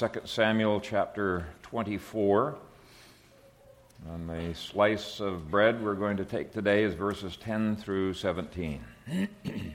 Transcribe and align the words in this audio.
2 0.00 0.08
Samuel 0.24 0.80
chapter 0.80 1.46
24. 1.60 2.56
And 4.08 4.30
the 4.30 4.54
slice 4.54 5.20
of 5.20 5.50
bread 5.50 5.84
we're 5.84 5.94
going 5.94 6.16
to 6.16 6.24
take 6.24 6.54
today 6.54 6.84
is 6.84 6.94
verses 6.94 7.36
10 7.36 7.76
through 7.76 8.14
17. 8.14 8.82
and 9.06 9.74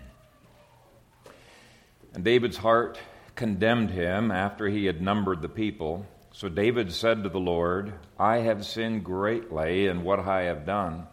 David's 2.24 2.58
heart 2.58 2.98
condemned 3.36 3.92
him 3.92 4.32
after 4.32 4.68
he 4.68 4.86
had 4.86 5.00
numbered 5.00 5.44
the 5.44 5.48
people. 5.48 6.08
So 6.32 6.50
David 6.50 6.92
said 6.92 7.22
to 7.22 7.30
the 7.30 7.40
Lord, 7.40 7.94
I 8.18 8.38
have 8.38 8.66
sinned 8.66 9.04
greatly 9.04 9.86
in 9.86 10.04
what 10.04 10.22
I 10.22 10.46
have 10.46 10.66
done. 10.66 11.06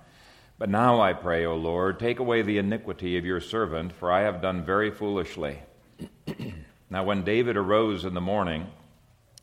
But 0.58 0.70
now 0.70 1.02
I 1.02 1.12
pray, 1.12 1.44
O 1.44 1.54
Lord, 1.54 1.98
take 1.98 2.18
away 2.18 2.40
the 2.40 2.56
iniquity 2.56 3.18
of 3.18 3.26
your 3.26 3.42
servant, 3.42 3.92
for 3.92 4.10
I 4.10 4.22
have 4.22 4.40
done 4.40 4.64
very 4.64 4.90
foolishly. 4.90 5.58
now, 6.88 7.04
when 7.04 7.24
David 7.24 7.58
arose 7.58 8.06
in 8.06 8.14
the 8.14 8.22
morning, 8.22 8.68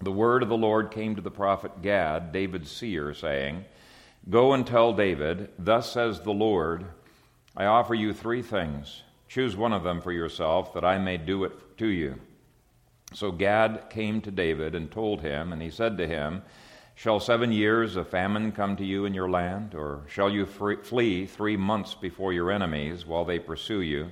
the 0.02 0.11
word 0.11 0.43
of 0.43 0.50
the 0.50 0.57
Lord 0.57 0.91
came 0.91 1.16
to 1.16 1.21
the 1.21 1.31
prophet 1.31 1.81
Gad, 1.81 2.31
David's 2.31 2.71
seer, 2.71 3.13
saying, 3.13 3.66
Go 4.30 4.53
and 4.53 4.66
tell 4.66 4.94
David, 4.94 5.49
Thus 5.59 5.91
says 5.91 6.21
the 6.21 6.31
Lord, 6.31 6.85
I 7.55 7.66
offer 7.66 7.94
you 7.94 8.13
three 8.13 8.41
things. 8.41 9.04
Choose 9.27 9.57
one 9.57 9.73
of 9.73 9.84
them 9.84 10.02
for 10.02 10.12
yourself, 10.12 10.73
that 10.73 10.85
I 10.85 10.98
may 10.98 11.17
do 11.17 11.43
it 11.43 11.77
to 11.77 11.88
you. 11.88 12.16
So 13.13 13.31
Gad 13.31 13.90
came 13.90 14.21
to 14.21 14.31
David 14.31 14.73
and 14.73 14.90
told 14.90 15.21
him, 15.21 15.52
and 15.52 15.62
he 15.62 15.70
said 15.70 15.98
to 15.98 16.07
him, 16.07 16.43
Shall 16.95 17.20
seven 17.20 17.52
years 17.52 17.95
of 17.95 18.09
famine 18.09 18.52
come 18.52 18.76
to 18.77 18.85
you 18.85 19.05
in 19.05 19.13
your 19.13 19.29
land? 19.29 19.76
Or 19.76 20.04
shall 20.07 20.29
you 20.29 20.45
flee 20.45 21.26
three 21.26 21.57
months 21.57 21.93
before 21.93 22.34
your 22.34 22.52
enemies 22.52 23.05
while 23.05 23.26
they 23.26 23.40
pursue 23.40 23.81
you? 23.81 24.12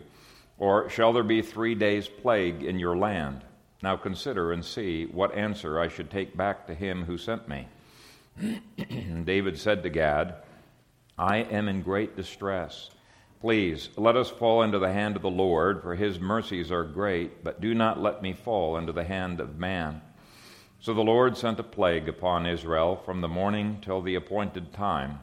Or 0.58 0.90
shall 0.90 1.14
there 1.14 1.24
be 1.24 1.42
three 1.42 1.76
days' 1.76 2.08
plague 2.08 2.64
in 2.64 2.80
your 2.80 2.98
land? 2.98 3.42
Now 3.82 3.96
consider 3.96 4.52
and 4.52 4.66
see 4.66 5.06
what 5.06 5.36
answer 5.36 5.80
I 5.80 5.88
should 5.88 6.10
take 6.10 6.36
back 6.36 6.68
to 6.68 6.74
him 6.74 7.06
who 7.06 7.18
sent 7.18 7.48
me. 7.48 7.68
David 9.24 9.58
said 9.60 9.84
to 9.84 9.90
Gad, 9.90 10.36
I 11.18 11.38
am 11.38 11.68
in 11.68 11.82
great 11.82 12.16
distress. 12.16 12.92
Please, 13.40 13.90
let 13.96 14.16
us 14.16 14.30
fall 14.30 14.64
into 14.64 14.80
the 14.80 14.92
hand 14.92 15.16
of 15.16 15.22
the 15.22 15.30
Lord, 15.30 15.82
for 15.82 15.96
his 15.96 16.20
mercies 16.20 16.72
are 16.72 16.84
great, 16.84 17.44
but 17.44 17.62
do 17.62 17.76
not 17.76 18.02
let 18.02 18.22
me 18.22 18.34
fall 18.34 18.78
into 18.78 18.92
the 18.92 19.04
hand 19.04 19.40
of 19.40 19.60
man. 19.60 20.02
So 20.80 20.94
the 20.94 21.02
Lord 21.02 21.38
sent 21.38 21.60
a 21.60 21.64
plague 21.64 22.08
upon 22.08 22.46
Israel 22.46 22.96
from 22.96 23.22
the 23.22 23.28
morning 23.28 23.80
till 23.82 24.02
the 24.02 24.16
appointed 24.16 24.74
time. 24.74 25.20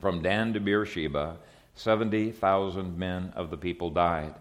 From 0.00 0.22
Dan 0.22 0.52
to 0.54 0.60
Beersheba, 0.60 1.38
70,000 1.74 2.98
men 2.98 3.32
of 3.36 3.50
the 3.50 3.56
people 3.56 3.90
died. 3.90 4.34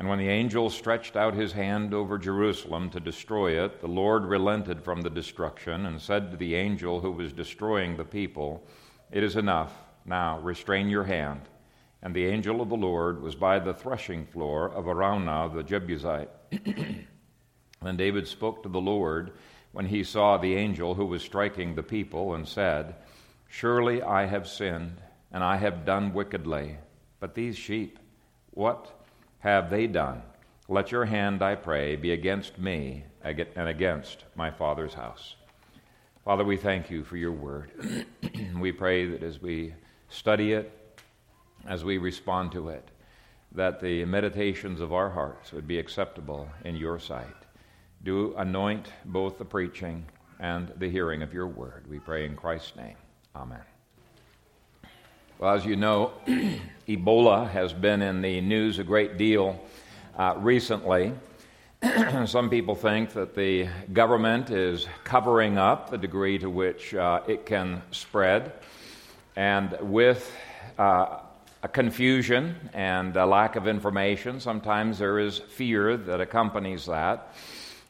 And 0.00 0.08
when 0.08 0.18
the 0.18 0.30
angel 0.30 0.70
stretched 0.70 1.14
out 1.14 1.34
his 1.34 1.52
hand 1.52 1.92
over 1.92 2.16
Jerusalem 2.16 2.88
to 2.88 3.00
destroy 3.00 3.62
it, 3.62 3.82
the 3.82 3.86
Lord 3.86 4.24
relented 4.24 4.82
from 4.82 5.02
the 5.02 5.10
destruction 5.10 5.84
and 5.84 6.00
said 6.00 6.30
to 6.30 6.38
the 6.38 6.54
angel 6.54 7.02
who 7.02 7.12
was 7.12 7.34
destroying 7.34 7.98
the 7.98 8.04
people, 8.06 8.66
It 9.10 9.22
is 9.22 9.36
enough. 9.36 9.74
Now 10.06 10.38
restrain 10.40 10.88
your 10.88 11.04
hand. 11.04 11.42
And 12.00 12.14
the 12.14 12.24
angel 12.24 12.62
of 12.62 12.70
the 12.70 12.78
Lord 12.78 13.20
was 13.20 13.34
by 13.34 13.58
the 13.58 13.74
threshing 13.74 14.24
floor 14.24 14.70
of 14.70 14.86
Araunah 14.86 15.52
the 15.54 15.62
Jebusite. 15.62 16.30
then 17.82 17.96
David 17.98 18.26
spoke 18.26 18.62
to 18.62 18.70
the 18.70 18.80
Lord 18.80 19.32
when 19.72 19.84
he 19.84 20.02
saw 20.02 20.38
the 20.38 20.54
angel 20.54 20.94
who 20.94 21.04
was 21.04 21.20
striking 21.20 21.74
the 21.74 21.82
people 21.82 22.32
and 22.32 22.48
said, 22.48 22.94
Surely 23.48 24.00
I 24.00 24.24
have 24.24 24.48
sinned, 24.48 25.02
and 25.30 25.44
I 25.44 25.58
have 25.58 25.84
done 25.84 26.14
wickedly. 26.14 26.78
But 27.18 27.34
these 27.34 27.58
sheep, 27.58 27.98
what 28.52 28.99
have 29.40 29.70
they 29.70 29.86
done? 29.86 30.22
Let 30.68 30.92
your 30.92 31.04
hand, 31.04 31.42
I 31.42 31.56
pray, 31.56 31.96
be 31.96 32.12
against 32.12 32.58
me 32.58 33.04
and 33.22 33.68
against 33.68 34.24
my 34.34 34.50
father's 34.50 34.94
house. 34.94 35.34
Father, 36.24 36.44
we 36.44 36.56
thank 36.56 36.90
you 36.90 37.02
for 37.02 37.16
your 37.16 37.32
word. 37.32 37.72
we 38.58 38.72
pray 38.72 39.06
that 39.06 39.22
as 39.22 39.40
we 39.40 39.74
study 40.08 40.52
it, 40.52 40.72
as 41.66 41.84
we 41.84 41.98
respond 41.98 42.52
to 42.52 42.68
it, 42.68 42.88
that 43.52 43.80
the 43.80 44.04
meditations 44.04 44.80
of 44.80 44.92
our 44.92 45.10
hearts 45.10 45.52
would 45.52 45.66
be 45.66 45.78
acceptable 45.78 46.48
in 46.64 46.76
your 46.76 46.98
sight 46.98 47.26
do 48.02 48.34
anoint 48.36 48.92
both 49.04 49.38
the 49.38 49.44
preaching 49.44 50.06
and 50.38 50.72
the 50.78 50.88
hearing 50.88 51.22
of 51.22 51.34
your 51.34 51.46
word. 51.46 51.84
We 51.88 51.98
pray 51.98 52.24
in 52.24 52.36
Christ's 52.36 52.76
name. 52.76 52.96
Amen. 53.36 53.69
Well, 55.40 55.54
as 55.54 55.64
you 55.64 55.74
know, 55.74 56.12
Ebola 56.86 57.48
has 57.48 57.72
been 57.72 58.02
in 58.02 58.20
the 58.20 58.42
news 58.42 58.78
a 58.78 58.84
great 58.84 59.16
deal 59.16 59.58
uh, 60.18 60.34
recently. 60.36 61.14
Some 62.26 62.50
people 62.50 62.74
think 62.74 63.14
that 63.14 63.34
the 63.34 63.68
government 63.94 64.50
is 64.50 64.86
covering 65.02 65.56
up 65.56 65.88
the 65.88 65.96
degree 65.96 66.38
to 66.40 66.50
which 66.50 66.94
uh, 66.94 67.22
it 67.26 67.46
can 67.46 67.80
spread. 67.90 68.52
And 69.34 69.74
with 69.80 70.30
uh, 70.78 71.20
a 71.62 71.68
confusion 71.68 72.68
and 72.74 73.16
a 73.16 73.24
lack 73.24 73.56
of 73.56 73.66
information, 73.66 74.40
sometimes 74.40 74.98
there 74.98 75.18
is 75.18 75.38
fear 75.38 75.96
that 75.96 76.20
accompanies 76.20 76.84
that. 76.84 77.34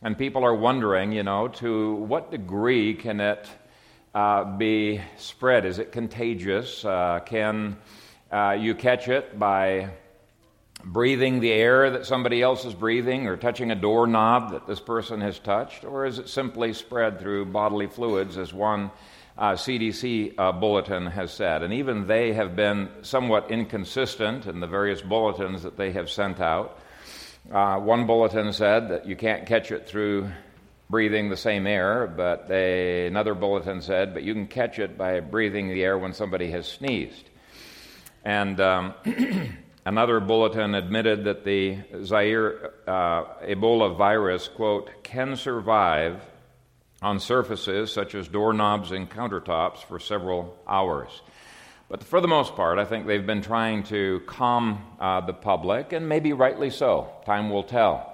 And 0.03 0.17
people 0.17 0.45
are 0.45 0.55
wondering, 0.55 1.11
you 1.11 1.25
know, 1.25 1.49
to 1.49 1.95
what 1.95 2.31
degree 2.31 2.95
can 2.95 3.19
it 3.19 3.49
uh, 4.15 4.57
be 4.57 5.01
spread? 5.17 5.65
Is 5.65 5.79
it 5.79 5.93
contagious? 5.93 6.85
Uh, 6.85 7.21
can 7.25 7.77
uh, 8.31 8.57
you 8.59 8.75
catch 8.75 9.09
it 9.09 9.39
by 9.39 9.91
breathing 10.85 11.41
the 11.41 11.53
air 11.53 11.91
that 11.91 12.07
somebody 12.07 12.43
else 12.43 12.65
is 12.65 12.75
breathing 12.75 13.27
or 13.27 13.37
touching 13.37 13.71
a 13.71 13.75
doorknob 13.75 14.53
that 14.53 14.67
this 14.67 14.81
person 14.81 15.21
has 15.21 15.39
touched? 15.39 15.85
Or 15.85 16.07
is 16.07 16.19
it 16.19 16.29
simply 16.29 16.73
spread 16.73 17.21
through 17.21 17.47
bodily 17.47 17.87
fluids, 17.87 18.37
as 18.39 18.53
one 18.53 18.91
CDC 19.39 20.39
uh, 20.39 20.43
uh, 20.43 20.53
bulletin 20.53 21.07
has 21.07 21.33
said? 21.33 21.63
And 21.63 21.73
even 21.75 22.07
they 22.07 22.33
have 22.33 22.57
been 22.57 22.89
somewhat 23.03 23.51
inconsistent 23.51 24.47
in 24.47 24.61
the 24.61 24.67
various 24.67 25.03
bulletins 25.03 25.63
that 25.63 25.77
they 25.77 25.93
have 25.93 26.11
sent 26.11 26.41
out. 26.41 26.79
Uh, 27.51 27.79
one 27.79 28.07
bulletin 28.07 28.53
said 28.53 28.89
that 28.89 29.07
you 29.07 29.17
can't 29.17 29.47
catch 29.47 29.71
it 29.71 29.87
through 29.87 30.31
breathing 30.91 31.31
the 31.31 31.37
same 31.37 31.67
air, 31.67 32.07
but 32.09 32.49
they, 32.49 33.07
another 33.07 33.35
bulletin 33.35 33.81
said, 33.81 34.13
but 34.13 34.25
you 34.25 34.35
can 34.35 34.49
catch 34.49 34.81
it 34.81 34.99
by 34.99 35.21
breathing 35.21 35.69
the 35.69 35.85
air 35.85 35.97
when 35.97 36.13
somebody 36.13 36.51
has 36.51 36.67
sneezed. 36.67 37.31
And 38.25 38.61
um, 38.61 38.95
another 39.87 40.19
bulletin 40.19 40.75
admitted 40.75 41.25
that 41.25 41.45
the 41.45 41.79
Zaire 42.03 42.73
uh, 42.89 43.25
Ebola 43.45 43.97
virus, 43.97 44.49
quote, 44.49 45.05
can 45.05 45.37
survive 45.37 46.21
on 47.01 47.21
surfaces 47.21 47.93
such 47.93 48.15
as 48.17 48.27
doorknobs 48.27 48.91
and 48.91 49.09
countertops 49.09 49.85
for 49.85 50.01
several 50.01 50.59
hours. 50.67 51.23
But 51.89 52.05
for 52.05 52.21
the 52.21 52.29
most 52.29 52.57
part, 52.57 52.79
I 52.79 52.85
think 52.85 53.07
they've 53.07 53.27
been 53.27 53.43
trying 53.43 53.85
to 53.85 54.23
calm 54.27 54.85
uh, 55.01 55.21
the 55.23 55.33
public, 55.33 55.93
and 55.93 56.09
maybe 56.09 56.33
rightly 56.33 56.71
so. 56.71 57.11
Time 57.25 57.49
will 57.49 57.65
tell. 57.65 58.10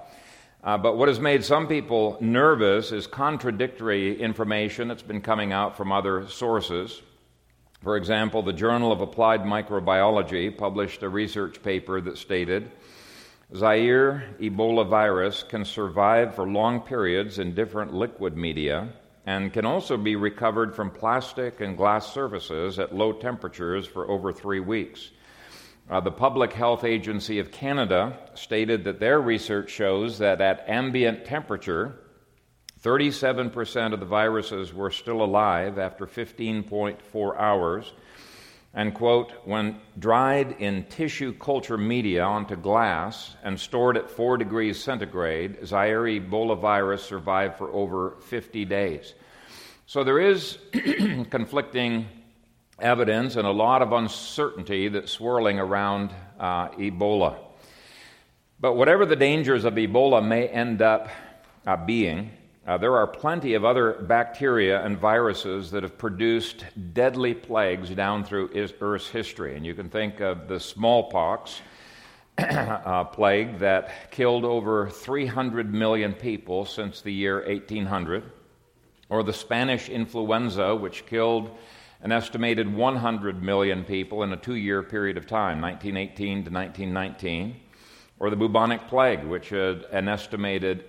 Uh, 0.67 0.77
but 0.77 0.97
what 0.97 1.07
has 1.07 1.21
made 1.21 1.45
some 1.45 1.69
people 1.69 2.19
nervous 2.21 2.91
is 2.91 3.07
contradictory 3.07 4.21
information 4.21 4.89
that's 4.89 5.01
been 5.01 5.21
coming 5.21 5.53
out 5.53 5.77
from 5.77 5.93
other 5.93 6.27
sources. 6.27 7.03
For 7.85 7.97
example, 7.97 8.43
the 8.43 8.53
Journal 8.53 8.91
of 8.91 9.01
Applied 9.01 9.43
Microbiology 9.43 10.59
published 10.59 11.05
a 11.05 11.09
research 11.09 11.63
paper 11.63 12.01
that 12.01 12.19
stated 12.19 12.73
Zaire 13.55 14.35
Ebola 14.41 14.89
virus 14.89 15.45
can 15.45 15.65
survive 15.65 16.35
for 16.35 16.49
long 16.49 16.81
periods 16.81 17.39
in 17.39 17.55
different 17.55 17.95
liquid 17.95 18.37
media 18.37 18.89
and 19.25 19.53
can 19.53 19.65
also 19.65 19.97
be 19.97 20.17
recovered 20.17 20.75
from 20.75 20.91
plastic 20.91 21.61
and 21.61 21.77
glass 21.77 22.13
surfaces 22.13 22.81
at 22.81 22.93
low 22.93 23.13
temperatures 23.13 23.87
for 23.87 24.11
over 24.11 24.33
three 24.33 24.59
weeks. 24.59 25.13
Uh, 25.89 26.01
the 26.01 26.11
Public 26.11 26.53
Health 26.53 26.83
Agency 26.83 27.39
of 27.39 27.53
Canada 27.53 28.19
stated 28.35 28.83
that 28.85 28.99
their 28.99 29.21
research 29.21 29.71
shows 29.71 30.19
that 30.19 30.41
at 30.41 30.69
ambient 30.69 31.25
temperature, 31.25 31.95
37% 32.83 33.93
of 33.93 34.01
the 34.01 34.07
viruses 34.07 34.75
were 34.75 34.91
still 34.91 35.23
alive 35.23 35.79
after 35.79 36.05
15.4 36.05 37.39
hours. 37.39 37.93
And, 38.75 38.95
quote, 38.95 39.33
when 39.45 39.81
dried 39.97 40.57
in 40.59 40.85
tissue 40.87 41.33
culture 41.33 41.79
media 41.79 42.25
onto 42.25 42.57
glass 42.57 43.37
and 43.45 43.59
stored 43.59 43.97
at 43.97 44.11
4 44.11 44.39
degrees 44.39 44.83
centigrade, 44.83 45.65
Zaire 45.65 46.03
Ebola 46.03 46.61
virus 46.61 47.05
survived 47.05 47.57
for 47.57 47.71
over 47.73 48.17
50 48.23 48.65
days. 48.65 49.15
So 49.87 50.03
there 50.03 50.19
is 50.19 50.59
conflicting 51.31 52.07
evidence 52.79 53.37
and 53.37 53.47
a 53.47 53.51
lot 53.51 53.83
of 53.83 53.93
uncertainty 53.93 54.89
that's 54.89 55.11
swirling 55.11 55.59
around 55.59 56.11
uh, 56.39 56.69
Ebola. 56.71 57.37
But 58.61 58.75
whatever 58.75 59.07
the 59.07 59.17
dangers 59.17 59.65
of 59.65 59.75
Ebola 59.75 60.27
may 60.27 60.49
end 60.49 60.83
up 60.83 61.09
uh, 61.67 61.77
being, 61.77 62.31
uh, 62.67 62.77
there 62.77 62.97
are 62.97 63.07
plenty 63.07 63.55
of 63.55 63.65
other 63.65 63.93
bacteria 64.09 64.85
and 64.85 64.99
viruses 64.99 65.71
that 65.71 65.83
have 65.83 65.97
produced 65.97 66.65
deadly 66.93 67.33
plagues 67.33 67.91
down 67.91 68.25
through 68.25 68.51
Earth's 68.81 69.09
history. 69.09 69.57
And 69.57 69.65
you 69.65 69.75
can 69.75 69.89
think 69.89 70.21
of 70.21 70.49
the 70.49 70.59
smallpox 70.59 71.61
uh, 72.39 73.05
plague 73.05 73.59
that 73.61 74.11
killed 74.11 74.45
over 74.45 74.91
300 74.91 75.73
million 75.73 76.13
people 76.13 76.65
since 76.65 77.01
the 77.01 77.13
year 77.13 77.45
1800 77.47 78.25
or 79.09 79.23
the 79.23 79.33
Spanish 79.33 79.89
influenza, 79.89 80.75
which 80.75 81.07
killed 81.07 81.57
an 82.07 82.13
estimated 82.13 82.73
100 82.73 83.43
million 83.43 83.83
people 83.83 84.23
in 84.23 84.33
a 84.33 84.37
two 84.37 84.55
year 84.55 84.81
period 84.81 85.17
of 85.17 85.27
time, 85.27 85.61
1918 85.61 86.45
to 86.45 86.51
1919, 86.53 87.57
or 88.21 88.31
the 88.31 88.37
bubonic 88.37 88.87
plague, 88.87 89.25
which 89.25 89.49
had 89.49 89.85
an 89.91 90.07
estimated 90.07 90.85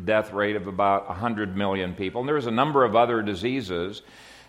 death 0.04 0.32
rate 0.32 0.56
of 0.56 0.66
about 0.66 1.06
100 1.06 1.56
million 1.56 1.94
people. 1.94 2.22
And 2.22 2.28
there's 2.28 2.46
a 2.46 2.50
number 2.50 2.84
of 2.84 2.96
other 2.96 3.22
diseases 3.22 4.02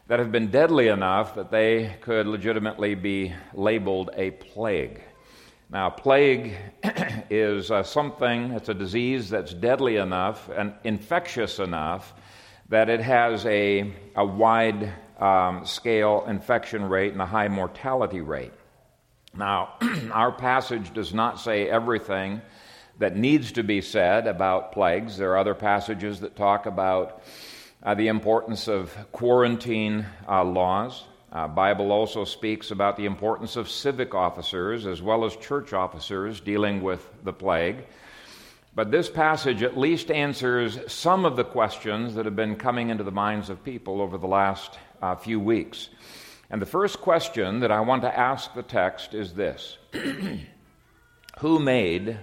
that 0.07 0.17
have 0.17 0.31
been 0.31 0.49
deadly 0.49 0.87
enough 0.87 1.35
that 1.35 1.51
they 1.51 1.95
could 2.01 2.25
legitimately 2.25 2.95
be 2.95 3.31
labeled 3.53 4.09
a 4.15 4.31
plague. 4.31 4.99
Now, 5.69 5.91
plague 5.91 6.55
is 7.29 7.69
uh, 7.69 7.83
something, 7.83 8.49
it's 8.53 8.69
a 8.69 8.73
disease 8.73 9.29
that's 9.29 9.53
deadly 9.53 9.97
enough 9.97 10.49
and 10.49 10.73
infectious 10.85 11.59
enough 11.59 12.15
that 12.69 12.89
it 12.89 13.01
has 13.01 13.45
a, 13.45 13.93
a 14.15 14.25
wide 14.25 14.91
um, 15.19 15.65
scale 15.65 16.25
infection 16.27 16.83
rate 16.83 17.13
and 17.13 17.21
a 17.21 17.25
high 17.25 17.47
mortality 17.47 18.21
rate. 18.21 18.53
Now, 19.35 19.73
our 20.11 20.31
passage 20.31 20.93
does 20.93 21.13
not 21.13 21.39
say 21.39 21.67
everything 21.69 22.41
that 22.99 23.15
needs 23.15 23.53
to 23.53 23.63
be 23.63 23.81
said 23.81 24.27
about 24.27 24.71
plagues. 24.71 25.17
There 25.17 25.31
are 25.31 25.37
other 25.37 25.55
passages 25.55 26.19
that 26.19 26.35
talk 26.35 26.65
about 26.65 27.23
uh, 27.81 27.95
the 27.95 28.07
importance 28.07 28.67
of 28.67 28.95
quarantine 29.11 30.05
uh, 30.27 30.43
laws. 30.43 31.03
Uh, 31.31 31.47
Bible 31.47 31.91
also 31.91 32.25
speaks 32.25 32.69
about 32.69 32.95
the 32.95 33.05
importance 33.05 33.55
of 33.55 33.69
civic 33.69 34.13
officers 34.13 34.85
as 34.85 35.01
well 35.01 35.25
as 35.25 35.35
church 35.35 35.73
officers 35.73 36.39
dealing 36.39 36.83
with 36.83 37.09
the 37.23 37.33
plague. 37.33 37.77
But 38.75 38.91
this 38.91 39.09
passage 39.09 39.63
at 39.63 39.77
least 39.77 40.11
answers 40.11 40.79
some 40.91 41.25
of 41.25 41.35
the 41.35 41.43
questions 41.43 42.15
that 42.15 42.25
have 42.25 42.35
been 42.35 42.55
coming 42.55 42.89
into 42.89 43.03
the 43.03 43.11
minds 43.11 43.49
of 43.49 43.63
people 43.63 44.01
over 44.01 44.17
the 44.17 44.27
last 44.27 44.77
uh, 45.03 45.15
few 45.15 45.39
weeks. 45.39 45.89
And 46.49 46.61
the 46.61 46.65
first 46.65 47.01
question 47.01 47.59
that 47.59 47.71
I 47.71 47.81
want 47.81 48.03
to 48.03 48.17
ask 48.17 48.53
the 48.53 48.63
text 48.63 49.13
is 49.13 49.33
this 49.33 49.77
Who 51.39 51.59
made 51.59 52.17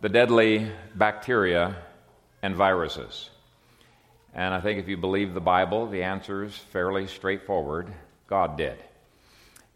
the 0.00 0.08
deadly 0.08 0.70
bacteria 0.94 1.76
and 2.42 2.56
viruses? 2.56 3.28
And 4.32 4.54
I 4.54 4.60
think 4.60 4.78
if 4.78 4.88
you 4.88 4.96
believe 4.96 5.34
the 5.34 5.40
Bible, 5.40 5.86
the 5.86 6.02
answer 6.02 6.44
is 6.44 6.56
fairly 6.56 7.06
straightforward 7.08 7.92
God 8.26 8.56
did. 8.56 8.78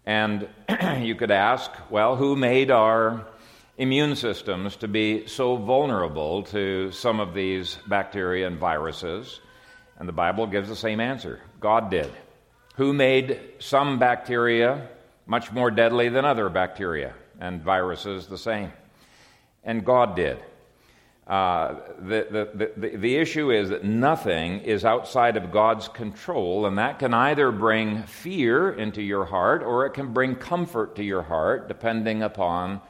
And 0.06 0.48
you 1.00 1.14
could 1.14 1.30
ask, 1.30 1.70
well, 1.90 2.16
who 2.16 2.34
made 2.34 2.70
our 2.70 3.26
immune 3.76 4.16
systems 4.16 4.76
to 4.76 4.88
be 4.88 5.26
so 5.26 5.56
vulnerable 5.56 6.44
to 6.44 6.92
some 6.92 7.20
of 7.20 7.34
these 7.34 7.76
bacteria 7.86 8.46
and 8.46 8.58
viruses? 8.58 9.40
And 9.98 10.08
the 10.08 10.12
Bible 10.12 10.46
gives 10.46 10.68
the 10.68 10.76
same 10.76 11.00
answer 11.00 11.40
God 11.60 11.90
did. 11.90 12.10
Who 12.74 12.92
made 12.92 13.38
some 13.58 13.98
bacteria 13.98 14.88
much 15.26 15.52
more 15.52 15.70
deadly 15.70 16.08
than 16.08 16.24
other 16.24 16.48
bacteria 16.48 17.14
and 17.38 17.62
viruses 17.62 18.26
the 18.26 18.38
same? 18.38 18.72
And 19.62 19.84
God 19.84 20.16
did. 20.16 20.38
Uh, 21.26 21.74
the, 21.98 22.26
the, 22.30 22.70
the, 22.76 22.96
the 22.96 23.16
issue 23.16 23.52
is 23.52 23.68
that 23.68 23.84
nothing 23.84 24.60
is 24.60 24.84
outside 24.84 25.36
of 25.36 25.52
God's 25.52 25.86
control, 25.86 26.66
and 26.66 26.78
that 26.78 26.98
can 26.98 27.14
either 27.14 27.52
bring 27.52 28.02
fear 28.02 28.72
into 28.72 29.00
your 29.00 29.24
heart 29.24 29.62
or 29.62 29.86
it 29.86 29.90
can 29.90 30.12
bring 30.12 30.34
comfort 30.34 30.96
to 30.96 31.04
your 31.04 31.22
heart, 31.22 31.68
depending 31.68 32.22
upon 32.22 32.80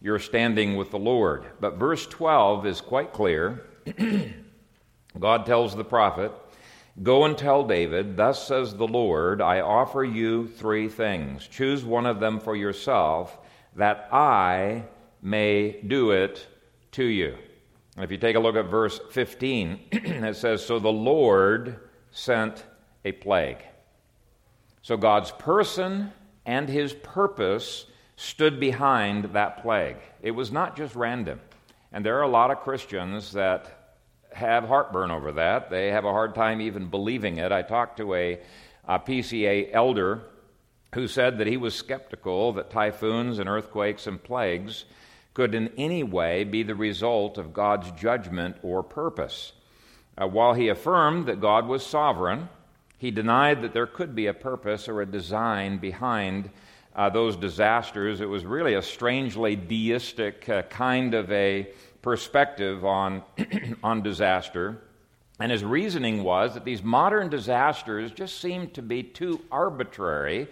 your 0.00 0.18
standing 0.18 0.76
with 0.76 0.90
the 0.90 0.98
Lord. 0.98 1.46
But 1.60 1.76
verse 1.76 2.06
12 2.06 2.66
is 2.66 2.80
quite 2.80 3.12
clear. 3.12 3.66
God 5.18 5.46
tells 5.46 5.76
the 5.76 5.84
prophet, 5.84 6.32
Go 7.02 7.24
and 7.24 7.36
tell 7.36 7.64
David, 7.64 8.16
Thus 8.16 8.46
says 8.46 8.74
the 8.74 8.86
Lord, 8.86 9.42
I 9.42 9.60
offer 9.60 10.02
you 10.02 10.48
three 10.48 10.88
things. 10.88 11.46
Choose 11.46 11.84
one 11.84 12.06
of 12.06 12.20
them 12.20 12.40
for 12.40 12.56
yourself, 12.56 13.38
that 13.76 14.08
I 14.10 14.84
may 15.20 15.82
do 15.86 16.12
it 16.12 16.46
to 16.92 17.04
you. 17.04 17.36
If 17.98 18.10
you 18.10 18.16
take 18.16 18.36
a 18.36 18.40
look 18.40 18.56
at 18.56 18.66
verse 18.66 18.98
15, 19.10 19.80
it 19.92 20.36
says, 20.36 20.64
So 20.64 20.78
the 20.78 20.88
Lord 20.88 21.80
sent 22.10 22.64
a 23.04 23.12
plague. 23.12 23.62
So 24.80 24.96
God's 24.96 25.32
person 25.32 26.12
and 26.46 26.68
his 26.68 26.94
purpose 26.94 27.86
stood 28.16 28.58
behind 28.58 29.34
that 29.34 29.62
plague. 29.62 29.96
It 30.22 30.30
was 30.30 30.50
not 30.50 30.76
just 30.76 30.94
random. 30.94 31.40
And 31.92 32.04
there 32.04 32.18
are 32.18 32.22
a 32.22 32.28
lot 32.28 32.50
of 32.50 32.60
Christians 32.60 33.32
that 33.32 33.85
have 34.36 34.64
heartburn 34.64 35.10
over 35.10 35.32
that. 35.32 35.70
They 35.70 35.88
have 35.88 36.04
a 36.04 36.12
hard 36.12 36.34
time 36.34 36.60
even 36.60 36.88
believing 36.88 37.38
it. 37.38 37.52
I 37.52 37.62
talked 37.62 37.96
to 37.96 38.14
a, 38.14 38.38
a 38.86 38.98
PCA 38.98 39.70
elder 39.72 40.22
who 40.94 41.08
said 41.08 41.38
that 41.38 41.46
he 41.46 41.56
was 41.56 41.74
skeptical 41.74 42.52
that 42.52 42.70
typhoons 42.70 43.38
and 43.38 43.48
earthquakes 43.48 44.06
and 44.06 44.22
plagues 44.22 44.84
could 45.34 45.54
in 45.54 45.70
any 45.76 46.02
way 46.02 46.44
be 46.44 46.62
the 46.62 46.74
result 46.74 47.38
of 47.38 47.52
God's 47.52 47.90
judgment 47.92 48.56
or 48.62 48.82
purpose. 48.82 49.52
Uh, 50.16 50.26
while 50.26 50.54
he 50.54 50.68
affirmed 50.68 51.26
that 51.26 51.40
God 51.40 51.66
was 51.66 51.84
sovereign, 51.84 52.48
he 52.98 53.10
denied 53.10 53.62
that 53.62 53.74
there 53.74 53.86
could 53.86 54.14
be 54.14 54.26
a 54.26 54.34
purpose 54.34 54.88
or 54.88 55.02
a 55.02 55.06
design 55.06 55.78
behind 55.78 56.50
uh, 56.94 57.10
those 57.10 57.36
disasters. 57.36 58.20
It 58.20 58.28
was 58.28 58.44
really 58.44 58.74
a 58.74 58.82
strangely 58.82 59.56
deistic 59.56 60.48
uh, 60.48 60.62
kind 60.62 61.14
of 61.14 61.30
a 61.30 61.68
perspective 62.02 62.84
on, 62.84 63.22
on 63.82 64.02
disaster. 64.02 64.82
And 65.38 65.52
his 65.52 65.64
reasoning 65.64 66.22
was 66.22 66.54
that 66.54 66.64
these 66.64 66.82
modern 66.82 67.28
disasters 67.28 68.10
just 68.12 68.40
seemed 68.40 68.74
to 68.74 68.82
be 68.82 69.02
too 69.02 69.40
arbitrary 69.50 70.48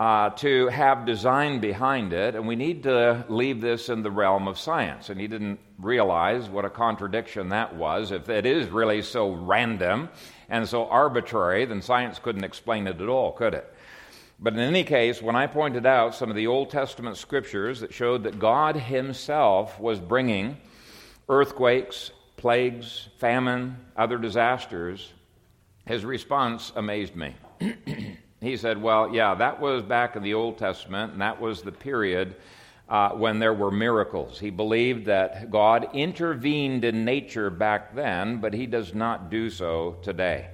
uh, 0.00 0.30
to 0.30 0.68
have 0.68 1.04
design 1.04 1.60
behind 1.60 2.14
it, 2.14 2.34
and 2.34 2.48
we 2.48 2.56
need 2.56 2.82
to 2.84 3.22
leave 3.28 3.60
this 3.60 3.90
in 3.90 4.02
the 4.02 4.10
realm 4.10 4.48
of 4.48 4.58
science. 4.58 5.10
And 5.10 5.20
he 5.20 5.28
didn't 5.28 5.60
realize 5.78 6.48
what 6.48 6.64
a 6.64 6.70
contradiction 6.70 7.50
that 7.50 7.76
was. 7.76 8.10
If 8.10 8.30
it 8.30 8.46
is 8.46 8.68
really 8.68 9.02
so 9.02 9.30
random 9.30 10.08
and 10.48 10.66
so 10.66 10.86
arbitrary, 10.86 11.66
then 11.66 11.82
science 11.82 12.18
couldn't 12.18 12.44
explain 12.44 12.86
it 12.86 12.98
at 13.00 13.08
all, 13.08 13.32
could 13.32 13.52
it? 13.52 13.74
But 14.42 14.54
in 14.54 14.60
any 14.60 14.84
case, 14.84 15.20
when 15.20 15.36
I 15.36 15.46
pointed 15.46 15.84
out 15.84 16.14
some 16.14 16.30
of 16.30 16.36
the 16.36 16.46
Old 16.46 16.70
Testament 16.70 17.18
scriptures 17.18 17.80
that 17.80 17.92
showed 17.92 18.24
that 18.24 18.38
God 18.38 18.74
Himself 18.74 19.78
was 19.78 20.00
bringing 20.00 20.56
earthquakes, 21.28 22.10
plagues, 22.38 23.08
famine, 23.18 23.76
other 23.96 24.16
disasters, 24.16 25.12
his 25.86 26.06
response 26.06 26.72
amazed 26.74 27.14
me. 27.16 27.34
he 28.40 28.56
said, 28.56 28.80
Well, 28.80 29.14
yeah, 29.14 29.34
that 29.34 29.60
was 29.60 29.82
back 29.82 30.16
in 30.16 30.22
the 30.22 30.34
Old 30.34 30.56
Testament, 30.56 31.12
and 31.12 31.20
that 31.20 31.38
was 31.38 31.60
the 31.60 31.72
period 31.72 32.36
uh, 32.88 33.10
when 33.10 33.40
there 33.40 33.52
were 33.52 33.70
miracles. 33.70 34.38
He 34.38 34.48
believed 34.48 35.06
that 35.06 35.50
God 35.50 35.88
intervened 35.92 36.84
in 36.84 37.04
nature 37.04 37.50
back 37.50 37.94
then, 37.94 38.38
but 38.38 38.54
he 38.54 38.64
does 38.66 38.94
not 38.94 39.30
do 39.30 39.50
so 39.50 39.98
today. 40.02 40.48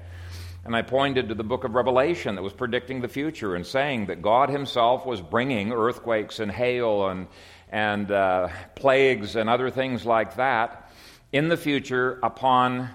And 0.66 0.74
I 0.74 0.82
pointed 0.82 1.28
to 1.28 1.34
the 1.34 1.44
book 1.44 1.64
of 1.64 1.74
Revelation 1.74 2.34
that 2.34 2.42
was 2.42 2.52
predicting 2.52 3.00
the 3.00 3.08
future 3.08 3.54
and 3.54 3.64
saying 3.64 4.06
that 4.06 4.20
God 4.20 4.50
Himself 4.50 5.06
was 5.06 5.20
bringing 5.20 5.72
earthquakes 5.72 6.40
and 6.40 6.50
hail 6.50 7.08
and, 7.08 7.28
and 7.70 8.10
uh, 8.10 8.48
plagues 8.74 9.36
and 9.36 9.48
other 9.48 9.70
things 9.70 10.04
like 10.04 10.36
that 10.36 10.90
in 11.32 11.48
the 11.48 11.56
future 11.56 12.18
upon 12.22 12.90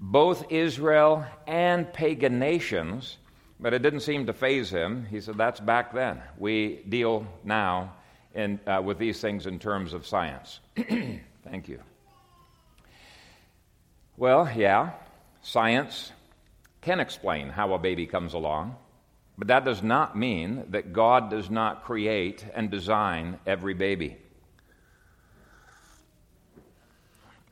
both 0.00 0.50
Israel 0.50 1.24
and 1.46 1.92
pagan 1.92 2.38
nations 2.38 3.18
but 3.62 3.72
it 3.72 3.80
didn't 3.80 4.00
seem 4.00 4.26
to 4.26 4.32
faze 4.32 4.68
him. 4.68 5.06
He 5.08 5.20
said, 5.20 5.38
That's 5.38 5.60
back 5.60 5.94
then. 5.94 6.20
We 6.36 6.80
deal 6.88 7.26
now 7.44 7.94
in, 8.34 8.58
uh, 8.66 8.82
with 8.84 8.98
these 8.98 9.20
things 9.20 9.46
in 9.46 9.60
terms 9.60 9.92
of 9.92 10.04
science. 10.04 10.58
Thank 10.76 11.68
you. 11.68 11.80
Well, 14.16 14.50
yeah, 14.54 14.90
science 15.42 16.12
can 16.82 17.00
explain 17.00 17.48
how 17.48 17.72
a 17.72 17.78
baby 17.78 18.06
comes 18.06 18.34
along, 18.34 18.76
but 19.38 19.48
that 19.48 19.64
does 19.64 19.82
not 19.82 20.18
mean 20.18 20.64
that 20.68 20.92
God 20.92 21.30
does 21.30 21.48
not 21.48 21.84
create 21.84 22.44
and 22.54 22.70
design 22.70 23.38
every 23.46 23.72
baby. 23.72 24.18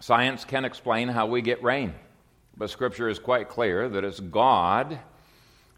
Science 0.01 0.45
can 0.45 0.65
explain 0.65 1.09
how 1.09 1.27
we 1.27 1.43
get 1.43 1.63
rain, 1.63 1.95
but 2.57 2.71
Scripture 2.71 3.09
is 3.09 3.19
quite 3.19 3.49
clear 3.49 3.89
that 3.89 4.05
it's 4.05 4.21
God 4.21 4.99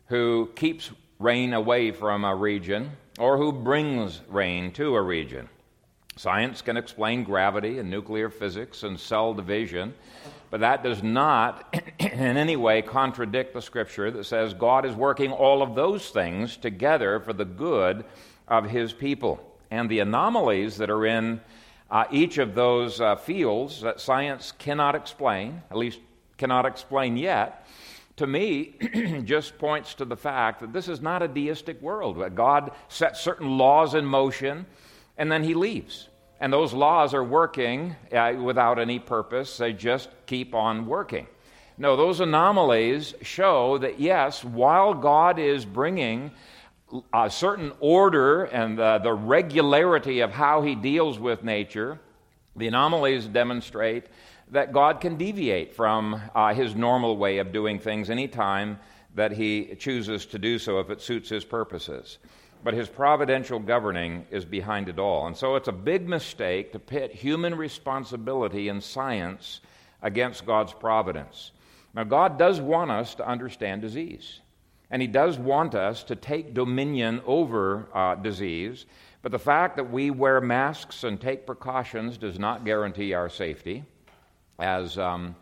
who 0.07 0.51
keeps 0.57 0.91
rain 1.19 1.53
away 1.53 1.93
from 1.93 2.25
a 2.25 2.35
region 2.35 2.91
or 3.19 3.37
who 3.37 3.53
brings 3.53 4.23
rain 4.29 4.73
to 4.73 4.95
a 4.95 5.03
region. 5.03 5.49
Science 6.17 6.63
can 6.63 6.77
explain 6.77 7.25
gravity 7.25 7.79
and 7.79 7.91
nuclear 7.91 8.29
physics 8.29 8.83
and 8.83 8.99
cell 8.99 9.35
division, 9.35 9.95
but 10.53 10.61
that 10.61 10.83
does 10.83 11.03
not 11.03 11.75
in 11.99 12.37
any 12.37 12.57
way 12.57 12.83
contradict 12.83 13.55
the 13.55 13.63
scripture 13.63 14.11
that 14.11 14.25
says 14.25 14.53
God 14.53 14.85
is 14.85 14.95
working 14.95 15.33
all 15.33 15.63
of 15.63 15.75
those 15.75 16.11
things 16.11 16.59
together 16.59 17.21
for 17.21 17.33
the 17.33 17.47
good 17.47 18.05
of 18.47 18.69
his 18.69 18.93
people. 18.93 19.41
And 19.71 19.89
the 19.89 20.01
anomalies 20.01 20.77
that 20.77 20.91
are 20.91 21.07
in 21.07 21.41
uh, 21.91 22.05
each 22.11 22.37
of 22.37 22.55
those 22.55 23.01
uh, 23.01 23.17
fields 23.17 23.81
that 23.81 23.99
science 23.99 24.53
cannot 24.53 24.95
explain, 24.95 25.63
at 25.71 25.79
least 25.79 26.01
cannot 26.37 26.67
explain 26.67 27.17
yet, 27.17 27.67
to 28.17 28.27
me, 28.27 29.23
just 29.25 29.57
points 29.57 29.95
to 29.95 30.05
the 30.05 30.19
fact 30.19 30.61
that 30.61 30.75
this 30.75 30.87
is 30.87 31.01
not 31.01 31.23
a 31.23 31.29
deistic 31.29 31.81
world. 31.81 32.23
God 32.35 32.73
sets 32.89 33.23
certain 33.23 33.57
laws 33.57 33.95
in 33.95 34.05
motion 34.05 34.67
and 35.17 35.33
then 35.33 35.45
he 35.45 35.55
leaves. 35.55 36.11
And 36.43 36.53
those 36.53 36.75
laws 36.75 37.15
are 37.15 37.23
working 37.23 37.95
uh, 38.13 38.33
without 38.37 38.81
any 38.81 38.99
purpose, 38.99 39.59
they 39.59 39.73
just 39.73 40.09
keep 40.27 40.57
on 40.57 40.87
working. 40.87 41.29
No, 41.79 41.95
those 41.95 42.19
anomalies 42.19 43.15
show 43.23 43.79
that, 43.79 44.01
yes, 44.01 44.43
while 44.43 44.93
God 44.93 45.39
is 45.39 45.65
bringing 45.65 46.33
a 47.15 47.31
certain 47.31 47.71
order 47.79 48.43
and 48.43 48.77
the, 48.77 48.99
the 48.99 49.13
regularity 49.13 50.19
of 50.19 50.33
how 50.33 50.63
he 50.63 50.75
deals 50.75 51.17
with 51.17 51.45
nature, 51.45 52.01
the 52.57 52.67
anomalies 52.67 53.27
demonstrate 53.27 54.07
that 54.51 54.73
God 54.73 55.01
can 55.01 55.17
deviate 55.17 55.77
from 55.77 56.21
uh, 56.35 56.55
his 56.55 56.75
normal 56.75 57.17
way 57.17 57.39
of 57.39 57.53
doing 57.53 57.79
things 57.79 58.11
anytime 58.11 58.81
that 59.15 59.31
he 59.31 59.77
chooses 59.77 60.27
to 60.27 60.41
do 60.41 60.59
so 60.59 60.81
if 60.81 60.91
it 60.91 61.01
suits 61.01 61.29
his 61.29 61.45
purposes. 61.45 62.19
But 62.65 62.75
his 62.75 62.89
providential 62.89 63.59
governing 63.59 64.27
is 64.31 64.45
behind 64.45 64.89
it 64.89 64.99
all. 64.99 65.27
And 65.27 65.37
so 65.37 65.57
it's 65.57 65.69
a 65.69 65.73
big 65.73 66.09
mistake 66.09 66.73
to 66.73 66.79
pit 66.79 67.13
human 67.13 67.55
responsibility 67.57 68.69
in 68.69 68.81
science 68.81 69.61
against 70.01 70.47
God's 70.47 70.73
providence. 70.73 71.51
Now, 71.95 72.05
God 72.05 72.39
does 72.39 72.61
want 72.61 72.91
us 72.91 73.15
to 73.17 73.29
understand 73.29 73.83
disease, 73.83 74.41
and 74.91 75.03
he 75.03 75.09
does 75.09 75.39
want 75.39 75.75
us 75.75 76.05
to 76.05 76.17
take 76.17 76.55
dominion 76.55 77.21
over 77.27 77.89
uh, 77.93 78.15
disease. 78.15 78.87
But 79.23 79.33
the 79.33 79.39
fact 79.39 79.77
that 79.77 79.91
we 79.91 80.11
wear 80.11 80.41
masks 80.41 81.05
and 81.05 81.21
take 81.21 81.47
precautions 81.47 82.17
does 82.17 82.39
not 82.39 82.65
guarantee 82.65 83.13
our 83.13 83.29
safety 83.29 83.85
as 84.59 84.99
um, 84.99 85.35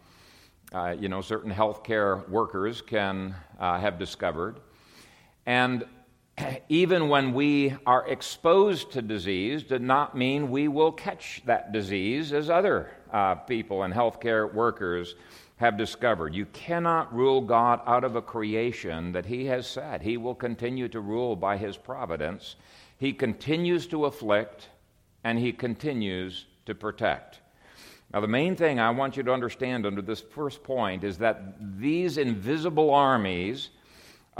uh, 0.73 0.95
you 0.99 1.09
know, 1.09 1.21
certain 1.21 1.53
healthcare 1.53 2.29
workers 2.29 2.81
can 2.81 3.35
uh, 3.59 3.79
have 3.79 3.99
discovered. 3.99 4.61
And 5.47 5.85
even 6.69 7.09
when 7.09 7.33
we 7.33 7.75
are 7.87 8.07
exposed 8.09 8.93
to 8.93 9.03
disease, 9.03 9.63
did 9.63 9.83
not 9.83 10.17
mean 10.17 10.51
we 10.51 10.69
will 10.69 10.93
catch 10.93 11.43
that 11.47 11.73
disease 11.73 12.33
as 12.33 12.51
other 12.51 12.91
uh, 13.13 13.35
people 13.35 13.83
and 13.83 13.93
healthcare 13.93 14.53
workers 14.53 15.15
have 15.57 15.77
discovered. 15.77 16.35
You 16.35 16.47
cannot 16.47 17.15
rule 17.15 17.43
God 17.43 17.81
out 17.87 18.05
of 18.05 18.17
a 18.17 18.23
creation 18.23 19.13
that 19.13 19.27
He 19.27 19.45
has 19.47 19.67
said 19.67 20.01
He 20.01 20.17
will 20.17 20.35
continue 20.35 20.89
to 20.89 21.01
rule 21.01 21.37
by 21.37 21.57
His 21.57 21.77
providence. 21.77 22.57
He 22.97 23.13
continues 23.13 23.87
to 23.89 24.07
afflict 24.07 24.69
and 25.23 25.39
He 25.39 25.53
continues 25.53 26.47
to 26.67 26.75
protect. 26.75 27.41
Now, 28.13 28.21
the 28.21 28.27
main 28.27 28.57
thing 28.57 28.81
I 28.81 28.91
want 28.91 29.17
you 29.17 29.23
to 29.23 29.33
understand 29.33 29.87
under 29.87 30.03
this 30.03 30.21
first 30.21 30.65
point 30.65 31.05
is 31.05 31.19
that 31.19 31.55
these 31.79 32.19
invisible 32.19 32.93
armies 32.93 33.71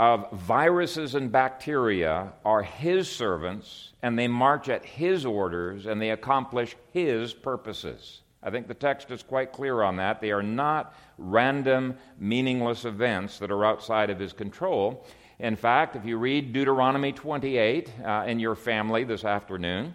of 0.01 0.31
viruses 0.31 1.13
and 1.13 1.31
bacteria 1.31 2.33
are 2.43 2.63
His 2.63 3.07
servants, 3.07 3.91
and 4.01 4.17
they 4.17 4.27
march 4.27 4.67
at 4.67 4.83
His 4.83 5.27
orders, 5.27 5.85
and 5.85 6.01
they 6.01 6.09
accomplish 6.09 6.75
His 6.91 7.35
purposes. 7.35 8.21
I 8.41 8.49
think 8.49 8.67
the 8.67 8.73
text 8.73 9.11
is 9.11 9.21
quite 9.21 9.51
clear 9.51 9.83
on 9.83 9.97
that. 9.97 10.19
They 10.19 10.31
are 10.31 10.41
not 10.41 10.95
random, 11.19 11.95
meaningless 12.17 12.83
events 12.83 13.37
that 13.37 13.51
are 13.51 13.63
outside 13.63 14.09
of 14.09 14.17
His 14.17 14.33
control. 14.33 15.05
In 15.37 15.55
fact, 15.55 15.95
if 15.95 16.03
you 16.03 16.17
read 16.17 16.51
Deuteronomy 16.51 17.11
28 17.11 17.93
uh, 18.03 18.23
in 18.25 18.39
your 18.39 18.55
family 18.55 19.03
this 19.03 19.23
afternoon, 19.23 19.93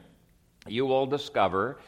you 0.69 0.87
will 0.87 1.07
discover 1.07 1.81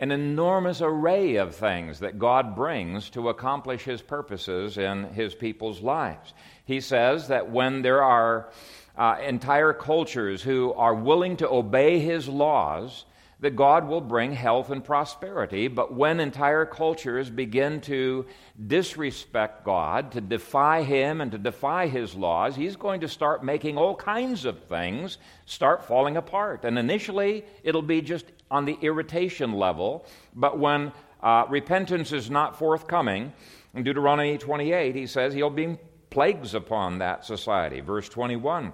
an 0.00 0.10
enormous 0.10 0.80
array 0.80 1.36
of 1.36 1.54
things 1.54 2.00
that 2.00 2.18
God 2.18 2.56
brings 2.56 3.10
to 3.10 3.28
accomplish 3.28 3.84
His 3.84 4.00
purposes 4.00 4.78
in 4.78 5.04
His 5.12 5.34
people's 5.34 5.82
lives. 5.82 6.32
He 6.70 6.80
says 6.80 7.26
that 7.28 7.50
when 7.50 7.82
there 7.82 8.00
are 8.00 8.48
uh, 8.96 9.16
entire 9.26 9.72
cultures 9.72 10.40
who 10.40 10.72
are 10.74 10.94
willing 10.94 11.36
to 11.38 11.50
obey 11.50 11.98
His 11.98 12.28
laws, 12.28 13.06
that 13.40 13.56
God 13.56 13.88
will 13.88 14.00
bring 14.00 14.34
health 14.34 14.70
and 14.70 14.84
prosperity. 14.84 15.66
But 15.66 15.92
when 15.92 16.20
entire 16.20 16.64
cultures 16.64 17.28
begin 17.28 17.80
to 17.82 18.24
disrespect 18.68 19.64
God, 19.64 20.12
to 20.12 20.20
defy 20.20 20.84
Him, 20.84 21.20
and 21.20 21.32
to 21.32 21.38
defy 21.38 21.88
His 21.88 22.14
laws, 22.14 22.54
He's 22.54 22.76
going 22.76 23.00
to 23.00 23.08
start 23.08 23.42
making 23.42 23.76
all 23.76 23.96
kinds 23.96 24.44
of 24.44 24.62
things 24.64 25.18
start 25.46 25.84
falling 25.84 26.16
apart. 26.16 26.64
And 26.64 26.78
initially, 26.78 27.44
it'll 27.64 27.82
be 27.82 28.00
just 28.00 28.26
on 28.48 28.64
the 28.64 28.78
irritation 28.80 29.54
level. 29.54 30.06
But 30.36 30.56
when 30.56 30.92
uh, 31.20 31.46
repentance 31.48 32.12
is 32.12 32.30
not 32.30 32.56
forthcoming, 32.56 33.32
in 33.74 33.84
Deuteronomy 33.84 34.36
28, 34.36 34.94
he 34.94 35.06
says 35.06 35.32
he'll 35.32 35.50
bring 35.50 35.78
plagues 36.10 36.54
upon 36.54 36.98
that 36.98 37.24
society. 37.24 37.80
Verse 37.80 38.08
21 38.08 38.72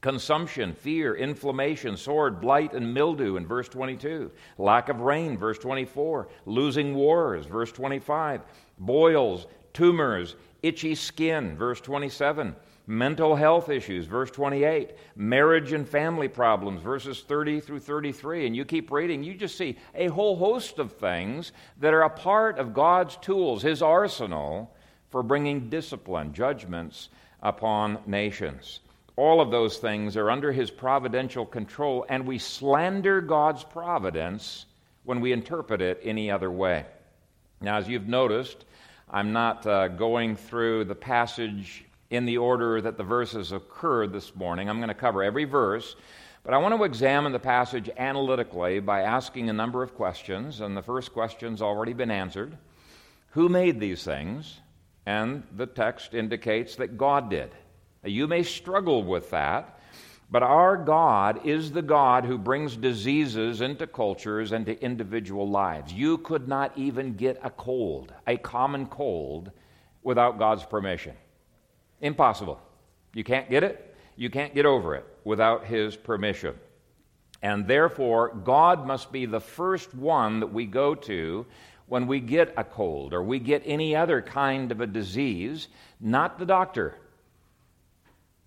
consumption, 0.00 0.74
fear, 0.74 1.14
inflammation, 1.14 1.96
sword, 1.96 2.38
blight, 2.38 2.74
and 2.74 2.92
mildew 2.92 3.36
in 3.36 3.46
verse 3.46 3.70
22. 3.70 4.30
Lack 4.58 4.90
of 4.90 5.00
rain, 5.00 5.38
verse 5.38 5.58
24. 5.58 6.28
Losing 6.44 6.94
wars, 6.94 7.46
verse 7.46 7.72
25. 7.72 8.42
Boils, 8.78 9.46
tumors, 9.72 10.36
itchy 10.62 10.94
skin, 10.94 11.56
verse 11.56 11.80
27 11.80 12.54
mental 12.86 13.34
health 13.34 13.70
issues, 13.70 14.06
verse 14.06 14.30
28, 14.30 14.94
marriage 15.16 15.72
and 15.72 15.88
family 15.88 16.28
problems, 16.28 16.82
verses 16.82 17.22
30 17.22 17.60
through 17.60 17.80
33. 17.80 18.46
And 18.46 18.54
you 18.54 18.64
keep 18.64 18.90
reading, 18.90 19.22
you 19.22 19.34
just 19.34 19.56
see 19.56 19.78
a 19.94 20.08
whole 20.08 20.36
host 20.36 20.78
of 20.78 20.92
things 20.92 21.52
that 21.80 21.94
are 21.94 22.02
a 22.02 22.10
part 22.10 22.58
of 22.58 22.74
God's 22.74 23.16
tools, 23.16 23.62
His 23.62 23.80
arsenal 23.80 24.73
for 25.14 25.22
bringing 25.22 25.68
discipline, 25.70 26.32
judgments 26.32 27.08
upon 27.40 27.98
nations. 28.04 28.80
All 29.14 29.40
of 29.40 29.52
those 29.52 29.78
things 29.78 30.16
are 30.16 30.28
under 30.28 30.50
His 30.50 30.72
providential 30.72 31.46
control, 31.46 32.04
and 32.08 32.26
we 32.26 32.38
slander 32.38 33.20
God's 33.20 33.62
providence 33.62 34.66
when 35.04 35.20
we 35.20 35.30
interpret 35.30 35.80
it 35.80 36.00
any 36.02 36.32
other 36.32 36.50
way. 36.50 36.84
Now, 37.60 37.76
as 37.76 37.86
you've 37.86 38.08
noticed, 38.08 38.64
I'm 39.08 39.32
not 39.32 39.64
uh, 39.64 39.86
going 39.86 40.34
through 40.34 40.86
the 40.86 40.96
passage 40.96 41.84
in 42.10 42.24
the 42.24 42.38
order 42.38 42.80
that 42.80 42.96
the 42.96 43.04
verses 43.04 43.52
occurred 43.52 44.12
this 44.12 44.34
morning. 44.34 44.68
I'm 44.68 44.78
going 44.78 44.88
to 44.88 44.94
cover 44.94 45.22
every 45.22 45.44
verse, 45.44 45.94
but 46.42 46.54
I 46.54 46.58
want 46.58 46.76
to 46.76 46.82
examine 46.82 47.30
the 47.30 47.38
passage 47.38 47.88
analytically 47.96 48.80
by 48.80 49.02
asking 49.02 49.48
a 49.48 49.52
number 49.52 49.84
of 49.84 49.94
questions, 49.94 50.60
and 50.60 50.76
the 50.76 50.82
first 50.82 51.12
question's 51.12 51.62
already 51.62 51.92
been 51.92 52.10
answered. 52.10 52.58
Who 53.30 53.48
made 53.48 53.78
these 53.78 54.02
things? 54.02 54.58
And 55.06 55.42
the 55.56 55.66
text 55.66 56.14
indicates 56.14 56.76
that 56.76 56.96
God 56.96 57.30
did. 57.30 57.50
You 58.04 58.26
may 58.26 58.42
struggle 58.42 59.02
with 59.02 59.30
that, 59.30 59.78
but 60.30 60.42
our 60.42 60.76
God 60.76 61.46
is 61.46 61.70
the 61.70 61.82
God 61.82 62.24
who 62.24 62.38
brings 62.38 62.76
diseases 62.76 63.60
into 63.60 63.86
cultures 63.86 64.52
and 64.52 64.66
to 64.66 64.80
individual 64.82 65.48
lives. 65.48 65.92
You 65.92 66.18
could 66.18 66.48
not 66.48 66.76
even 66.76 67.14
get 67.14 67.38
a 67.42 67.50
cold, 67.50 68.12
a 68.26 68.36
common 68.36 68.86
cold, 68.86 69.50
without 70.02 70.38
God's 70.38 70.64
permission. 70.64 71.14
Impossible. 72.00 72.60
You 73.14 73.24
can't 73.24 73.48
get 73.50 73.64
it, 73.64 73.96
you 74.16 74.30
can't 74.30 74.54
get 74.54 74.66
over 74.66 74.94
it 74.94 75.06
without 75.24 75.64
His 75.64 75.96
permission. 75.96 76.54
And 77.42 77.66
therefore, 77.66 78.34
God 78.42 78.86
must 78.86 79.12
be 79.12 79.26
the 79.26 79.40
first 79.40 79.94
one 79.94 80.40
that 80.40 80.52
we 80.52 80.66
go 80.66 80.94
to 80.94 81.44
when 81.86 82.06
we 82.06 82.20
get 82.20 82.54
a 82.56 82.64
cold 82.64 83.12
or 83.12 83.22
we 83.22 83.38
get 83.38 83.62
any 83.64 83.94
other 83.94 84.22
kind 84.22 84.72
of 84.72 84.80
a 84.80 84.86
disease, 84.86 85.68
not 86.00 86.38
the 86.38 86.46
doctor. 86.46 86.96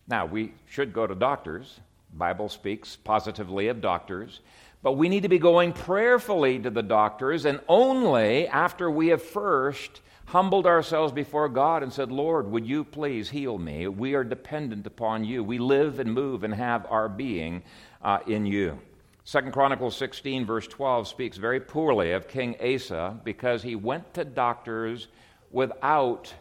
Now, 0.08 0.26
we 0.26 0.54
should 0.66 0.94
go 0.94 1.06
to 1.06 1.16
doctors. 1.16 1.80
Bible 2.14 2.50
speaks 2.50 2.96
positively 2.96 3.68
of 3.68 3.82
doctors. 3.82 4.40
But 4.82 4.94
we 4.94 5.10
need 5.10 5.24
to 5.24 5.30
be 5.30 5.40
going 5.40 5.74
prayerfully 5.74 6.60
to 6.60 6.70
the 6.70 6.84
doctors, 6.84 7.46
and 7.46 7.60
only 7.68 8.48
after 8.48 8.90
we 8.90 9.08
have 9.08 9.22
first 9.22 10.02
humbled 10.28 10.66
ourselves 10.68 11.12
before 11.12 11.50
God 11.50 11.84
and 11.84 11.92
said, 11.92 12.12
Lord, 12.12 12.52
would 12.52 12.66
you 12.66 12.84
please 12.84 13.30
heal 13.30 13.58
me? 13.58 13.88
We 13.88 14.14
are 14.14 14.24
dependent 14.24 14.86
upon 14.86 15.24
you. 15.24 15.44
We 15.44 15.58
live 15.58 16.00
and 16.00 16.14
move 16.14 16.44
and 16.44 16.54
have 16.54 16.86
our 16.90 17.10
being 17.10 17.64
uh, 18.02 18.20
in 18.28 18.46
you. 18.46 18.80
Second 19.28 19.52
Chronicles 19.52 19.98
16, 19.98 20.46
verse 20.46 20.68
12, 20.68 21.06
speaks 21.06 21.36
very 21.36 21.60
poorly 21.60 22.14
of 22.14 22.30
King 22.30 22.56
Asa 22.64 23.20
because 23.26 23.62
he 23.62 23.76
went 23.76 24.14
to 24.14 24.24
doctors 24.24 25.10
without 25.52 26.34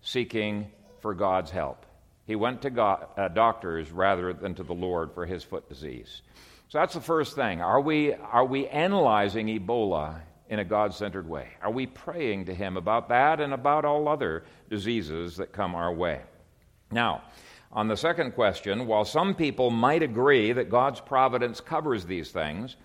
seeking 0.00 0.70
for 1.00 1.12
God's 1.12 1.50
help. 1.50 1.84
He 2.28 2.36
went 2.36 2.62
to 2.62 2.70
God, 2.70 3.08
uh, 3.16 3.26
doctors 3.26 3.90
rather 3.90 4.32
than 4.32 4.54
to 4.54 4.62
the 4.62 4.72
Lord 4.72 5.12
for 5.12 5.26
his 5.26 5.42
foot 5.42 5.68
disease. 5.68 6.22
So 6.68 6.78
that's 6.78 6.94
the 6.94 7.00
first 7.00 7.34
thing. 7.34 7.62
Are 7.62 7.80
we, 7.80 8.14
are 8.14 8.44
we 8.44 8.68
analyzing 8.68 9.48
Ebola 9.48 10.20
in 10.48 10.60
a 10.60 10.64
God 10.64 10.94
centered 10.94 11.28
way? 11.28 11.48
Are 11.60 11.72
we 11.72 11.86
praying 11.86 12.44
to 12.44 12.54
Him 12.54 12.76
about 12.76 13.08
that 13.08 13.40
and 13.40 13.52
about 13.52 13.84
all 13.84 14.06
other 14.06 14.44
diseases 14.68 15.38
that 15.38 15.52
come 15.52 15.74
our 15.74 15.92
way? 15.92 16.20
Now, 16.92 17.22
on 17.72 17.88
the 17.88 17.96
second 17.96 18.32
question, 18.32 18.86
while 18.86 19.04
some 19.04 19.34
people 19.34 19.70
might 19.70 20.02
agree 20.02 20.52
that 20.52 20.70
God's 20.70 21.00
providence 21.00 21.60
covers 21.60 22.04
these 22.04 22.30
things, 22.30 22.76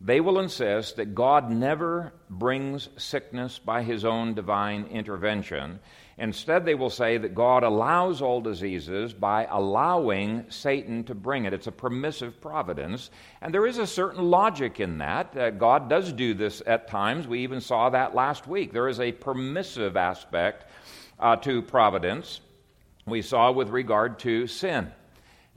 they 0.00 0.20
will 0.20 0.38
insist 0.38 0.96
that 0.96 1.14
God 1.14 1.50
never 1.50 2.12
brings 2.28 2.90
sickness 2.98 3.58
by 3.58 3.82
his 3.82 4.04
own 4.04 4.34
divine 4.34 4.84
intervention. 4.90 5.78
Instead, 6.18 6.64
they 6.64 6.74
will 6.74 6.90
say 6.90 7.16
that 7.16 7.34
God 7.34 7.62
allows 7.62 8.20
all 8.20 8.42
diseases 8.42 9.14
by 9.14 9.46
allowing 9.50 10.44
Satan 10.50 11.04
to 11.04 11.14
bring 11.14 11.46
it. 11.46 11.54
It's 11.54 11.66
a 11.66 11.72
permissive 11.72 12.40
providence. 12.40 13.10
And 13.40 13.52
there 13.52 13.66
is 13.66 13.78
a 13.78 13.86
certain 13.86 14.30
logic 14.30 14.78
in 14.78 14.98
that. 14.98 15.36
Uh, 15.36 15.50
God 15.50 15.88
does 15.88 16.12
do 16.12 16.34
this 16.34 16.62
at 16.66 16.86
times. 16.86 17.26
We 17.26 17.40
even 17.40 17.60
saw 17.62 17.88
that 17.90 18.14
last 18.14 18.46
week. 18.46 18.72
There 18.72 18.88
is 18.88 19.00
a 19.00 19.10
permissive 19.10 19.96
aspect 19.96 20.70
uh, 21.18 21.36
to 21.36 21.62
providence. 21.62 22.40
We 23.06 23.22
saw 23.22 23.52
with 23.52 23.68
regard 23.68 24.18
to 24.20 24.46
sin. 24.46 24.90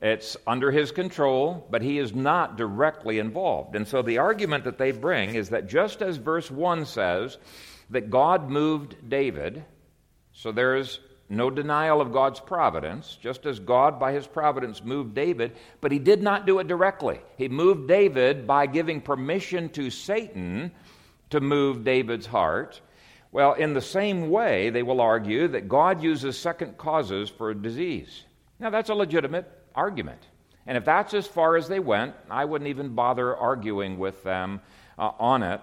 It's 0.01 0.38
under 0.46 0.72
his 0.72 0.92
control, 0.92 1.66
but 1.72 1.82
he 1.82 1.98
is 1.98 2.13
not 2.13 2.58
directly 2.58 3.20
involved. 3.20 3.75
And 3.75 3.88
so 3.88 4.01
the 4.01 4.20
argument 4.20 4.63
that 4.66 4.77
they 4.77 4.92
bring 4.92 5.34
is 5.34 5.50
that 5.50 5.68
just 5.68 6.01
as 6.01 6.18
verse 6.18 6.51
1 6.51 6.86
says 6.86 7.38
that 7.89 8.10
God 8.10 8.50
moved 8.50 9.10
David, 9.10 9.63
so 10.34 10.51
there 10.51 10.75
is 10.75 11.00
no 11.30 11.50
denial 11.50 12.00
of 12.00 12.13
God's 12.13 12.39
providence, 12.39 13.18
just 13.20 13.46
as 13.46 13.60
God 13.60 14.00
by 14.00 14.13
his 14.13 14.27
providence 14.27 14.84
moved 14.84 15.16
David, 15.16 15.56
but 15.82 15.92
he 15.92 16.00
did 16.00 16.22
not 16.22 16.46
do 16.46 16.60
it 16.60 16.68
directly. 16.68 17.20
He 17.38 17.50
moved 17.50 17.88
David 17.88 18.46
by 18.46 18.66
giving 18.66 19.01
permission 19.01 19.70
to 19.70 19.89
Satan 19.89 20.72
to 21.32 21.42
move 21.42 21.84
David's 21.84 22.27
heart. 22.27 22.80
Well, 23.31 23.53
in 23.53 23.74
the 23.74 23.81
same 23.81 24.29
way, 24.29 24.69
they 24.69 24.84
will 24.84 25.01
argue 25.01 25.48
that 25.50 25.67
God 25.67 26.01
uses 26.01 26.38
second 26.38 26.77
causes 26.77 27.29
for 27.29 27.53
disease. 27.53 28.24
Now, 28.60 28.69
that's 28.69 28.89
a 28.89 28.96
legitimate 28.96 29.51
argument. 29.75 30.22
And 30.65 30.77
if 30.77 30.86
that's 30.86 31.13
as 31.13 31.27
far 31.27 31.55
as 31.55 31.67
they 31.67 31.79
went, 31.79 32.15
I 32.29 32.46
wouldn't 32.46 32.69
even 32.69 32.96
bother 32.96 33.36
arguing 33.36 34.00
with 34.00 34.24
them 34.24 34.62
uh, 34.98 35.12
on 35.19 35.43
it. 35.43 35.62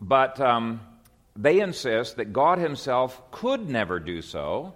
But 0.00 0.40
um, 0.40 0.80
they 1.36 1.60
insist 1.60 2.16
that 2.16 2.32
God 2.32 2.58
Himself 2.58 3.30
could 3.30 3.68
never 3.68 3.98
do 3.98 4.22
so, 4.22 4.74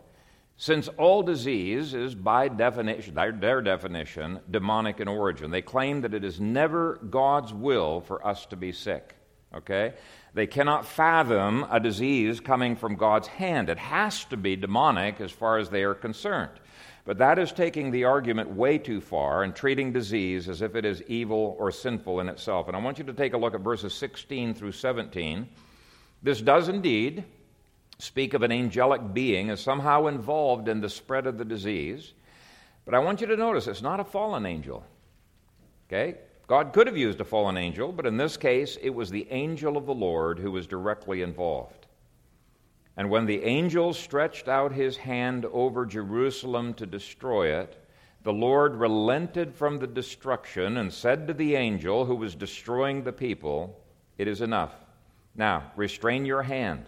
since 0.57 0.89
all 0.89 1.23
disease 1.23 1.95
is, 1.95 2.15
by 2.15 2.49
definition, 2.49 3.15
their, 3.15 3.33
their 3.33 3.63
definition, 3.63 4.41
demonic 4.51 5.01
in 5.01 5.09
origin. 5.09 5.51
They 5.51 5.63
claim 5.63 6.03
that 6.03 6.15
it 6.15 6.25
is 6.25 6.41
never 6.41 6.97
God's 6.97 7.53
will 7.53 8.01
for 8.01 8.25
us 8.27 8.47
to 8.47 8.57
be 8.57 8.73
sick. 8.73 9.15
Okay? 9.55 9.95
They 10.35 10.47
cannot 10.47 10.87
fathom 10.87 11.67
a 11.71 11.79
disease 11.79 12.41
coming 12.41 12.77
from 12.77 12.97
God's 12.97 13.29
hand. 13.29 13.69
It 13.69 13.79
has 13.79 14.25
to 14.27 14.37
be 14.37 14.57
demonic 14.57 15.21
as 15.21 15.31
far 15.31 15.59
as 15.59 15.69
they 15.69 15.83
are 15.83 15.95
concerned. 15.95 16.59
But 17.05 17.19
that 17.19 17.39
is 17.39 17.53
taking 17.53 17.91
the 17.91 18.05
argument 18.05 18.51
way 18.51 18.79
too 18.79 19.01
far 19.01 19.43
and 19.43 19.55
treating 19.55 19.93
disease 19.93 20.49
as 20.49 20.63
if 20.63 20.77
it 20.77 20.85
is 20.85 21.03
evil 21.03 21.57
or 21.59 21.71
sinful 21.71 22.21
in 22.21 22.29
itself. 22.29 22.69
And 22.69 22.77
I 22.77 22.81
want 22.81 22.99
you 22.99 23.05
to 23.05 23.13
take 23.13 23.35
a 23.35 23.39
look 23.39 23.55
at 23.55 23.61
verses 23.61 23.93
16 23.95 24.55
through 24.55 24.73
17. 24.73 25.49
This 26.23 26.41
does 26.41 26.69
indeed 26.69 27.25
speak 27.99 28.35
of 28.35 28.43
an 28.43 28.53
angelic 28.53 29.13
being 29.13 29.51
as 29.51 29.61
somehow 29.61 30.07
involved 30.07 30.69
in 30.69 30.81
the 30.81 30.89
spread 30.89 31.27
of 31.27 31.39
the 31.39 31.45
disease. 31.45 32.13
But 32.85 32.95
I 32.95 33.01
want 33.01 33.21
you 33.21 33.27
to 33.29 33.37
notice 33.37 33.67
it's 33.67 33.83
not 33.83 34.01
a 34.01 34.05
fallen 34.05 34.47
angel. 34.47 34.85
Okay? 35.89 36.19
God 36.47 36.73
could 36.73 36.87
have 36.87 36.97
used 36.97 37.21
a 37.21 37.25
fallen 37.25 37.57
angel, 37.57 37.93
but 37.93 38.07
in 38.07 38.17
this 38.17 38.37
case, 38.37 38.77
it 38.83 38.91
was 38.91 39.11
the 39.11 39.27
angel 39.31 39.77
of 39.77 39.87
the 39.87 39.95
Lord 39.95 40.39
who 40.39 40.51
was 40.51 40.67
directly 40.67 41.23
involved. 41.23 41.87
And 42.97 43.09
when 43.09 43.27
the 43.27 43.43
angel 43.45 43.95
stretched 43.95 44.49
out 44.49 44.73
his 44.73 44.97
hand 44.97 45.47
over 45.47 45.87
Jerusalem 45.87 46.75
to 46.75 46.87
destroy 46.87 47.59
it, 47.59 47.79
the 48.23 48.33
Lord 48.33 48.77
relented 48.77 49.55
from 49.55 49.79
the 49.79 49.87
destruction 49.87 50.77
and 50.77 50.93
said 50.93 51.27
to 51.27 51.35
the 51.35 51.55
angel 51.55 52.05
who 52.05 52.15
was 52.15 52.35
destroying 52.35 53.03
the 53.03 53.13
people, 53.13 53.81
It 54.19 54.29
is 54.29 54.41
enough. 54.41 54.75
Now, 55.35 55.73
restrain 55.75 56.25
your 56.25 56.43
hand. 56.43 56.87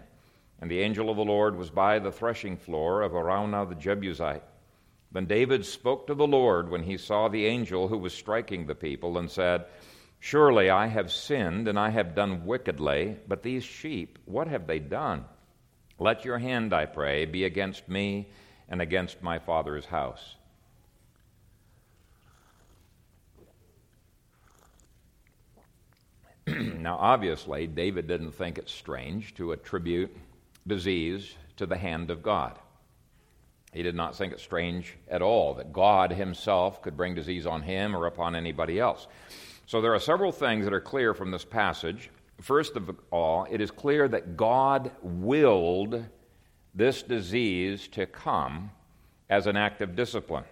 And 0.60 0.70
the 0.70 0.80
angel 0.80 1.10
of 1.10 1.16
the 1.16 1.24
Lord 1.24 1.56
was 1.56 1.70
by 1.70 1.98
the 1.98 2.12
threshing 2.12 2.56
floor 2.56 3.02
of 3.02 3.12
Araunah 3.12 3.68
the 3.68 3.74
Jebusite. 3.74 4.44
Then 5.14 5.26
David 5.26 5.64
spoke 5.64 6.08
to 6.08 6.14
the 6.14 6.26
Lord 6.26 6.68
when 6.68 6.82
he 6.82 6.96
saw 6.96 7.28
the 7.28 7.46
angel 7.46 7.86
who 7.86 7.98
was 7.98 8.12
striking 8.12 8.66
the 8.66 8.74
people 8.74 9.16
and 9.16 9.30
said, 9.30 9.64
Surely 10.18 10.68
I 10.68 10.88
have 10.88 11.12
sinned 11.12 11.68
and 11.68 11.78
I 11.78 11.90
have 11.90 12.16
done 12.16 12.44
wickedly, 12.44 13.16
but 13.28 13.44
these 13.44 13.62
sheep, 13.62 14.18
what 14.24 14.48
have 14.48 14.66
they 14.66 14.80
done? 14.80 15.24
Let 16.00 16.24
your 16.24 16.38
hand, 16.38 16.74
I 16.74 16.86
pray, 16.86 17.26
be 17.26 17.44
against 17.44 17.88
me 17.88 18.28
and 18.68 18.82
against 18.82 19.22
my 19.22 19.38
father's 19.38 19.86
house. 19.86 20.34
now, 26.48 26.96
obviously, 26.96 27.68
David 27.68 28.08
didn't 28.08 28.32
think 28.32 28.58
it 28.58 28.68
strange 28.68 29.32
to 29.36 29.52
attribute 29.52 30.16
disease 30.66 31.36
to 31.56 31.66
the 31.66 31.78
hand 31.78 32.10
of 32.10 32.20
God. 32.20 32.58
He 33.74 33.82
did 33.82 33.96
not 33.96 34.14
think 34.14 34.32
it 34.32 34.38
strange 34.38 34.94
at 35.10 35.20
all 35.20 35.54
that 35.54 35.72
God 35.72 36.12
himself 36.12 36.80
could 36.80 36.96
bring 36.96 37.16
disease 37.16 37.44
on 37.44 37.60
him 37.60 37.96
or 37.96 38.06
upon 38.06 38.36
anybody 38.36 38.78
else. 38.78 39.08
So, 39.66 39.80
there 39.80 39.92
are 39.92 40.00
several 40.00 40.30
things 40.30 40.64
that 40.64 40.72
are 40.72 40.80
clear 40.80 41.12
from 41.12 41.32
this 41.32 41.44
passage. 41.44 42.10
First 42.40 42.76
of 42.76 42.94
all, 43.10 43.46
it 43.50 43.60
is 43.60 43.72
clear 43.72 44.06
that 44.08 44.36
God 44.36 44.92
willed 45.02 46.04
this 46.72 47.02
disease 47.02 47.88
to 47.88 48.06
come 48.06 48.70
as 49.28 49.48
an 49.48 49.56
act 49.56 49.80
of 49.80 49.96
discipline. 49.96 50.44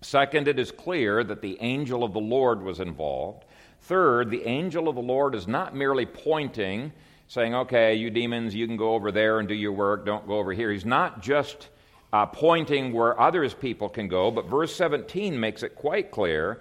Second, 0.00 0.48
it 0.48 0.58
is 0.58 0.70
clear 0.70 1.24
that 1.24 1.42
the 1.42 1.58
angel 1.60 2.04
of 2.04 2.14
the 2.14 2.20
Lord 2.20 2.62
was 2.62 2.80
involved. 2.80 3.44
Third, 3.82 4.30
the 4.30 4.46
angel 4.46 4.88
of 4.88 4.94
the 4.94 5.02
Lord 5.02 5.34
is 5.34 5.46
not 5.46 5.74
merely 5.74 6.06
pointing, 6.06 6.92
saying, 7.28 7.54
okay, 7.54 7.94
you 7.94 8.08
demons, 8.08 8.54
you 8.54 8.66
can 8.66 8.76
go 8.76 8.94
over 8.94 9.12
there 9.12 9.40
and 9.40 9.48
do 9.48 9.54
your 9.54 9.72
work, 9.72 10.06
don't 10.06 10.26
go 10.26 10.38
over 10.38 10.52
here. 10.52 10.70
He's 10.70 10.84
not 10.84 11.22
just 11.22 11.68
uh, 12.16 12.24
pointing 12.24 12.94
where 12.94 13.20
others 13.20 13.52
people 13.52 13.90
can 13.90 14.08
go, 14.08 14.30
but 14.30 14.46
verse 14.46 14.74
17 14.74 15.38
makes 15.38 15.62
it 15.62 15.74
quite 15.74 16.10
clear 16.10 16.60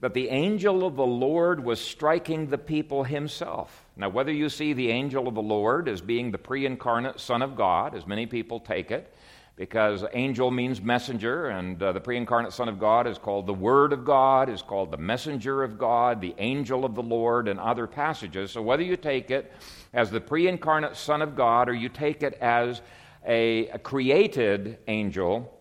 that 0.00 0.14
the 0.14 0.30
angel 0.30 0.86
of 0.86 0.96
the 0.96 1.04
Lord 1.04 1.62
was 1.62 1.78
striking 1.78 2.46
the 2.46 2.56
people 2.56 3.04
himself. 3.04 3.84
Now, 3.96 4.08
whether 4.08 4.32
you 4.32 4.48
see 4.48 4.72
the 4.72 4.90
angel 4.90 5.28
of 5.28 5.34
the 5.34 5.42
Lord 5.42 5.90
as 5.90 6.00
being 6.00 6.30
the 6.30 6.38
pre 6.38 6.64
incarnate 6.64 7.20
Son 7.20 7.42
of 7.42 7.54
God, 7.54 7.94
as 7.94 8.06
many 8.06 8.24
people 8.24 8.58
take 8.58 8.90
it, 8.90 9.14
because 9.56 10.06
angel 10.14 10.50
means 10.50 10.80
messenger, 10.80 11.48
and 11.48 11.82
uh, 11.82 11.92
the 11.92 12.00
pre 12.00 12.16
incarnate 12.16 12.54
Son 12.54 12.70
of 12.70 12.78
God 12.78 13.06
is 13.06 13.18
called 13.18 13.46
the 13.46 13.52
Word 13.52 13.92
of 13.92 14.06
God, 14.06 14.48
is 14.48 14.62
called 14.62 14.90
the 14.90 14.96
messenger 14.96 15.62
of 15.62 15.78
God, 15.78 16.22
the 16.22 16.34
angel 16.38 16.86
of 16.86 16.94
the 16.94 17.02
Lord, 17.02 17.46
and 17.46 17.60
other 17.60 17.86
passages. 17.86 18.52
So, 18.52 18.62
whether 18.62 18.82
you 18.82 18.96
take 18.96 19.30
it 19.30 19.52
as 19.92 20.10
the 20.10 20.20
pre 20.20 20.48
incarnate 20.48 20.96
Son 20.96 21.20
of 21.20 21.36
God 21.36 21.68
or 21.68 21.74
you 21.74 21.90
take 21.90 22.22
it 22.22 22.34
as 22.40 22.80
a, 23.26 23.68
a 23.68 23.78
created 23.78 24.78
angel, 24.86 25.52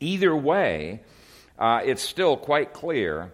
either 0.00 0.34
way, 0.34 1.02
uh, 1.58 1.80
it's 1.84 2.02
still 2.02 2.36
quite 2.36 2.72
clear 2.72 3.32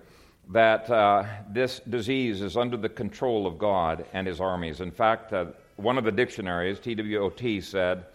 that 0.50 0.90
uh, 0.90 1.24
this 1.50 1.80
disease 1.80 2.40
is 2.40 2.56
under 2.56 2.76
the 2.76 2.88
control 2.88 3.46
of 3.46 3.58
God 3.58 4.06
and 4.12 4.26
his 4.26 4.40
armies. 4.40 4.80
In 4.80 4.90
fact, 4.90 5.32
uh, 5.32 5.46
one 5.76 5.98
of 5.98 6.04
the 6.04 6.12
dictionaries, 6.12 6.80
TWOT, 6.80 7.62
said, 7.62 8.06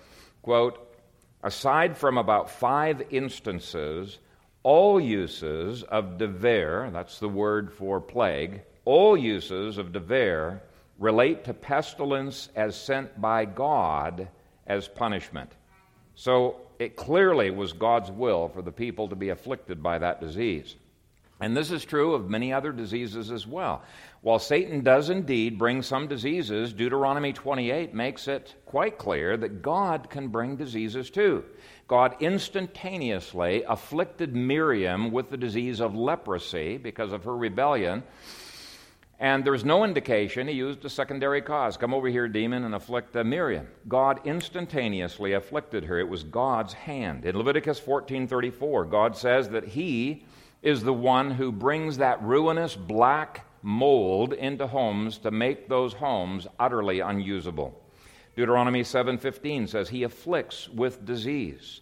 quote, 0.41 0.95
aside 1.43 1.97
from 1.97 2.17
about 2.17 2.49
five 2.49 3.04
instances, 3.12 4.17
all 4.63 4.99
uses 4.99 5.84
of 5.84 6.17
dever, 6.17 6.89
that's 6.91 7.19
the 7.19 7.30
word 7.30 7.71
for 7.71 8.02
plague, 8.02 8.62
all 8.86 9.15
uses 9.15 9.78
of 9.78 9.91
dever 9.91 10.62
relate 10.99 11.43
to 11.45 11.54
pestilence 11.54 12.49
as 12.56 12.76
sent 12.76 13.19
by 13.19 13.45
God 13.45 14.28
as 14.67 14.88
punishment. 14.88 15.52
So 16.15 16.58
it 16.80 16.95
clearly 16.95 17.49
was 17.52 17.73
God's 17.73 18.12
will 18.12 18.49
for 18.49 18.62
the 18.62 18.71
people 18.71 19.08
to 19.10 19.15
be 19.15 19.30
afflicted 19.30 19.82
by 19.82 19.99
that 19.99 20.21
disease. 20.21 20.76
And 21.39 21.58
this 21.58 21.71
is 21.71 21.84
true 21.84 22.13
of 22.13 22.30
many 22.30 22.54
other 22.54 22.71
diseases 22.71 23.30
as 23.30 23.45
well. 23.45 23.82
While 24.21 24.39
Satan 24.39 24.82
does 24.82 25.10
indeed 25.10 25.58
bring 25.58 25.82
some 25.82 26.08
diseases, 26.08 26.71
Deuteronomy 26.71 27.34
28 27.34 27.93
makes 27.93 28.30
it 28.30 28.56
quite 28.65 28.97
clear 28.97 29.36
that 29.36 29.62
God 29.62 30.10
can 30.10 30.30
bring 30.30 30.56
diseases 30.56 31.10
too. 31.10 31.43
God 31.89 32.15
instantaneously 32.21 33.63
afflicted 33.67 34.34
Miriam 34.34 35.12
with 35.12 35.30
the 35.30 35.38
disease 35.38 35.82
of 35.82 35.95
leprosy 35.95 36.78
because 36.78 37.12
of 37.12 37.26
her 37.26 37.36
rebellion. 37.36 38.04
And 39.19 39.45
there's 39.45 39.63
no 39.63 39.84
indication 39.84 40.47
he 40.47 40.56
used 40.56 40.84
a 40.84 40.89
secondary 40.89 41.41
cause. 41.41 41.78
Come 41.78 41.93
over 41.93 42.08
here, 42.08 42.28
demon, 42.28 42.65
and 42.65 42.76
afflict 42.76 43.15
Miriam. 43.15 43.67
God 43.88 44.19
instantaneously 44.26 45.34
afflicted 45.34 45.86
her. 45.86 45.99
It 45.99 46.10
was 46.10 46.23
God's 46.23 46.73
hand. 46.73 47.23
In 47.26 47.38
Leviticus 47.38 47.80
14:34, 47.80 48.89
God 48.89 49.15
says 49.15 49.49
that 49.49 49.65
he 49.65 50.26
is 50.62 50.84
the 50.84 50.93
one 50.93 51.32
who 51.32 51.52
brings 51.52 51.97
that 51.97 52.21
ruinous 52.23 52.76
black 52.76 53.45
mold 53.62 54.34
into 54.34 54.67
homes 54.67 55.17
to 55.19 55.32
make 55.32 55.69
those 55.69 55.93
homes 55.93 56.47
utterly 56.60 56.99
unusable. 56.99 57.80
Deuteronomy 58.36 58.84
7:15 58.84 59.67
says 59.67 59.89
he 59.89 60.04
afflicts 60.04 60.67
with 60.69 61.06
disease. 61.06 61.82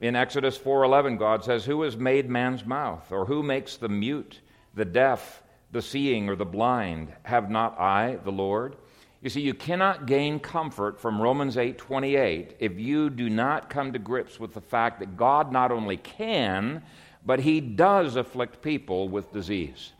In 0.00 0.16
Exodus 0.16 0.58
4:11 0.58 1.16
God 1.16 1.44
says 1.44 1.64
who 1.64 1.82
has 1.82 1.96
made 1.96 2.28
man's 2.28 2.66
mouth 2.66 3.12
or 3.12 3.26
who 3.26 3.42
makes 3.42 3.76
the 3.76 3.88
mute, 3.88 4.40
the 4.74 4.84
deaf, 4.84 5.42
the 5.72 5.82
seeing 5.82 6.28
or 6.28 6.36
the 6.36 6.44
blind? 6.44 7.12
Have 7.24 7.50
not 7.50 7.78
I, 7.78 8.16
the 8.22 8.30
Lord? 8.30 8.76
You 9.22 9.30
see, 9.30 9.40
you 9.40 9.54
cannot 9.54 10.06
gain 10.06 10.40
comfort 10.40 11.00
from 11.00 11.22
Romans 11.22 11.56
8:28 11.56 12.54
if 12.58 12.78
you 12.78 13.08
do 13.08 13.30
not 13.30 13.70
come 13.70 13.92
to 13.92 13.98
grips 13.98 14.40
with 14.40 14.52
the 14.52 14.60
fact 14.60 14.98
that 14.98 15.16
God 15.16 15.52
not 15.52 15.70
only 15.70 15.96
can, 15.96 16.82
but 17.24 17.40
he 17.40 17.60
does 17.60 18.16
afflict 18.16 18.62
people 18.62 19.08
with 19.08 19.32
disease. 19.32 19.92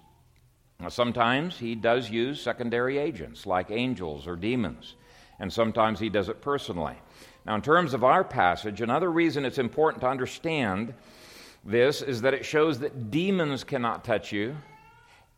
Now, 0.80 0.88
sometimes 0.88 1.56
he 1.56 1.76
does 1.76 2.10
use 2.10 2.40
secondary 2.40 2.98
agents 2.98 3.46
like 3.46 3.70
angels 3.70 4.26
or 4.26 4.34
demons, 4.34 4.96
and 5.38 5.52
sometimes 5.52 6.00
he 6.00 6.08
does 6.08 6.28
it 6.28 6.42
personally. 6.42 6.96
Now, 7.46 7.54
in 7.54 7.62
terms 7.62 7.94
of 7.94 8.02
our 8.02 8.24
passage, 8.24 8.80
another 8.80 9.10
reason 9.10 9.44
it's 9.44 9.58
important 9.58 10.00
to 10.00 10.08
understand 10.08 10.94
this 11.64 12.02
is 12.02 12.22
that 12.22 12.34
it 12.34 12.44
shows 12.44 12.80
that 12.80 13.12
demons 13.12 13.62
cannot 13.62 14.02
touch 14.02 14.32
you, 14.32 14.56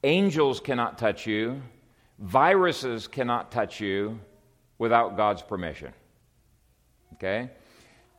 angels 0.04 0.60
cannot 0.60 0.98
touch 0.98 1.26
you, 1.26 1.62
viruses 2.18 3.08
cannot 3.08 3.50
touch 3.50 3.80
you 3.80 4.20
without 4.78 5.16
God's 5.16 5.42
permission. 5.42 5.92
Okay? 7.14 7.50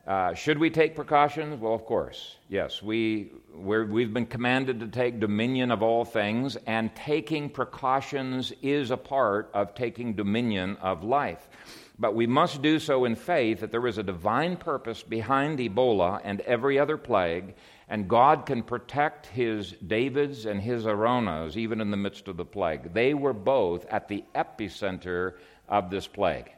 Uh, 0.08 0.34
should 0.36 0.60
we 0.60 0.70
take 0.70 0.96
precautions? 0.96 1.60
Well, 1.60 1.74
of 1.74 1.84
course, 1.86 2.38
yes. 2.48 2.84
We, 2.84 3.32
we 3.56 4.04
have 4.04 4.14
been 4.14 4.28
commanded 4.28 4.80
to 4.82 4.88
take 4.88 5.20
dominion 5.20 5.72
of 5.72 5.82
all 5.82 6.06
things, 6.06 6.58
and 6.68 6.96
taking 6.96 7.50
precautions 7.50 8.54
is 8.62 8.92
a 8.92 8.98
part 8.98 9.50
of 9.54 9.74
taking 9.74 10.14
dominion 10.14 10.78
of 10.80 11.04
life. 11.04 11.50
But 11.98 12.14
we 12.14 12.28
must 12.28 12.62
do 12.62 12.78
so 12.78 13.06
in 13.06 13.16
faith 13.16 13.62
that 13.62 13.72
there 13.72 13.88
is 13.88 13.98
a 13.98 14.04
divine 14.04 14.58
purpose 14.58 15.02
behind 15.02 15.60
Ebola 15.60 16.22
and 16.24 16.42
every 16.42 16.78
other 16.78 16.98
plague, 16.98 17.56
and 17.88 18.08
God 18.08 18.46
can 18.46 18.64
protect 18.64 19.28
his 19.28 19.72
Davids 19.74 20.46
and 20.46 20.62
his 20.62 20.86
Araunahs 20.86 21.56
even 21.56 21.82
in 21.82 21.92
the 21.92 21.98
midst 21.98 22.28
of 22.28 22.38
the 22.38 22.46
plague. 22.46 22.94
They 22.94 23.14
were 23.14 23.34
both 23.34 23.86
at 23.88 24.08
the 24.08 24.24
epicenter 24.34 25.34
of 25.70 25.90
this 25.90 26.08
plague. 26.08 26.52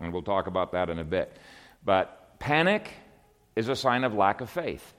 And 0.00 0.12
we'll 0.12 0.22
talk 0.22 0.46
about 0.46 0.72
that 0.72 0.90
in 0.90 0.98
a 0.98 1.04
bit. 1.04 1.36
But 1.84 2.38
Panic 2.38 2.90
is 3.56 3.68
a 3.68 3.76
sign 3.76 4.04
of 4.04 4.14
lack 4.14 4.40
of 4.40 4.50
faith. 4.50 4.94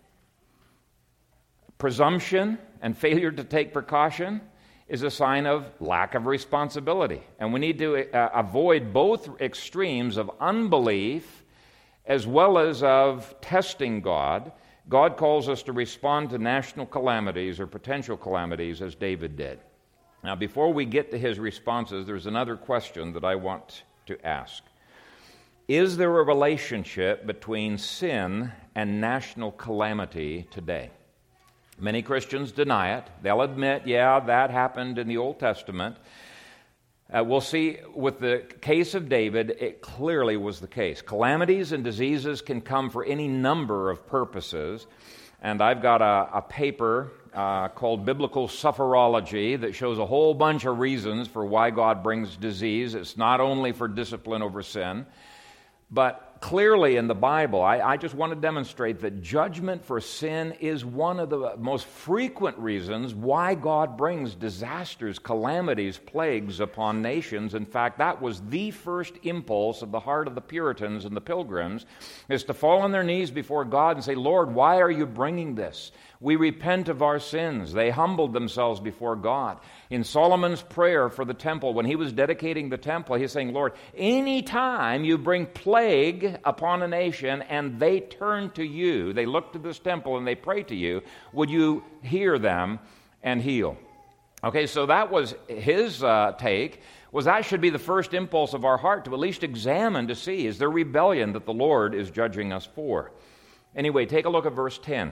Presumption 1.77 2.57
and 2.81 2.97
failure 2.97 3.31
to 3.31 3.43
take 3.43 3.73
precaution 3.73 4.41
is 4.87 5.03
a 5.03 5.11
sign 5.11 5.45
of 5.45 5.65
lack 5.79 6.13
of 6.13 6.25
responsibility. 6.25 7.21
And 7.39 7.53
we 7.53 7.59
need 7.59 7.79
to 7.79 8.13
uh, 8.13 8.29
avoid 8.33 8.93
both 8.93 9.41
extremes 9.41 10.17
of 10.17 10.29
unbelief 10.39 11.43
as 12.05 12.27
well 12.27 12.57
as 12.57 12.83
of 12.83 13.33
testing 13.41 14.01
God. 14.01 14.51
God 14.89 15.17
calls 15.17 15.47
us 15.47 15.63
to 15.63 15.71
respond 15.71 16.29
to 16.31 16.37
national 16.37 16.85
calamities 16.85 17.59
or 17.59 17.67
potential 17.67 18.17
calamities 18.17 18.81
as 18.81 18.95
David 18.95 19.37
did. 19.37 19.59
Now, 20.23 20.35
before 20.35 20.73
we 20.73 20.85
get 20.85 21.11
to 21.11 21.17
his 21.17 21.39
responses, 21.39 22.05
there's 22.05 22.27
another 22.27 22.55
question 22.55 23.13
that 23.13 23.23
I 23.23 23.35
want 23.35 23.83
to 24.05 24.25
ask. 24.25 24.63
Is 25.67 25.95
there 25.95 26.19
a 26.19 26.23
relationship 26.23 27.25
between 27.25 27.77
sin 27.77 28.51
and 28.75 28.99
national 28.99 29.53
calamity 29.53 30.47
today? 30.51 30.91
Many 31.79 32.01
Christians 32.01 32.51
deny 32.51 32.97
it. 32.97 33.05
They'll 33.21 33.41
admit, 33.41 33.87
yeah, 33.87 34.19
that 34.19 34.51
happened 34.51 34.99
in 34.99 35.07
the 35.07 35.17
Old 35.17 35.39
Testament. 35.39 35.97
Uh, 37.11 37.23
we'll 37.23 37.41
see 37.41 37.77
with 37.93 38.19
the 38.19 38.43
case 38.61 38.93
of 38.93 39.09
David, 39.09 39.55
it 39.59 39.81
clearly 39.81 40.37
was 40.37 40.59
the 40.59 40.67
case. 40.67 41.01
Calamities 41.01 41.71
and 41.71 41.83
diseases 41.83 42.41
can 42.41 42.61
come 42.61 42.89
for 42.89 43.03
any 43.03 43.27
number 43.27 43.89
of 43.89 44.07
purposes. 44.07 44.87
And 45.41 45.61
I've 45.61 45.81
got 45.81 46.01
a, 46.01 46.37
a 46.37 46.41
paper 46.41 47.11
uh, 47.33 47.67
called 47.67 48.05
Biblical 48.05 48.47
Sufferology 48.47 49.59
that 49.59 49.75
shows 49.75 49.99
a 49.99 50.05
whole 50.05 50.33
bunch 50.33 50.65
of 50.65 50.79
reasons 50.79 51.27
for 51.27 51.45
why 51.45 51.69
God 51.69 52.01
brings 52.01 52.37
disease. 52.37 52.95
It's 52.95 53.17
not 53.17 53.41
only 53.41 53.73
for 53.73 53.87
discipline 53.87 54.41
over 54.41 54.63
sin, 54.63 55.05
but 55.91 56.32
clearly 56.43 56.97
in 56.97 57.07
the 57.07 57.15
Bible, 57.15 57.61
I, 57.61 57.79
I, 57.79 57.95
just 57.95 58.13
want 58.15 58.33
to 58.33 58.35
demonstrate 58.35 58.99
that 58.99 59.21
judgment 59.21 59.85
for 59.85 60.01
sin 60.01 60.51
is 60.59 60.83
one 60.83 61.21
of 61.21 61.29
the 61.29 61.55
most 61.57 61.85
frequent 61.85 62.57
reasons 62.57 63.15
why 63.15 63.55
God 63.55 63.95
brings 63.95 64.35
disasters, 64.35 65.19
calamities, 65.19 65.97
plagues 65.97 66.59
upon 66.59 67.01
nations. 67.01 67.53
In 67.53 67.65
fact, 67.65 67.97
that 67.99 68.21
was 68.21 68.41
the 68.41 68.71
first 68.71 69.13
impulse 69.23 69.81
of 69.81 69.91
the 69.91 70.01
heart 70.01 70.27
of 70.27 70.35
the 70.35 70.41
Puritans 70.41 71.05
and 71.05 71.15
the 71.15 71.21
Pilgrims, 71.21 71.85
is 72.27 72.43
to 72.43 72.53
fall 72.53 72.81
on 72.81 72.91
their 72.91 73.05
knees 73.05 73.31
before 73.31 73.63
God 73.63 73.95
and 73.95 74.03
say, 74.03 74.15
Lord, 74.15 74.53
why 74.53 74.81
are 74.81 74.91
you 74.91 75.05
bringing 75.05 75.55
this? 75.55 75.93
We 76.23 76.37
repent 76.37 76.87
of 76.87 77.01
our 77.01 77.19
sins. 77.19 77.73
They 77.73 77.89
humbled 77.89 78.31
themselves 78.31 78.79
before 78.79 79.17
God. 79.17 79.57
In 79.89 80.05
Solomon's 80.05 80.61
prayer 80.61 81.09
for 81.09 81.25
the 81.25 81.33
temple, 81.33 81.73
when 81.73 81.85
he 81.85 81.97
was 81.97 82.13
dedicating 82.13 82.69
the 82.69 82.77
temple, 82.77 83.17
he's 83.17 83.33
saying, 83.33 83.51
Lord, 83.51 83.73
any 83.93 84.41
time 84.41 85.03
you 85.03 85.17
bring 85.17 85.47
plague 85.47 86.39
upon 86.45 86.81
a 86.81 86.87
nation 86.87 87.41
and 87.41 87.77
they 87.77 87.99
turn 87.99 88.51
to 88.51 88.63
you, 88.63 89.11
they 89.11 89.25
look 89.25 89.51
to 89.51 89.59
this 89.59 89.79
temple 89.79 90.17
and 90.17 90.25
they 90.25 90.33
pray 90.33 90.63
to 90.63 90.75
you, 90.75 91.01
would 91.33 91.49
you 91.49 91.83
hear 92.01 92.39
them 92.39 92.79
and 93.21 93.41
heal? 93.41 93.77
Okay, 94.45 94.65
so 94.65 94.85
that 94.85 95.11
was 95.11 95.35
his 95.49 96.01
uh, 96.01 96.31
take 96.37 96.79
was 97.11 97.25
that 97.25 97.43
should 97.43 97.59
be 97.59 97.69
the 97.69 97.77
first 97.77 98.13
impulse 98.13 98.53
of 98.53 98.63
our 98.63 98.77
heart 98.77 99.03
to 99.05 99.13
at 99.13 99.19
least 99.19 99.43
examine 99.43 100.07
to 100.07 100.15
see 100.15 100.47
is 100.47 100.57
there 100.57 100.69
rebellion 100.69 101.33
that 101.33 101.45
the 101.45 101.53
Lord 101.53 101.93
is 101.93 102.09
judging 102.09 102.53
us 102.53 102.65
for. 102.65 103.11
Anyway, 103.75 104.05
take 104.05 104.23
a 104.23 104.29
look 104.29 104.45
at 104.45 104.53
verse 104.53 104.79
10. 104.81 105.11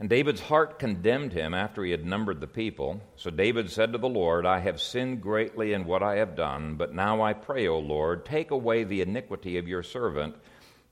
And 0.00 0.08
David's 0.08 0.40
heart 0.40 0.78
condemned 0.78 1.34
him 1.34 1.52
after 1.52 1.84
he 1.84 1.90
had 1.90 2.06
numbered 2.06 2.40
the 2.40 2.46
people. 2.46 3.02
So 3.16 3.28
David 3.28 3.70
said 3.70 3.92
to 3.92 3.98
the 3.98 4.08
Lord, 4.08 4.46
I 4.46 4.58
have 4.60 4.80
sinned 4.80 5.20
greatly 5.20 5.74
in 5.74 5.84
what 5.84 6.02
I 6.02 6.16
have 6.16 6.34
done, 6.34 6.76
but 6.76 6.94
now 6.94 7.20
I 7.20 7.34
pray, 7.34 7.68
O 7.68 7.78
Lord, 7.78 8.24
take 8.24 8.50
away 8.50 8.84
the 8.84 9.02
iniquity 9.02 9.58
of 9.58 9.68
your 9.68 9.82
servant, 9.82 10.36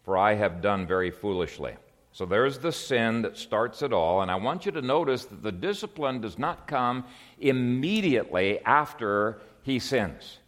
for 0.04 0.18
I 0.18 0.34
have 0.34 0.60
done 0.60 0.86
very 0.86 1.10
foolishly. 1.10 1.74
So 2.12 2.26
there's 2.26 2.58
the 2.58 2.72
sin 2.72 3.22
that 3.22 3.38
starts 3.38 3.80
it 3.80 3.94
all, 3.94 4.20
and 4.20 4.30
I 4.30 4.36
want 4.36 4.66
you 4.66 4.72
to 4.72 4.82
notice 4.82 5.24
that 5.24 5.42
the 5.42 5.52
discipline 5.52 6.20
does 6.20 6.38
not 6.38 6.66
come 6.66 7.06
immediately 7.38 8.58
after 8.62 9.40
he 9.62 9.78
sins. 9.78 10.38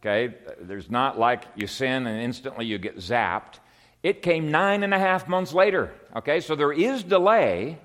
Okay? 0.00 0.34
There's 0.60 0.90
not 0.90 1.16
like 1.16 1.44
you 1.54 1.68
sin 1.68 2.08
and 2.08 2.20
instantly 2.20 2.66
you 2.66 2.78
get 2.78 2.96
zapped. 2.96 3.60
It 4.06 4.22
came 4.22 4.52
nine 4.52 4.84
and 4.84 4.94
a 4.94 5.00
half 5.00 5.26
months 5.26 5.52
later. 5.52 5.92
Okay, 6.14 6.38
so 6.38 6.54
there 6.54 6.72
is 6.72 7.02
delay, 7.02 7.76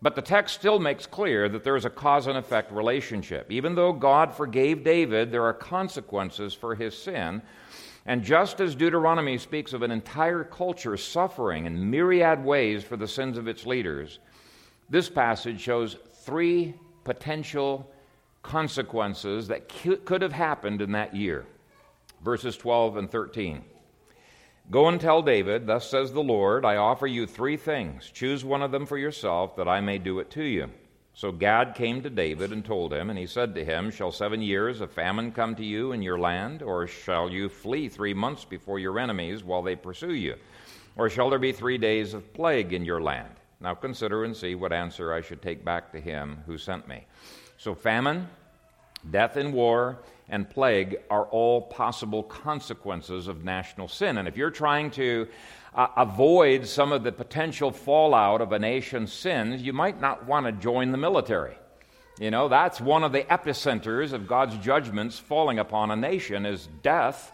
but 0.00 0.16
the 0.16 0.22
text 0.22 0.54
still 0.54 0.78
makes 0.78 1.04
clear 1.04 1.46
that 1.46 1.62
there 1.62 1.76
is 1.76 1.84
a 1.84 1.90
cause 1.90 2.26
and 2.26 2.38
effect 2.38 2.72
relationship. 2.72 3.52
Even 3.52 3.74
though 3.74 3.92
God 3.92 4.34
forgave 4.34 4.82
David, 4.82 5.30
there 5.30 5.44
are 5.44 5.52
consequences 5.52 6.54
for 6.54 6.74
his 6.74 6.96
sin. 6.96 7.42
And 8.06 8.24
just 8.24 8.62
as 8.62 8.74
Deuteronomy 8.74 9.36
speaks 9.36 9.74
of 9.74 9.82
an 9.82 9.90
entire 9.90 10.42
culture 10.42 10.96
suffering 10.96 11.66
in 11.66 11.90
myriad 11.90 12.42
ways 12.42 12.82
for 12.82 12.96
the 12.96 13.06
sins 13.06 13.36
of 13.36 13.46
its 13.46 13.66
leaders, 13.66 14.20
this 14.88 15.10
passage 15.10 15.60
shows 15.60 15.98
three 16.22 16.72
potential 17.04 17.92
consequences 18.42 19.48
that 19.48 19.68
could 20.06 20.22
have 20.22 20.32
happened 20.32 20.80
in 20.80 20.92
that 20.92 21.14
year. 21.14 21.44
Verses 22.24 22.56
12 22.56 22.96
and 22.96 23.10
13. 23.10 23.64
Go 24.70 24.88
and 24.88 25.00
tell 25.00 25.22
David, 25.22 25.66
Thus 25.66 25.90
says 25.90 26.12
the 26.12 26.22
Lord, 26.22 26.64
I 26.64 26.76
offer 26.76 27.06
you 27.06 27.26
three 27.26 27.56
things. 27.56 28.10
Choose 28.10 28.44
one 28.44 28.62
of 28.62 28.70
them 28.70 28.86
for 28.86 28.96
yourself, 28.96 29.56
that 29.56 29.68
I 29.68 29.80
may 29.80 29.98
do 29.98 30.18
it 30.20 30.30
to 30.30 30.42
you. 30.42 30.70
So 31.14 31.30
Gad 31.30 31.74
came 31.74 32.02
to 32.02 32.08
David 32.08 32.52
and 32.52 32.64
told 32.64 32.92
him, 32.92 33.10
and 33.10 33.18
he 33.18 33.26
said 33.26 33.54
to 33.54 33.64
him, 33.64 33.90
Shall 33.90 34.12
seven 34.12 34.40
years 34.40 34.80
of 34.80 34.90
famine 34.90 35.30
come 35.32 35.54
to 35.56 35.64
you 35.64 35.92
in 35.92 36.00
your 36.00 36.18
land, 36.18 36.62
or 36.62 36.86
shall 36.86 37.30
you 37.30 37.50
flee 37.50 37.88
three 37.88 38.14
months 38.14 38.46
before 38.46 38.78
your 38.78 38.98
enemies 38.98 39.44
while 39.44 39.62
they 39.62 39.76
pursue 39.76 40.14
you? 40.14 40.36
Or 40.96 41.10
shall 41.10 41.28
there 41.28 41.38
be 41.38 41.52
three 41.52 41.76
days 41.76 42.14
of 42.14 42.32
plague 42.32 42.72
in 42.72 42.84
your 42.84 43.02
land? 43.02 43.34
Now 43.60 43.74
consider 43.74 44.24
and 44.24 44.34
see 44.34 44.54
what 44.54 44.72
answer 44.72 45.12
I 45.12 45.20
should 45.20 45.42
take 45.42 45.64
back 45.64 45.92
to 45.92 46.00
him 46.00 46.42
who 46.46 46.56
sent 46.56 46.88
me. 46.88 47.04
So 47.58 47.74
famine, 47.74 48.28
death 49.10 49.36
in 49.36 49.52
war, 49.52 49.98
and 50.32 50.48
plague 50.48 50.96
are 51.10 51.26
all 51.26 51.60
possible 51.60 52.22
consequences 52.22 53.28
of 53.28 53.44
national 53.44 53.86
sin. 53.86 54.16
And 54.16 54.26
if 54.26 54.36
you're 54.36 54.50
trying 54.50 54.90
to 54.92 55.28
uh, 55.74 55.88
avoid 55.96 56.66
some 56.66 56.90
of 56.90 57.04
the 57.04 57.12
potential 57.12 57.70
fallout 57.70 58.40
of 58.40 58.50
a 58.50 58.58
nation's 58.58 59.12
sins, 59.12 59.62
you 59.62 59.74
might 59.74 60.00
not 60.00 60.26
want 60.26 60.46
to 60.46 60.52
join 60.52 60.90
the 60.90 60.96
military. 60.98 61.54
You 62.18 62.30
know, 62.30 62.48
that's 62.48 62.80
one 62.80 63.04
of 63.04 63.12
the 63.12 63.24
epicenters 63.24 64.14
of 64.14 64.26
God's 64.26 64.56
judgments 64.56 65.18
falling 65.18 65.58
upon 65.58 65.90
a 65.90 65.96
nation 65.96 66.46
is 66.46 66.66
death 66.82 67.32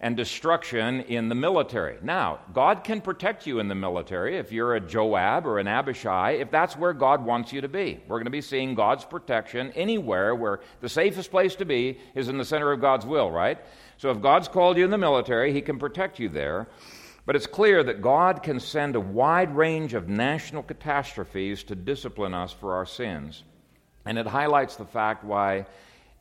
and 0.00 0.16
destruction 0.16 1.02
in 1.02 1.28
the 1.28 1.34
military. 1.34 1.98
Now, 2.02 2.40
God 2.54 2.84
can 2.84 3.02
protect 3.02 3.46
you 3.46 3.58
in 3.58 3.68
the 3.68 3.74
military 3.74 4.38
if 4.38 4.50
you're 4.50 4.74
a 4.74 4.80
Joab 4.80 5.46
or 5.46 5.58
an 5.58 5.68
Abishai, 5.68 6.32
if 6.32 6.50
that's 6.50 6.76
where 6.76 6.94
God 6.94 7.22
wants 7.24 7.52
you 7.52 7.60
to 7.60 7.68
be. 7.68 8.00
We're 8.08 8.16
going 8.16 8.24
to 8.24 8.30
be 8.30 8.40
seeing 8.40 8.74
God's 8.74 9.04
protection 9.04 9.72
anywhere 9.72 10.34
where 10.34 10.60
the 10.80 10.88
safest 10.88 11.30
place 11.30 11.54
to 11.56 11.66
be 11.66 11.98
is 12.14 12.28
in 12.28 12.38
the 12.38 12.44
center 12.46 12.72
of 12.72 12.80
God's 12.80 13.04
will, 13.04 13.30
right? 13.30 13.58
So 13.98 14.10
if 14.10 14.22
God's 14.22 14.48
called 14.48 14.78
you 14.78 14.84
in 14.86 14.90
the 14.90 14.96
military, 14.96 15.52
He 15.52 15.60
can 15.60 15.78
protect 15.78 16.18
you 16.18 16.30
there. 16.30 16.66
But 17.26 17.36
it's 17.36 17.46
clear 17.46 17.84
that 17.84 18.00
God 18.00 18.42
can 18.42 18.58
send 18.58 18.96
a 18.96 19.00
wide 19.00 19.54
range 19.54 19.92
of 19.92 20.08
national 20.08 20.62
catastrophes 20.62 21.62
to 21.64 21.74
discipline 21.74 22.32
us 22.32 22.52
for 22.52 22.74
our 22.74 22.86
sins. 22.86 23.44
And 24.06 24.18
it 24.18 24.26
highlights 24.26 24.76
the 24.76 24.86
fact 24.86 25.24
why 25.24 25.66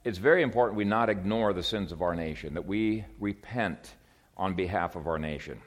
it's 0.03 0.17
very 0.17 0.41
important 0.41 0.77
we 0.77 0.85
not 0.85 1.09
ignore 1.09 1.53
the 1.53 1.63
sins 1.63 1.91
of 1.91 2.01
our 2.01 2.15
nation, 2.15 2.53
that 2.53 2.65
we 2.65 3.05
repent 3.19 3.93
on 4.37 4.55
behalf 4.55 4.95
of 4.95 5.07
our 5.07 5.19
nation. 5.19 5.59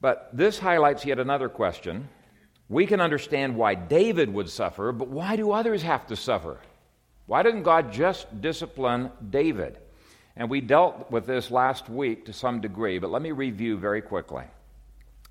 But 0.00 0.30
this 0.32 0.58
highlights 0.58 1.04
yet 1.04 1.18
another 1.18 1.48
question. 1.48 2.08
We 2.68 2.86
can 2.86 3.00
understand 3.00 3.56
why 3.56 3.74
David 3.76 4.32
would 4.32 4.48
suffer, 4.48 4.92
but 4.92 5.08
why 5.08 5.36
do 5.36 5.52
others 5.52 5.82
have 5.82 6.06
to 6.08 6.16
suffer? 6.16 6.58
Why 7.26 7.42
didn't 7.42 7.62
God 7.62 7.92
just 7.92 8.40
discipline 8.40 9.10
David? 9.30 9.78
And 10.34 10.50
we 10.50 10.60
dealt 10.60 11.10
with 11.10 11.26
this 11.26 11.50
last 11.50 11.88
week 11.88 12.26
to 12.26 12.32
some 12.32 12.60
degree, 12.60 12.98
but 12.98 13.10
let 13.10 13.22
me 13.22 13.32
review 13.32 13.76
very 13.76 14.02
quickly. 14.02 14.44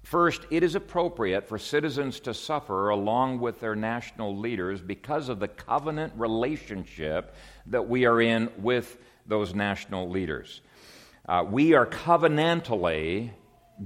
First, 0.03 0.45
it 0.49 0.63
is 0.63 0.75
appropriate 0.75 1.47
for 1.47 1.57
citizens 1.57 2.19
to 2.21 2.33
suffer 2.33 2.89
along 2.89 3.39
with 3.39 3.59
their 3.59 3.75
national 3.75 4.37
leaders 4.37 4.81
because 4.81 5.29
of 5.29 5.39
the 5.39 5.47
covenant 5.47 6.13
relationship 6.15 7.35
that 7.67 7.87
we 7.87 8.05
are 8.05 8.19
in 8.19 8.49
with 8.57 8.97
those 9.27 9.53
national 9.53 10.09
leaders. 10.09 10.61
Uh, 11.27 11.45
we 11.47 11.75
are 11.75 11.85
covenantally 11.85 13.29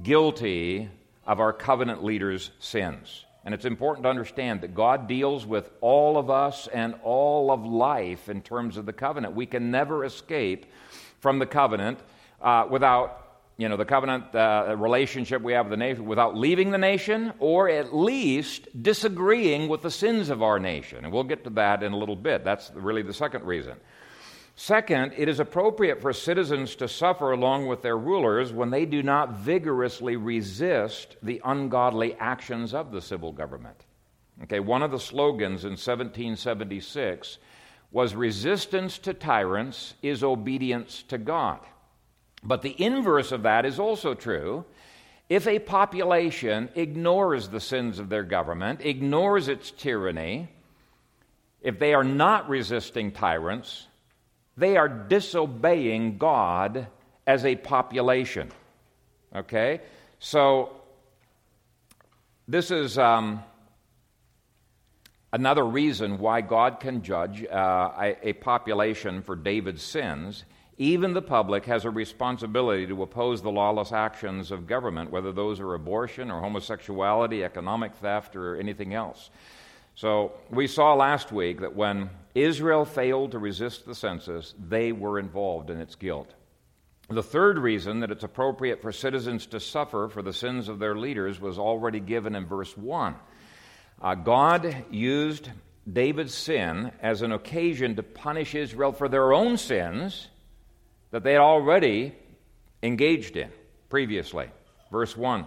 guilty 0.01 0.89
of 1.25 1.39
our 1.39 1.51
covenant 1.51 2.03
leaders' 2.03 2.51
sins. 2.59 3.25
And 3.43 3.53
it's 3.53 3.65
important 3.65 4.05
to 4.05 4.09
understand 4.09 4.61
that 4.61 4.73
God 4.73 5.07
deals 5.07 5.45
with 5.45 5.69
all 5.81 6.17
of 6.17 6.31
us 6.31 6.67
and 6.67 6.95
all 7.03 7.51
of 7.51 7.63
life 7.63 8.29
in 8.29 8.41
terms 8.41 8.77
of 8.77 8.85
the 8.87 8.93
covenant. 8.93 9.35
We 9.35 9.45
can 9.45 9.69
never 9.69 10.03
escape 10.03 10.65
from 11.19 11.37
the 11.37 11.45
covenant 11.45 11.99
uh, 12.41 12.67
without 12.69 13.24
you 13.57 13.69
know, 13.69 13.77
the 13.77 13.85
covenant 13.85 14.35
uh, 14.35 14.75
relationship 14.77 15.41
we 15.41 15.53
have 15.53 15.67
with 15.67 15.71
the 15.71 15.77
nation 15.77 16.05
without 16.05 16.35
leaving 16.35 16.71
the 16.71 16.77
nation 16.77 17.31
or 17.39 17.69
at 17.69 17.95
least 17.95 18.67
disagreeing 18.83 19.69
with 19.69 19.81
the 19.81 19.91
sins 19.91 20.29
of 20.29 20.43
our 20.43 20.59
nation. 20.59 21.05
And 21.05 21.13
we'll 21.13 21.23
get 21.23 21.45
to 21.45 21.49
that 21.51 21.81
in 21.81 21.93
a 21.93 21.97
little 21.97 22.17
bit. 22.17 22.43
That's 22.43 22.71
really 22.75 23.01
the 23.01 23.13
second 23.13 23.45
reason. 23.45 23.75
Second, 24.57 25.13
it 25.17 25.27
is 25.27 25.39
appropriate 25.39 26.01
for 26.01 26.13
citizens 26.13 26.75
to 26.75 26.87
suffer 26.87 27.31
along 27.31 27.67
with 27.67 27.81
their 27.81 27.97
rulers 27.97 28.53
when 28.53 28.69
they 28.69 28.85
do 28.85 29.03
not 29.03 29.37
vigorously 29.37 30.15
resist 30.15 31.17
the 31.21 31.41
ungodly 31.43 32.15
actions 32.15 32.73
of 32.73 32.91
the 32.91 33.01
civil 33.01 33.33
government. 33.33 33.85
Okay, 34.43 34.59
one 34.59 34.81
of 34.81 34.91
the 34.91 34.99
slogans 34.99 35.63
in 35.63 35.71
1776 35.71 37.37
was 37.91 38.15
resistance 38.15 38.97
to 38.99 39.13
tyrants 39.13 39.93
is 40.01 40.23
obedience 40.23 41.03
to 41.03 41.17
God. 41.17 41.59
But 42.45 42.61
the 42.61 42.81
inverse 42.81 43.31
of 43.31 43.43
that 43.43 43.65
is 43.65 43.79
also 43.79 44.13
true. 44.13 44.65
If 45.27 45.47
a 45.47 45.57
population 45.57 46.69
ignores 46.75 47.49
the 47.49 47.59
sins 47.59 47.97
of 47.97 48.09
their 48.09 48.23
government, 48.23 48.81
ignores 48.83 49.47
its 49.47 49.71
tyranny, 49.71 50.49
if 51.61 51.79
they 51.79 51.95
are 51.95 52.03
not 52.03 52.47
resisting 52.47 53.11
tyrants, 53.11 53.87
they 54.55 54.77
are 54.77 54.87
disobeying 54.87 56.19
God 56.19 56.85
as 57.25 57.43
a 57.43 57.55
population. 57.55 58.51
Okay? 59.35 59.81
So, 60.19 60.69
this 62.47 62.69
is 62.69 62.99
um, 62.99 63.43
another 65.33 65.65
reason 65.65 66.19
why 66.19 66.41
God 66.41 66.79
can 66.79 67.01
judge 67.01 67.43
uh, 67.43 67.91
a, 67.99 68.29
a 68.29 68.33
population 68.33 69.23
for 69.23 69.35
David's 69.35 69.81
sins 69.81 70.45
even 70.77 71.13
the 71.13 71.21
public 71.21 71.65
has 71.65 71.85
a 71.85 71.89
responsibility 71.89 72.85
to 72.87 73.03
oppose 73.03 73.41
the 73.41 73.51
lawless 73.51 73.93
actions 73.93 74.51
of 74.51 74.67
government, 74.67 75.09
whether 75.09 75.31
those 75.31 75.59
are 75.59 75.73
abortion 75.73 76.29
or 76.29 76.41
homosexuality, 76.41 77.43
economic 77.43 77.95
theft, 77.95 78.35
or 78.35 78.57
anything 78.57 78.93
else. 78.93 79.29
So, 79.95 80.33
we 80.49 80.67
saw 80.67 80.93
last 80.93 81.31
week 81.31 81.61
that 81.61 81.73
when 81.73 82.09
Israel 82.33 82.83
failed 82.83 83.31
to 83.31 83.39
resist 83.39 83.85
the 83.85 83.95
census, 83.95 84.53
they 84.59 84.91
were 84.91 85.17
involved 85.17 85.69
in 85.69 85.79
its 85.79 85.95
guilt. 85.95 86.33
The 87.07 87.23
third 87.23 87.57
reason 87.57 88.01
that 88.01 88.11
it's 88.11 88.25
appropriate 88.25 88.81
for 88.81 88.91
citizens 88.91 89.45
to 89.47 89.61
suffer 89.61 90.09
for 90.09 90.21
the 90.21 90.33
sins 90.33 90.67
of 90.67 90.79
their 90.79 90.95
leaders 90.95 91.39
was 91.39 91.57
already 91.57 92.01
given 92.01 92.35
in 92.35 92.45
verse 92.45 92.75
1. 92.75 93.15
Uh, 94.01 94.15
God 94.15 94.75
used 94.91 95.49
David's 95.91 96.33
sin 96.33 96.91
as 97.01 97.21
an 97.21 97.31
occasion 97.31 97.95
to 97.95 98.03
punish 98.03 98.55
Israel 98.55 98.91
for 98.91 99.07
their 99.07 99.31
own 99.31 99.55
sins 99.55 100.27
that 101.11 101.23
they 101.23 101.33
had 101.33 101.41
already 101.41 102.13
engaged 102.83 103.37
in 103.37 103.49
previously. 103.89 104.49
Verse 104.91 105.15
1 105.15 105.45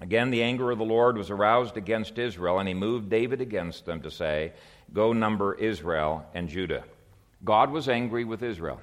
Again, 0.00 0.30
the 0.30 0.42
anger 0.42 0.70
of 0.70 0.78
the 0.78 0.84
Lord 0.84 1.16
was 1.16 1.30
aroused 1.30 1.76
against 1.76 2.18
Israel, 2.18 2.58
and 2.58 2.68
he 2.68 2.74
moved 2.74 3.08
David 3.08 3.40
against 3.40 3.86
them 3.86 4.02
to 4.02 4.10
say, 4.10 4.52
Go 4.92 5.12
number 5.12 5.54
Israel 5.54 6.26
and 6.34 6.48
Judah. 6.48 6.84
God 7.44 7.70
was 7.70 7.88
angry 7.88 8.24
with 8.24 8.42
Israel. 8.42 8.80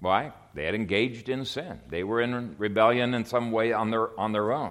Why? 0.00 0.32
They 0.54 0.64
had 0.64 0.74
engaged 0.74 1.28
in 1.28 1.44
sin. 1.44 1.80
They 1.88 2.04
were 2.04 2.20
in 2.20 2.54
rebellion 2.58 3.14
in 3.14 3.24
some 3.24 3.50
way 3.50 3.72
on 3.72 3.90
their, 3.90 4.18
on 4.18 4.32
their 4.32 4.52
own. 4.52 4.70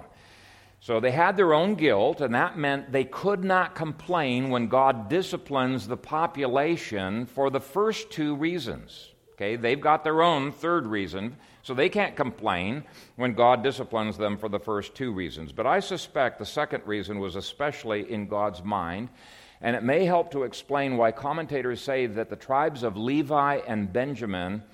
So 0.80 1.00
they 1.00 1.10
had 1.10 1.36
their 1.36 1.52
own 1.52 1.74
guilt, 1.74 2.20
and 2.20 2.34
that 2.34 2.56
meant 2.56 2.92
they 2.92 3.04
could 3.04 3.44
not 3.44 3.74
complain 3.74 4.48
when 4.48 4.68
God 4.68 5.08
disciplines 5.10 5.86
the 5.86 5.96
population 5.96 7.26
for 7.26 7.50
the 7.50 7.60
first 7.60 8.10
two 8.10 8.36
reasons. 8.36 9.12
Okay, 9.38 9.54
they've 9.54 9.80
got 9.80 10.02
their 10.02 10.20
own 10.20 10.50
third 10.50 10.84
reason, 10.88 11.36
so 11.62 11.72
they 11.72 11.88
can't 11.88 12.16
complain 12.16 12.82
when 13.14 13.34
God 13.34 13.62
disciplines 13.62 14.18
them 14.18 14.36
for 14.36 14.48
the 14.48 14.58
first 14.58 14.96
two 14.96 15.12
reasons. 15.12 15.52
But 15.52 15.64
I 15.64 15.78
suspect 15.78 16.40
the 16.40 16.44
second 16.44 16.82
reason 16.86 17.20
was 17.20 17.36
especially 17.36 18.10
in 18.10 18.26
God's 18.26 18.64
mind, 18.64 19.10
and 19.60 19.76
it 19.76 19.84
may 19.84 20.04
help 20.04 20.32
to 20.32 20.42
explain 20.42 20.96
why 20.96 21.12
commentators 21.12 21.80
say 21.80 22.06
that 22.06 22.30
the 22.30 22.34
tribes 22.34 22.82
of 22.82 22.96
Levi 22.96 23.60
and 23.68 23.92
Benjamin 23.92 24.64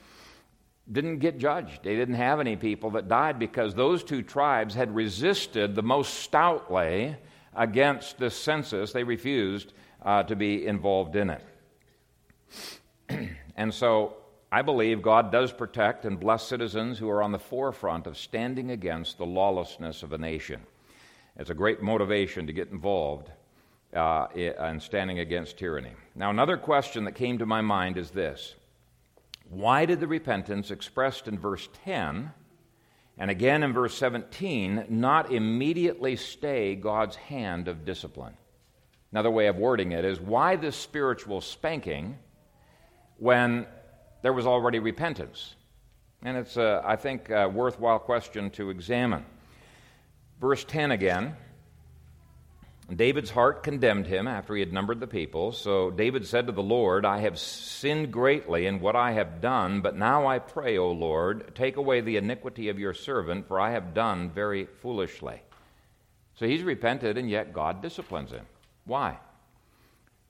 didn't 0.91 1.19
get 1.19 1.37
judged. 1.37 1.83
They 1.83 1.97
didn't 1.97 2.15
have 2.15 2.41
any 2.41 2.57
people 2.57 2.93
that 2.93 3.07
died 3.07 3.39
because 3.39 3.75
those 3.75 4.03
two 4.03 4.23
tribes 4.23 4.75
had 4.75 4.95
resisted 4.95 5.75
the 5.75 5.83
most 5.83 6.15
stoutly 6.15 7.17
against 7.55 8.17
this 8.17 8.35
census. 8.35 8.93
They 8.93 9.05
refused 9.05 9.75
uh, 10.01 10.23
to 10.23 10.35
be 10.35 10.67
involved 10.67 11.17
in 11.17 11.29
it. 11.29 11.45
and 13.57 13.75
so 13.75 14.17
I 14.55 14.63
believe 14.63 15.03
God 15.03 15.33
does 15.33 15.53
protect 15.53 16.05
and 16.05 16.21
bless 16.21 16.47
citizens 16.47 16.97
who 16.97 17.11
are 17.11 17.25
on 17.25 17.33
the 17.33 17.41
forefront 17.41 18.07
of 18.07 18.17
standing 18.17 18.71
against 18.71 19.19
the 19.19 19.27
lawlessness 19.27 20.05
of 20.05 20.13
a 20.13 20.19
nation. 20.19 20.61
It's 21.37 21.51
a 21.51 21.55
great 21.55 21.83
motivation 21.83 22.47
to 22.47 22.53
get 22.53 22.71
involved 22.71 23.33
uh, 23.93 24.29
in 24.33 24.79
standing 24.79 25.19
against 25.19 25.59
tyranny. 25.59 25.91
Now, 26.15 26.31
another 26.31 26.57
question 26.57 27.03
that 27.03 27.17
came 27.17 27.39
to 27.39 27.47
my 27.47 27.63
mind 27.63 27.99
is 27.99 28.13
this 28.13 28.55
Why 29.51 29.87
did 29.87 29.99
the 29.99 30.07
repentance 30.07 30.71
expressed 30.71 31.27
in 31.27 31.37
verse 31.37 31.69
10 31.85 32.31
and 33.19 33.31
again 33.33 33.65
in 33.65 33.73
verse 33.73 33.97
17 33.99 34.85
not 34.89 35.33
immediately 35.33 36.15
stay 36.15 36.77
God's 36.77 37.17
hand 37.17 37.67
of 37.67 37.85
discipline? 37.85 38.35
Another 39.11 39.33
way 39.33 39.49
of 39.49 39.57
wording 39.57 39.91
it 39.91 40.05
is 40.05 40.21
why 40.21 40.55
this 40.55 40.77
spiritual 40.77 41.41
spanking 41.41 42.19
when 43.19 43.67
there 44.25 44.33
was 44.33 44.47
already 44.47 44.79
repentance. 44.79 45.55
And 46.23 46.39
it's, 46.39 46.57
uh, 46.57 46.81
I 46.83 46.97
think, 46.97 47.29
a 47.29 47.47
worthwhile 47.47 47.99
question 47.99 48.49
to 48.53 48.71
examine. 48.71 49.23
Verse 50.41 50.65
10 50.65 50.93
again. 50.93 51.37
David's 52.97 53.29
heart 53.29 53.63
condemned 53.63 54.07
him 54.07 54.27
after 54.27 54.55
he 54.55 54.61
had 54.61 54.73
numbered 54.73 54.99
the 54.99 55.07
people. 55.07 55.53
So 55.53 55.91
David 55.91 56.27
said 56.27 56.47
to 56.47 56.53
the 56.53 56.63
Lord, 56.63 57.05
I 57.05 57.19
have 57.19 57.39
sinned 57.39 58.13
greatly 58.15 58.65
in 58.65 58.81
what 58.81 58.97
I 58.97 59.13
have 59.13 59.43
done, 59.43 59.83
but 59.83 59.95
now 59.95 60.27
I 60.27 60.39
pray, 60.39 60.79
O 60.79 60.91
Lord, 60.91 61.55
take 61.55 61.77
away 61.77 62.01
the 62.01 62.17
iniquity 62.17 62.71
of 62.71 62.79
your 62.79 62.95
servant, 62.95 63.47
for 63.47 63.61
I 63.61 63.73
have 63.73 63.93
done 63.93 64.31
very 64.31 64.65
foolishly. 64.65 65.43
So 66.37 66.47
he's 66.47 66.63
repented, 66.63 67.19
and 67.19 67.29
yet 67.29 67.53
God 67.53 67.83
disciplines 67.83 68.31
him. 68.31 68.47
Why? 68.87 69.19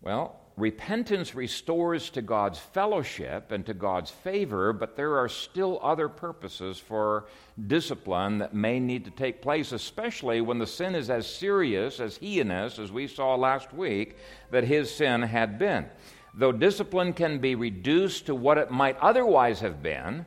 Well, 0.02 0.40
repentance 0.56 1.34
restores 1.34 2.10
to 2.10 2.22
God's 2.22 2.58
fellowship 2.58 3.50
and 3.50 3.66
to 3.66 3.74
God's 3.74 4.10
favor, 4.10 4.72
but 4.72 4.96
there 4.96 5.18
are 5.18 5.28
still 5.28 5.80
other 5.82 6.08
purposes 6.08 6.78
for 6.78 7.26
discipline 7.66 8.38
that 8.38 8.54
may 8.54 8.78
need 8.78 9.04
to 9.04 9.10
take 9.10 9.42
place, 9.42 9.72
especially 9.72 10.40
when 10.40 10.58
the 10.58 10.66
sin 10.66 10.94
is 10.94 11.10
as 11.10 11.26
serious, 11.26 11.98
as 11.98 12.18
heinous, 12.18 12.78
as 12.78 12.92
we 12.92 13.08
saw 13.08 13.34
last 13.34 13.72
week, 13.72 14.16
that 14.52 14.64
his 14.64 14.94
sin 14.94 15.22
had 15.22 15.58
been. 15.58 15.86
Though 16.34 16.52
discipline 16.52 17.12
can 17.12 17.38
be 17.38 17.54
reduced 17.54 18.26
to 18.26 18.34
what 18.34 18.58
it 18.58 18.70
might 18.70 18.98
otherwise 18.98 19.60
have 19.60 19.82
been, 19.82 20.24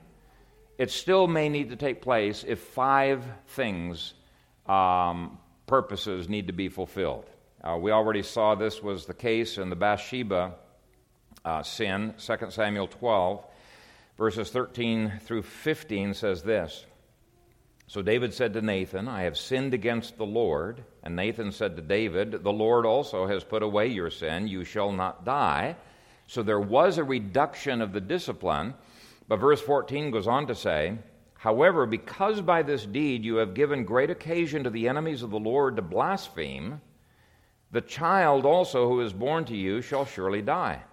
it 0.78 0.92
still 0.92 1.28
may 1.28 1.48
need 1.48 1.70
to 1.70 1.76
take 1.76 2.02
place 2.02 2.44
if 2.48 2.60
five 2.60 3.24
things, 3.48 4.14
um, 4.68 5.38
purposes, 5.66 6.28
need 6.28 6.48
to 6.48 6.54
be 6.54 6.70
fulfilled. 6.70 7.26
Uh, 7.68 7.76
we 7.76 7.92
already 7.92 8.24
saw 8.24 8.56
this 8.56 8.82
was 8.82 9.06
the 9.06 9.14
case 9.14 9.58
in 9.58 9.70
the 9.70 9.76
Bathsheba 9.76 10.54
uh, 11.44 11.62
sin. 11.64 12.14
2 12.18 12.50
Samuel 12.50 12.88
12, 12.88 13.44
verses 14.18 14.50
13 14.52 15.20
through 15.24 15.42
15 15.42 16.14
says 16.14 16.44
this 16.44 16.86
So 17.88 18.02
David 18.02 18.34
said 18.34 18.54
to 18.54 18.62
Nathan, 18.62 19.10
I 19.10 19.24
have 19.24 19.38
sinned 19.38 19.74
against 19.74 20.18
the 20.18 20.26
Lord. 20.26 20.82
And 21.04 21.18
Nathan 21.18 21.52
said 21.52 21.76
to 21.76 21.82
David, 21.82 22.42
The 22.42 22.54
Lord 22.54 22.86
also 22.86 23.28
has 23.28 23.44
put 23.44 23.64
away 23.64 23.88
your 23.88 24.12
sin. 24.12 24.48
You 24.48 24.64
shall 24.64 24.94
not 24.94 25.26
die. 25.26 25.76
So 26.26 26.44
there 26.44 26.62
was 26.62 26.98
a 26.98 27.04
reduction 27.04 27.82
of 27.82 27.92
the 27.92 28.00
discipline. 28.00 28.76
But 29.28 29.42
verse 29.42 29.60
14 29.60 30.12
goes 30.12 30.28
on 30.28 30.48
to 30.48 30.56
say, 30.56 31.00
However, 31.34 31.86
because 31.86 32.40
by 32.40 32.64
this 32.64 32.86
deed 32.86 33.26
you 33.26 33.36
have 33.36 33.54
given 33.54 33.84
great 33.84 34.10
occasion 34.10 34.64
to 34.64 34.70
the 34.70 34.88
enemies 34.88 35.22
of 35.22 35.32
the 35.32 35.40
Lord 35.40 35.76
to 35.76 35.82
blaspheme, 35.82 36.80
the 37.72 37.82
child 37.82 38.46
also 38.46 38.88
who 38.88 39.02
is 39.02 39.14
born 39.14 39.46
to 39.46 39.56
you 39.56 39.82
shall 39.82 40.06
surely 40.06 40.42
die. 40.42 40.84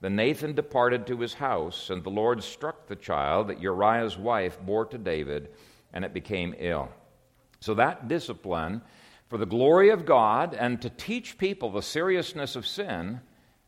Then 0.00 0.16
Nathan 0.16 0.54
departed 0.54 1.06
to 1.06 1.20
his 1.20 1.34
house, 1.34 1.90
and 1.90 2.02
the 2.02 2.10
Lord 2.10 2.42
struck 2.42 2.86
the 2.86 2.96
child 2.96 3.48
that 3.48 3.60
Uriah's 3.60 4.16
wife 4.16 4.58
bore 4.60 4.86
to 4.86 4.98
David 4.98 5.50
and 5.92 6.04
it 6.04 6.14
became 6.14 6.54
ill. 6.58 6.88
So 7.60 7.74
that 7.74 8.08
discipline, 8.08 8.80
for 9.28 9.36
the 9.36 9.46
glory 9.46 9.90
of 9.90 10.06
God 10.06 10.54
and 10.54 10.80
to 10.80 10.90
teach 10.90 11.36
people 11.36 11.70
the 11.70 11.82
seriousness 11.82 12.56
of 12.56 12.66
sin, 12.66 13.20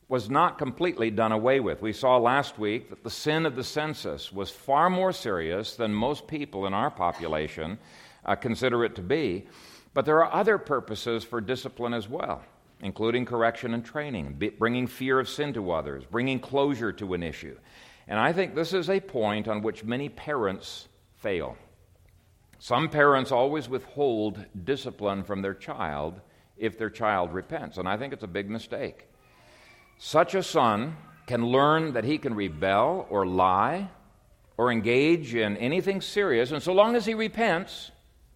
was 0.08 0.28
not 0.28 0.58
completely 0.58 1.10
done 1.10 1.32
away 1.32 1.60
with. 1.60 1.80
We 1.80 1.92
saw 1.92 2.16
last 2.16 2.58
week 2.58 2.90
that 2.90 3.02
the 3.02 3.10
sin 3.10 3.46
of 3.46 3.56
the 3.56 3.64
census 3.64 4.32
was 4.32 4.50
far 4.50 4.90
more 4.90 5.12
serious 5.12 5.74
than 5.76 5.94
most 5.94 6.26
people 6.26 6.66
in 6.66 6.74
our 6.74 6.90
population 6.90 7.78
uh, 8.24 8.34
consider 8.34 8.84
it 8.84 8.94
to 8.96 9.02
be. 9.02 9.46
But 9.94 10.04
there 10.04 10.24
are 10.24 10.32
other 10.32 10.58
purposes 10.58 11.24
for 11.24 11.40
discipline 11.40 11.92
as 11.92 12.08
well, 12.08 12.42
including 12.80 13.26
correction 13.26 13.74
and 13.74 13.84
training, 13.84 14.40
bringing 14.58 14.86
fear 14.86 15.20
of 15.20 15.28
sin 15.28 15.52
to 15.54 15.70
others, 15.70 16.04
bringing 16.10 16.40
closure 16.40 16.92
to 16.92 17.14
an 17.14 17.22
issue. 17.22 17.56
And 18.08 18.18
I 18.18 18.32
think 18.32 18.54
this 18.54 18.72
is 18.72 18.88
a 18.88 19.00
point 19.00 19.48
on 19.48 19.62
which 19.62 19.84
many 19.84 20.08
parents 20.08 20.88
fail. 21.16 21.56
Some 22.58 22.88
parents 22.88 23.32
always 23.32 23.68
withhold 23.68 24.44
discipline 24.64 25.24
from 25.24 25.42
their 25.42 25.54
child 25.54 26.20
if 26.56 26.78
their 26.78 26.90
child 26.90 27.32
repents, 27.32 27.76
and 27.76 27.88
I 27.88 27.96
think 27.96 28.12
it's 28.12 28.22
a 28.22 28.28
big 28.28 28.48
mistake. 28.48 29.08
Such 29.98 30.34
a 30.34 30.42
son 30.42 30.96
can 31.26 31.46
learn 31.46 31.92
that 31.94 32.04
he 32.04 32.18
can 32.18 32.34
rebel 32.34 33.06
or 33.10 33.26
lie 33.26 33.90
or 34.56 34.70
engage 34.70 35.34
in 35.34 35.56
anything 35.56 36.00
serious, 36.00 36.52
and 36.52 36.62
so 36.62 36.72
long 36.72 36.94
as 36.94 37.04
he 37.04 37.14
repents, 37.14 37.90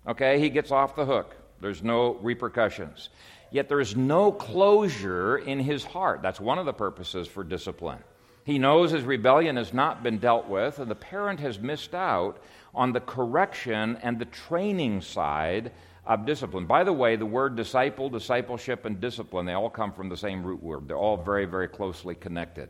okay, 0.07 0.41
he 0.41 0.49
gets 0.49 0.71
off 0.71 0.97
the 0.97 1.05
hook. 1.05 1.37
There's 1.67 1.83
no 1.83 2.15
repercussions. 2.23 3.09
Yet 3.51 3.69
there's 3.69 3.97
no 3.97 4.31
closure 4.31 5.39
in 5.39 5.59
his 5.59 5.85
heart. 5.85 6.23
That's 6.23 6.39
one 6.39 6.61
of 6.61 6.65
the 6.65 6.73
purposes 6.73 7.27
for 7.27 7.43
discipline. 7.43 7.99
He 8.45 8.57
knows 8.57 8.93
his 8.93 9.03
rebellion 9.03 9.57
has 9.57 9.75
not 9.75 10.05
been 10.05 10.19
dealt 10.19 10.47
with, 10.47 10.79
and 10.79 10.89
the 10.89 10.95
parent 10.95 11.41
has 11.41 11.59
missed 11.59 11.93
out 11.93 12.39
on 12.73 12.93
the 12.93 13.01
correction 13.01 13.99
and 14.01 14.17
the 14.17 14.27
training 14.27 15.01
side 15.01 15.73
of 16.07 16.25
discipline. 16.25 16.67
By 16.67 16.85
the 16.85 16.93
way, 16.93 17.17
the 17.17 17.27
word 17.27 17.57
disciple, 17.57 18.09
discipleship, 18.09 18.85
and 18.85 19.01
discipline, 19.01 19.45
they 19.45 19.55
all 19.55 19.69
come 19.69 19.93
from 19.93 20.09
the 20.09 20.17
same 20.17 20.45
root 20.45 20.63
word. 20.63 20.87
They're 20.87 20.97
all 20.97 21.17
very, 21.17 21.47
very 21.47 21.67
closely 21.67 22.15
connected. 22.15 22.69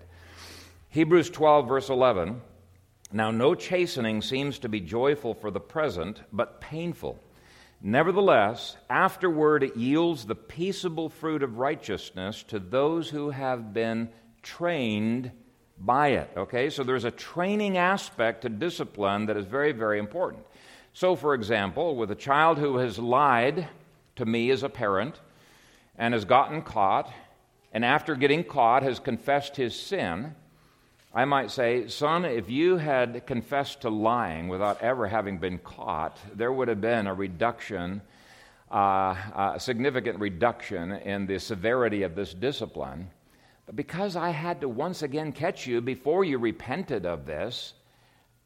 Hebrews 0.89 1.29
12, 1.29 1.69
verse 1.69 1.91
11 1.91 2.41
Now, 3.13 3.31
no 3.31 3.55
chastening 3.55 4.23
seems 4.23 4.59
to 4.61 4.71
be 4.71 4.81
joyful 4.81 5.35
for 5.35 5.51
the 5.51 5.61
present, 5.61 6.23
but 6.33 6.63
painful. 6.63 7.21
Nevertheless, 7.81 8.77
afterward 8.89 9.62
it 9.62 9.77
yields 9.77 10.25
the 10.25 10.35
peaceable 10.35 11.09
fruit 11.09 11.43
of 11.43 11.59
righteousness 11.59 12.43
to 12.45 12.59
those 12.59 13.11
who 13.11 13.31
have 13.31 13.73
been 13.73 14.09
trained 14.43 15.31
by 15.79 16.09
it. 16.09 16.31
Okay, 16.37 16.71
so 16.71 16.83
there's 16.83 17.05
a 17.05 17.11
training 17.11 17.77
aspect 17.77 18.43
to 18.43 18.49
discipline 18.49 19.27
that 19.27 19.37
is 19.37 19.45
very, 19.45 19.73
very 19.73 19.99
important. 19.99 20.45
So, 20.95 21.15
for 21.15 21.35
example, 21.35 21.97
with 21.97 22.11
a 22.11 22.17
child 22.17 22.59
who 22.59 22.79
has 22.79 22.99
lied 22.99 23.69
to 24.17 24.25
me 24.25 24.51
as 24.51 24.62
a 24.62 24.69
parent 24.69 25.21
and 25.99 26.15
has 26.15 26.25
gotten 26.25 26.62
caught, 26.62 27.12
and 27.73 27.85
after 27.85 28.15
getting 28.15 28.43
caught 28.43 28.83
has 28.83 28.99
confessed 28.99 29.57
his 29.57 29.79
sin, 29.79 30.35
I 31.17 31.25
might 31.25 31.51
say, 31.51 31.89
Son, 31.89 32.27
if 32.27 32.51
you 32.51 32.77
had 32.77 33.27
confessed 33.27 33.81
to 33.81 33.89
lying 33.89 34.49
without 34.49 34.83
ever 34.83 35.07
having 35.07 35.39
been 35.39 35.57
caught, 35.57 36.19
there 36.35 36.53
would 36.53 36.69
have 36.69 36.83
been 36.83 37.07
a 37.07 37.15
reduction, 37.15 38.03
uh, 38.71 39.17
a 39.35 39.55
significant 39.59 40.21
reduction 40.21 40.93
in 40.93 41.25
the 41.25 41.39
severity 41.39 42.03
of 42.03 42.15
this 42.15 42.35
discipline. 42.35 43.09
But 43.65 43.77
because 43.77 44.15
I 44.15 44.29
had 44.29 44.61
to 44.61 44.69
once 44.69 45.01
again 45.03 45.33
catch 45.33 45.67
you 45.67 45.81
before 45.81 46.23
you 46.23 46.37
repented 46.37 47.07
of 47.07 47.25
this, 47.25 47.73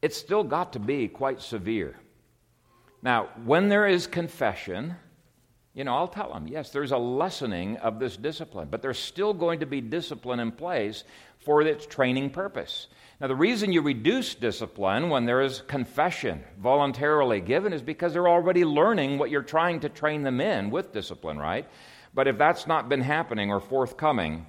it's 0.01 0.15
still 0.15 0.45
got 0.45 0.71
to 0.71 0.79
be 0.79 1.09
quite 1.09 1.41
severe. 1.41 1.99
Now, 3.03 3.31
when 3.43 3.67
there 3.67 3.85
is 3.85 4.07
confession, 4.07 4.95
you 5.73 5.85
know, 5.85 5.95
I'll 5.95 6.07
tell 6.07 6.33
them, 6.33 6.47
yes, 6.47 6.71
there's 6.71 6.91
a 6.91 6.97
lessening 6.97 7.77
of 7.77 7.97
this 7.97 8.17
discipline, 8.17 8.67
but 8.69 8.81
there's 8.81 8.99
still 8.99 9.33
going 9.33 9.61
to 9.61 9.65
be 9.65 9.79
discipline 9.79 10.39
in 10.39 10.51
place 10.51 11.05
for 11.39 11.61
its 11.61 11.85
training 11.85 12.31
purpose. 12.31 12.87
Now, 13.21 13.27
the 13.27 13.35
reason 13.35 13.71
you 13.71 13.81
reduce 13.81 14.35
discipline 14.35 15.09
when 15.09 15.25
there 15.25 15.41
is 15.41 15.61
confession 15.67 16.43
voluntarily 16.59 17.39
given 17.39 17.71
is 17.71 17.81
because 17.81 18.13
they're 18.13 18.27
already 18.27 18.65
learning 18.65 19.17
what 19.17 19.29
you're 19.29 19.43
trying 19.43 19.79
to 19.81 19.89
train 19.89 20.23
them 20.23 20.41
in 20.41 20.71
with 20.71 20.91
discipline, 20.91 21.37
right? 21.37 21.67
But 22.13 22.27
if 22.27 22.37
that's 22.37 22.67
not 22.67 22.89
been 22.89 23.01
happening 23.01 23.49
or 23.51 23.61
forthcoming, 23.61 24.45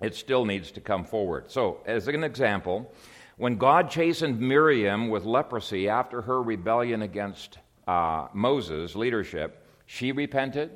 it 0.00 0.14
still 0.14 0.44
needs 0.44 0.70
to 0.72 0.80
come 0.80 1.04
forward. 1.04 1.50
So, 1.50 1.80
as 1.84 2.06
an 2.08 2.22
example, 2.22 2.92
when 3.38 3.56
God 3.56 3.90
chastened 3.90 4.38
Miriam 4.38 5.08
with 5.08 5.24
leprosy 5.24 5.88
after 5.88 6.20
her 6.22 6.42
rebellion 6.42 7.02
against 7.02 7.58
uh, 7.88 8.28
Moses' 8.32 8.94
leadership, 8.94 9.59
she 9.92 10.12
repented. 10.12 10.70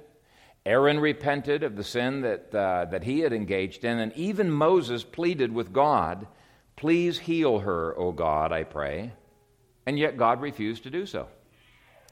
Aaron 0.67 0.99
repented 0.99 1.63
of 1.63 1.77
the 1.77 1.85
sin 1.85 2.23
that, 2.23 2.53
uh, 2.53 2.87
that 2.87 3.05
he 3.05 3.21
had 3.21 3.33
engaged 3.33 3.85
in, 3.85 4.01
and 4.01 4.13
even 4.15 4.51
Moses 4.51 5.05
pleaded 5.05 5.53
with 5.53 5.73
God, 5.73 6.27
Please 6.75 7.21
heal 7.21 7.61
her, 7.61 7.97
O 7.97 8.11
God, 8.11 8.51
I 8.51 8.65
pray. 8.65 9.13
And 9.87 10.01
yet 10.01 10.17
God 10.17 10.41
refused 10.41 10.83
to 10.83 10.91
do 10.91 11.07
so. 11.07 11.29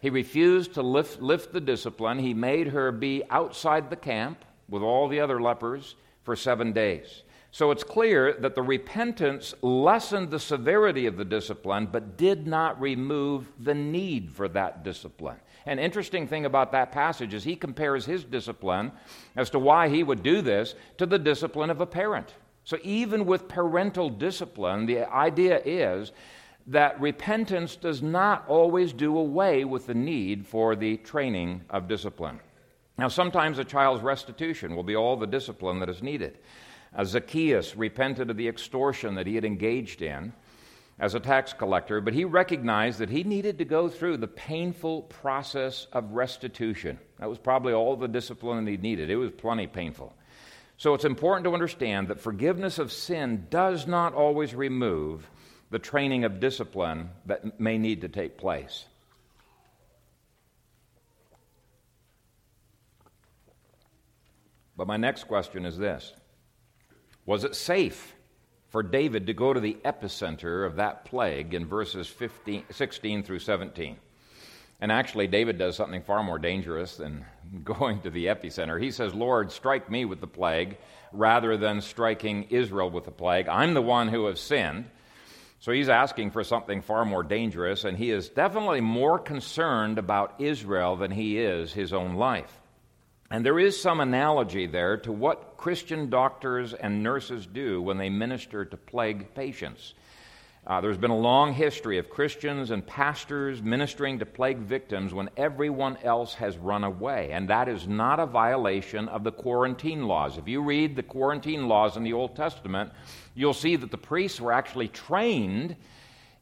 He 0.01 0.11
refused 0.11 0.75
to 0.75 0.83
lift, 0.83 1.21
lift 1.21 1.53
the 1.53 1.61
discipline. 1.61 2.21
He 2.21 2.35
made 2.35 2.69
her 2.69 2.93
be 2.93 3.25
outside 3.31 3.91
the 3.91 3.97
camp 3.97 4.45
with 4.69 4.85
all 4.85 5.09
the 5.09 5.19
other 5.19 5.43
lepers 5.43 5.97
for 6.23 6.37
seven 6.37 6.73
days. 6.73 7.25
So 7.51 7.73
it's 7.73 7.83
clear 7.83 8.35
that 8.35 8.55
the 8.55 8.63
repentance 8.63 9.55
lessened 9.61 10.31
the 10.31 10.39
severity 10.39 11.07
of 11.07 11.17
the 11.17 11.25
discipline, 11.25 11.89
but 11.91 12.17
did 12.17 12.47
not 12.47 12.81
remove 12.81 13.51
the 13.59 13.75
need 13.75 14.31
for 14.31 14.47
that 14.51 14.85
discipline. 14.85 15.41
An 15.67 15.79
interesting 15.79 16.27
thing 16.27 16.45
about 16.45 16.73
that 16.73 16.93
passage 16.93 17.35
is 17.35 17.45
he 17.45 17.57
compares 17.57 18.05
his 18.05 18.25
discipline 18.25 18.93
as 19.37 19.51
to 19.51 19.59
why 19.59 19.89
he 19.89 20.03
would 20.03 20.23
do 20.23 20.43
this 20.43 20.75
to 20.99 21.07
the 21.07 21.19
discipline 21.19 21.71
of 21.71 21.81
a 21.81 21.87
parent. 21.87 22.35
So 22.65 22.79
even 22.83 23.27
with 23.27 23.49
parental 23.49 24.11
discipline, 24.11 24.87
the 24.87 25.11
idea 25.13 25.61
is 25.65 26.13
that 26.69 27.01
repentance 27.01 27.77
does 27.77 28.03
not 28.03 28.45
always 28.47 28.93
do 28.93 29.19
away 29.19 29.65
with 29.65 29.87
the 29.87 29.95
need 29.95 30.47
for 30.47 30.77
the 30.77 30.97
training 30.99 31.63
of 31.71 31.89
discipline. 31.89 32.39
Now, 32.99 33.09
sometimes 33.09 33.59
a 33.59 33.65
child's 33.65 34.03
restitution 34.03 34.77
will 34.77 34.85
be 34.85 34.95
all 34.95 35.17
the 35.17 35.27
discipline 35.27 35.81
that 35.81 35.89
is 35.89 36.03
needed. 36.03 36.39
Uh, 36.95 37.05
Zacchaeus 37.05 37.75
repented 37.75 38.31
of 38.31 38.37
the 38.37 38.47
extortion 38.47 39.15
that 39.15 39.27
he 39.27 39.35
had 39.35 39.45
engaged 39.45 40.03
in 40.03 40.33
as 40.99 41.15
a 41.15 41.21
tax 41.21 41.53
collector, 41.53 42.01
but 42.01 42.15
he 42.15 42.25
recognized 42.25 42.99
that 42.99 43.11
he 43.11 43.25
needed 43.25 43.59
to 43.59 43.65
go 43.65 43.89
through 43.89 44.17
the 44.17 44.29
painful 44.29 45.03
process 45.03 45.87
of 45.93 46.13
restitution. 46.13 46.99
That 47.19 47.29
was 47.29 47.39
probably 47.39 47.73
all 47.73 47.97
the 47.97 48.09
discipline 48.09 48.67
he 48.67 48.77
needed. 48.77 49.11
It 49.11 49.17
was 49.17 49.31
plenty 49.31 49.67
painful. 49.67 50.15
So 50.77 50.95
it's 50.95 51.05
important 51.05 51.45
to 51.45 51.55
understand 51.55 52.09
that 52.09 52.21
forgiveness 52.21 52.79
of 52.79 52.93
sin 52.93 53.47
does 53.51 53.87
not 53.87 54.15
always 54.15 54.55
remove 54.55 55.29
the 55.71 55.79
training 55.79 56.25
of 56.25 56.41
discipline 56.41 57.11
that 57.27 57.59
may 57.61 57.79
need 57.79 58.03
to 58.03 58.09
take 58.09 58.37
place. 58.37 58.85
But 64.77 64.87
my 64.87 64.97
next 64.97 65.25
question 65.25 65.65
is 65.65 65.79
this 65.79 66.13
Was 67.25 67.45
it 67.45 67.55
safe 67.55 68.15
for 68.73 68.83
David 68.83 69.27
to 69.27 69.35
go 69.35 69.53
to 69.53 69.61
the 69.61 69.77
epicenter 69.85 70.67
of 70.67 70.77
that 70.77 71.05
plague 71.05 71.53
in 71.53 71.67
verses 71.67 72.09
15, 72.09 72.65
16 72.71 73.23
through 73.23 73.39
17? 73.39 73.97
And 74.81 74.91
actually, 74.91 75.29
David 75.29 75.59
does 75.59 75.77
something 75.77 76.03
far 76.03 76.25
more 76.25 76.39
dangerous 76.39 76.97
than 76.97 77.25
going 77.65 78.01
to 78.01 78.11
the 78.11 78.27
epicenter. 78.27 78.83
He 78.83 78.91
says, 78.91 79.15
Lord, 79.15 79.53
strike 79.53 79.91
me 79.91 80.07
with 80.07 80.21
the 80.21 80.27
plague 80.27 80.79
rather 81.13 81.59
than 81.59 81.83
striking 81.83 82.45
Israel 82.49 82.91
with 82.91 83.05
the 83.05 83.11
plague. 83.11 83.47
I'm 83.47 83.75
the 83.75 83.83
one 83.83 84.09
who 84.09 84.27
has 84.27 84.41
sinned. 84.41 84.87
So 85.61 85.71
he's 85.71 85.91
asking 85.91 86.31
for 86.33 86.43
something 86.43 86.81
far 86.81 87.05
more 87.05 87.23
dangerous, 87.23 87.85
and 87.85 87.97
he 87.97 88.11
is 88.11 88.31
definitely 88.31 88.81
more 88.81 89.19
concerned 89.19 89.99
about 89.99 90.41
Israel 90.41 90.97
than 90.97 91.13
he 91.13 91.39
is 91.39 91.73
his 91.73 91.93
own 91.93 92.15
life. 92.15 92.62
And 93.33 93.47
there 93.47 93.59
is 93.59 93.81
some 93.81 94.01
analogy 94.01 94.67
there 94.67 94.99
to 94.99 95.11
what 95.11 95.57
Christian 95.57 96.11
doctors 96.11 96.75
and 96.75 97.03
nurses 97.03 97.47
do 97.47 97.81
when 97.81 97.97
they 97.97 98.11
minister 98.11 98.67
to 98.67 98.77
plague 98.77 99.35
patients. 99.35 99.95
Uh, 100.67 100.83
there's 100.83 100.99
been 100.99 101.11
a 101.11 101.17
long 101.17 101.55
history 101.55 101.97
of 101.97 102.11
Christians 102.11 102.71
and 102.71 102.87
pastors 102.87 103.63
ministering 103.63 104.19
to 104.19 104.27
plague 104.27 104.59
victims 104.59 105.15
when 105.15 105.31
everyone 105.39 105.97
else 106.05 106.35
has 106.35 106.59
run 106.59 106.85
away, 106.85 107.31
and 107.33 107.49
that 107.49 107.71
is 107.71 107.89
not 107.89 108.21
a 108.21 108.27
violation 108.27 109.09
of 109.09 109.25
the 109.25 109.33
quarantine 109.33 110.07
laws. 110.07 110.37
If 110.37 110.47
you 110.47 110.61
read 110.61 110.95
the 110.95 111.03
quarantine 111.03 111.69
laws 111.69 111.97
in 111.97 112.03
the 112.03 112.13
Old 112.13 112.37
Testament, 112.37 112.93
you'll 113.35 113.55
see 113.55 113.77
that 113.77 113.91
the 113.91 113.97
priests 113.97 114.43
were 114.43 114.53
actually 114.53 114.89
trained 114.89 115.77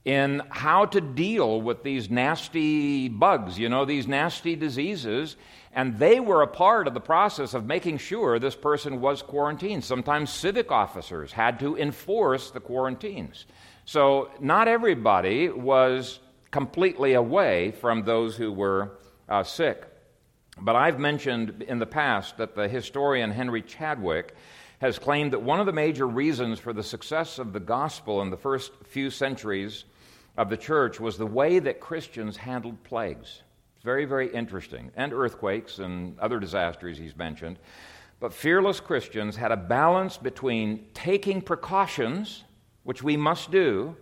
in 0.04 0.42
how 0.48 0.86
to 0.86 1.00
deal 1.00 1.60
with 1.60 1.84
these 1.84 2.10
nasty 2.10 3.08
bugs, 3.08 3.58
you 3.60 3.68
know, 3.68 3.84
these 3.84 4.08
nasty 4.08 4.56
diseases, 4.56 5.36
and 5.72 5.98
they 5.98 6.18
were 6.18 6.42
a 6.42 6.48
part 6.48 6.88
of 6.88 6.94
the 6.94 7.00
process 7.00 7.54
of 7.54 7.64
making 7.64 7.98
sure 7.98 8.38
this 8.38 8.56
person 8.56 9.00
was 9.00 9.22
quarantined. 9.22 9.84
Sometimes 9.84 10.30
civic 10.30 10.72
officers 10.72 11.32
had 11.32 11.60
to 11.60 11.76
enforce 11.76 12.50
the 12.50 12.60
quarantines. 12.60 13.46
So, 13.84 14.30
not 14.40 14.68
everybody 14.68 15.48
was 15.48 16.18
completely 16.50 17.14
away 17.14 17.70
from 17.70 18.02
those 18.02 18.36
who 18.36 18.52
were 18.52 18.98
uh, 19.28 19.44
sick. 19.44 19.86
But 20.60 20.76
I've 20.76 20.98
mentioned 20.98 21.62
in 21.66 21.78
the 21.78 21.86
past 21.86 22.36
that 22.38 22.54
the 22.54 22.68
historian 22.68 23.30
Henry 23.30 23.62
Chadwick 23.62 24.34
has 24.80 24.98
claimed 24.98 25.32
that 25.32 25.42
one 25.42 25.60
of 25.60 25.66
the 25.66 25.72
major 25.72 26.06
reasons 26.06 26.58
for 26.58 26.72
the 26.72 26.82
success 26.82 27.38
of 27.38 27.52
the 27.52 27.60
gospel 27.60 28.22
in 28.22 28.30
the 28.30 28.36
first 28.36 28.72
few 28.86 29.10
centuries 29.10 29.84
of 30.36 30.50
the 30.50 30.56
church 30.56 30.98
was 30.98 31.16
the 31.16 31.26
way 31.26 31.58
that 31.58 31.80
Christians 31.80 32.36
handled 32.36 32.82
plagues. 32.82 33.42
Very, 33.82 34.04
very 34.04 34.32
interesting. 34.32 34.90
And 34.96 35.12
earthquakes 35.12 35.78
and 35.78 36.18
other 36.18 36.38
disasters 36.38 36.98
he's 36.98 37.16
mentioned. 37.16 37.58
But 38.18 38.34
fearless 38.34 38.80
Christians 38.80 39.36
had 39.36 39.52
a 39.52 39.56
balance 39.56 40.18
between 40.18 40.86
taking 40.92 41.40
precautions 41.40 42.44
which 42.82 43.02
we 43.02 43.16
must 43.16 43.50
do, 43.50 43.96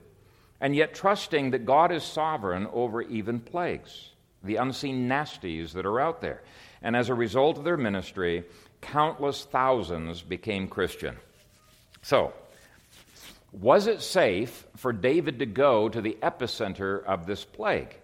and 0.61 0.74
yet 0.74 0.95
trusting 0.95 1.51
that 1.51 1.64
God 1.64 1.93
is 1.93 2.03
sovereign 2.03 2.66
over 2.72 3.03
even 3.03 3.41
plagues, 3.41 4.11
the 4.43 4.57
unseen 4.57 5.09
nasties 5.09 5.72
that 5.72 5.87
are 5.87 6.01
out 6.01 6.20
there. 6.20 6.43
And 6.83 6.97
as 6.97 7.09
a 7.09 7.14
result 7.14 7.59
of 7.59 7.64
their 7.64 7.76
ministry, 7.76 8.45
countless 8.81 9.45
thousands 9.45 10.22
became 10.22 10.68
Christian. 10.68 11.16
So, 12.03 12.33
was 13.53 13.87
it 13.87 14.03
safe 14.03 14.66
for 14.76 14.93
David 14.93 15.39
to 15.39 15.47
go 15.47 15.89
to 15.89 16.01
the 16.01 16.16
epicenter 16.22 17.05
of 17.05 17.26
this 17.26 17.45
plague? 17.45 17.97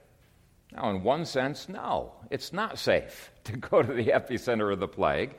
Now, 0.75 0.91
in 0.91 1.03
one 1.03 1.25
sense, 1.25 1.69
no, 1.69 2.13
it's 2.31 2.53
not 2.53 2.79
safe 2.79 3.31
to 3.45 3.57
go 3.57 3.83
to 3.83 3.93
the 3.93 4.09
epicenter 4.09 4.73
of 4.73 4.81
the 4.81 4.89
plague. 4.89 5.37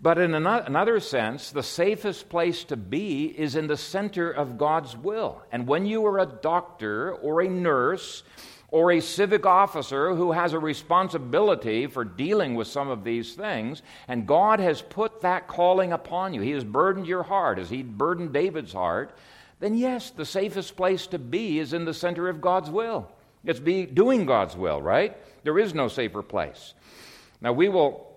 But 0.00 0.18
in 0.18 0.34
another 0.34 1.00
sense, 1.00 1.50
the 1.50 1.62
safest 1.62 2.28
place 2.28 2.64
to 2.64 2.76
be 2.76 3.26
is 3.26 3.54
in 3.54 3.68
the 3.68 3.76
center 3.76 4.30
of 4.30 4.58
God's 4.58 4.96
will. 4.96 5.40
And 5.52 5.66
when 5.66 5.86
you 5.86 6.04
are 6.06 6.18
a 6.18 6.26
doctor 6.26 7.14
or 7.14 7.40
a 7.40 7.48
nurse 7.48 8.24
or 8.68 8.90
a 8.90 9.00
civic 9.00 9.46
officer 9.46 10.14
who 10.14 10.32
has 10.32 10.52
a 10.52 10.58
responsibility 10.58 11.86
for 11.86 12.04
dealing 12.04 12.56
with 12.56 12.66
some 12.66 12.88
of 12.88 13.04
these 13.04 13.34
things, 13.34 13.82
and 14.08 14.26
God 14.26 14.58
has 14.58 14.82
put 14.82 15.20
that 15.20 15.46
calling 15.46 15.92
upon 15.92 16.34
you, 16.34 16.40
He 16.40 16.50
has 16.50 16.64
burdened 16.64 17.06
your 17.06 17.22
heart 17.22 17.60
as 17.60 17.70
He 17.70 17.84
burdened 17.84 18.32
David's 18.32 18.72
heart, 18.72 19.16
then 19.60 19.76
yes, 19.76 20.10
the 20.10 20.26
safest 20.26 20.76
place 20.76 21.06
to 21.06 21.18
be 21.20 21.60
is 21.60 21.72
in 21.72 21.84
the 21.84 21.94
center 21.94 22.28
of 22.28 22.40
God's 22.40 22.68
will. 22.68 23.08
It's 23.44 23.60
be 23.60 23.86
doing 23.86 24.26
God's 24.26 24.56
will, 24.56 24.80
right? 24.80 25.16
There 25.42 25.58
is 25.58 25.74
no 25.74 25.88
safer 25.88 26.22
place. 26.22 26.74
Now, 27.40 27.52
we 27.52 27.68
will 27.68 28.10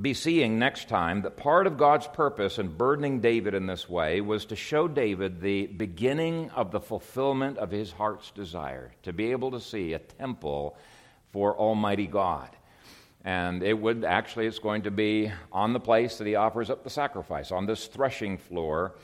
be 0.00 0.14
seeing 0.14 0.58
next 0.58 0.88
time 0.88 1.22
that 1.22 1.36
part 1.36 1.66
of 1.66 1.76
God's 1.76 2.06
purpose 2.06 2.58
in 2.58 2.68
burdening 2.68 3.20
David 3.20 3.54
in 3.54 3.66
this 3.66 3.88
way 3.88 4.20
was 4.20 4.46
to 4.46 4.56
show 4.56 4.88
David 4.88 5.40
the 5.40 5.66
beginning 5.66 6.50
of 6.50 6.70
the 6.70 6.80
fulfillment 6.80 7.58
of 7.58 7.70
his 7.70 7.92
heart's 7.92 8.30
desire, 8.30 8.92
to 9.02 9.12
be 9.12 9.32
able 9.32 9.50
to 9.50 9.60
see 9.60 9.92
a 9.92 9.98
temple 9.98 10.76
for 11.32 11.56
Almighty 11.56 12.06
God. 12.06 12.48
And 13.24 13.62
it 13.62 13.78
would 13.78 14.04
actually, 14.04 14.46
it's 14.46 14.58
going 14.58 14.82
to 14.82 14.90
be 14.90 15.30
on 15.52 15.72
the 15.74 15.80
place 15.80 16.16
that 16.18 16.26
he 16.26 16.34
offers 16.34 16.70
up 16.70 16.84
the 16.84 16.90
sacrifice, 16.90 17.52
on 17.52 17.66
this 17.66 17.86
threshing 17.86 18.38
floor 18.38 18.94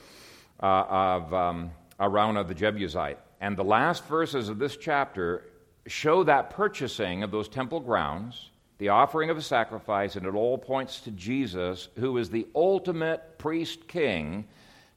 uh, 0.62 0.84
of 0.88 1.34
um, 1.34 1.70
Araunah 2.00 2.46
the 2.46 2.54
Jebusite. 2.54 3.18
And 3.40 3.56
the 3.56 3.64
last 3.64 4.04
verses 4.06 4.48
of 4.48 4.58
this 4.58 4.76
chapter 4.76 5.44
show 5.86 6.24
that 6.24 6.50
purchasing 6.50 7.22
of 7.22 7.30
those 7.30 7.48
temple 7.48 7.80
grounds 7.80 8.50
the 8.78 8.90
offering 8.90 9.30
of 9.30 9.38
a 9.38 9.42
sacrifice, 9.42 10.16
and 10.16 10.26
it 10.26 10.34
all 10.34 10.58
points 10.58 11.00
to 11.00 11.10
Jesus, 11.12 11.88
who 11.96 12.18
is 12.18 12.28
the 12.28 12.46
ultimate 12.54 13.38
priest 13.38 13.88
king 13.88 14.46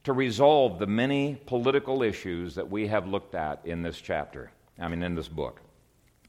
to 0.04 0.12
resolve 0.12 0.78
the 0.78 0.86
many 0.86 1.36
political 1.46 2.02
issues 2.02 2.54
that 2.54 2.70
we 2.70 2.86
have 2.86 3.06
looked 3.06 3.34
at 3.34 3.60
in 3.64 3.82
this 3.82 3.98
chapter, 3.98 4.50
I 4.78 4.88
mean, 4.88 5.02
in 5.02 5.14
this 5.14 5.28
book. 5.28 5.60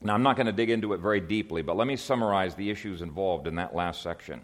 Now, 0.02 0.14
I'm 0.14 0.24
not 0.24 0.36
going 0.36 0.48
to 0.48 0.54
dig 0.54 0.70
into 0.70 0.94
it 0.94 1.00
very 1.00 1.20
deeply, 1.20 1.62
but 1.62 1.78
let 1.78 1.88
me 1.88 1.96
summarize 1.96 2.56
the 2.56 2.70
issues 2.70 3.02
involved 3.02 3.48
in 3.48 3.56
that 3.56 3.76
last 3.76 4.02
section. 4.02 4.42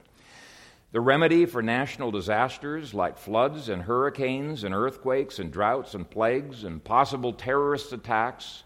The 0.91 1.01
remedy 1.01 1.45
for 1.45 1.61
national 1.61 2.11
disasters 2.11 2.93
like 2.93 3.17
floods 3.17 3.69
and 3.69 3.81
hurricanes 3.81 4.63
and 4.63 4.73
earthquakes 4.73 5.37
and 5.37 5.51
droughts 5.51 5.93
and 5.93 6.09
plagues 6.09 6.63
and 6.63 6.83
possible 6.83 7.33
terrorist 7.33 7.91
attacks 7.91 8.63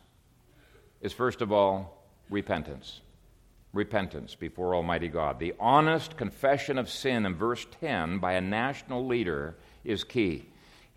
is, 1.01 1.13
first 1.13 1.41
of 1.41 1.51
all, 1.51 2.05
repentance 2.29 3.01
repentance 3.73 4.35
before 4.35 4.75
Almighty 4.75 5.07
God. 5.07 5.39
The 5.39 5.53
honest 5.59 6.17
confession 6.17 6.77
of 6.77 6.89
sin 6.89 7.25
in 7.25 7.35
verse 7.35 7.65
10 7.79 8.19
by 8.19 8.33
a 8.33 8.41
national 8.41 9.05
leader 9.05 9.55
is 9.83 10.03
key. 10.03 10.45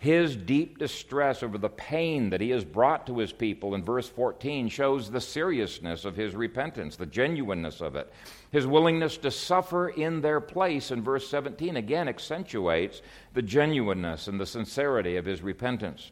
His 0.04 0.36
deep 0.36 0.76
distress 0.76 1.42
over 1.42 1.56
the 1.56 1.70
pain 1.70 2.28
that 2.28 2.42
he 2.42 2.50
has 2.50 2.62
brought 2.62 3.06
to 3.06 3.16
his 3.16 3.32
people 3.32 3.74
in 3.74 3.82
verse 3.82 4.06
14 4.06 4.68
shows 4.68 5.10
the 5.10 5.18
seriousness 5.18 6.04
of 6.04 6.14
his 6.14 6.34
repentance, 6.34 6.96
the 6.96 7.06
genuineness 7.06 7.80
of 7.80 7.96
it. 7.96 8.12
His 8.50 8.66
willingness 8.66 9.16
to 9.16 9.30
suffer 9.30 9.88
in 9.88 10.20
their 10.20 10.42
place 10.42 10.90
in 10.90 11.02
verse 11.02 11.26
17 11.30 11.78
again 11.78 12.06
accentuates 12.06 13.00
the 13.32 13.40
genuineness 13.40 14.28
and 14.28 14.38
the 14.38 14.44
sincerity 14.44 15.16
of 15.16 15.24
his 15.24 15.40
repentance. 15.40 16.10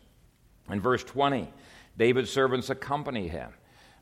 In 0.71 0.81
verse 0.81 1.05
20, 1.05 1.53
David's 1.99 2.31
servants 2.31 2.71
accompany 2.71 3.29
him. 3.29 3.51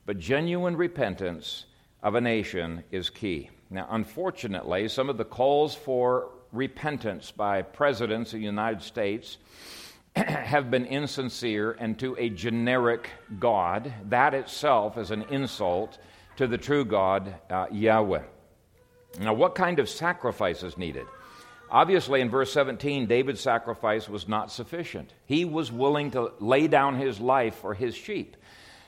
But 0.06 0.20
genuine 0.20 0.76
repentance 0.76 1.64
of 2.00 2.14
a 2.14 2.20
nation 2.20 2.84
is 2.92 3.10
key. 3.10 3.50
Now, 3.70 3.88
unfortunately, 3.90 4.86
some 4.86 5.10
of 5.10 5.16
the 5.16 5.24
calls 5.24 5.74
for 5.74 6.30
repentance 6.52 7.30
by 7.30 7.62
presidents 7.62 8.32
of 8.32 8.38
the 8.40 8.44
United 8.44 8.82
States 8.82 9.38
have 10.16 10.70
been 10.70 10.86
insincere 10.86 11.72
and 11.72 11.98
to 11.98 12.16
a 12.18 12.28
generic 12.28 13.10
God. 13.38 13.92
That 14.08 14.34
itself 14.34 14.98
is 14.98 15.10
an 15.10 15.22
insult 15.30 15.98
to 16.36 16.46
the 16.46 16.58
true 16.58 16.84
God, 16.84 17.34
uh, 17.48 17.66
Yahweh. 17.70 18.22
Now, 19.20 19.34
what 19.34 19.54
kind 19.54 19.78
of 19.78 19.88
sacrifice 19.88 20.62
is 20.62 20.78
needed? 20.78 21.06
Obviously, 21.70 22.20
in 22.20 22.30
verse 22.30 22.52
17, 22.52 23.06
David's 23.06 23.40
sacrifice 23.40 24.08
was 24.08 24.26
not 24.26 24.50
sufficient. 24.50 25.12
He 25.26 25.44
was 25.44 25.70
willing 25.70 26.10
to 26.12 26.32
lay 26.40 26.66
down 26.66 26.96
his 26.96 27.20
life 27.20 27.56
for 27.56 27.74
his 27.74 27.94
sheep. 27.94 28.36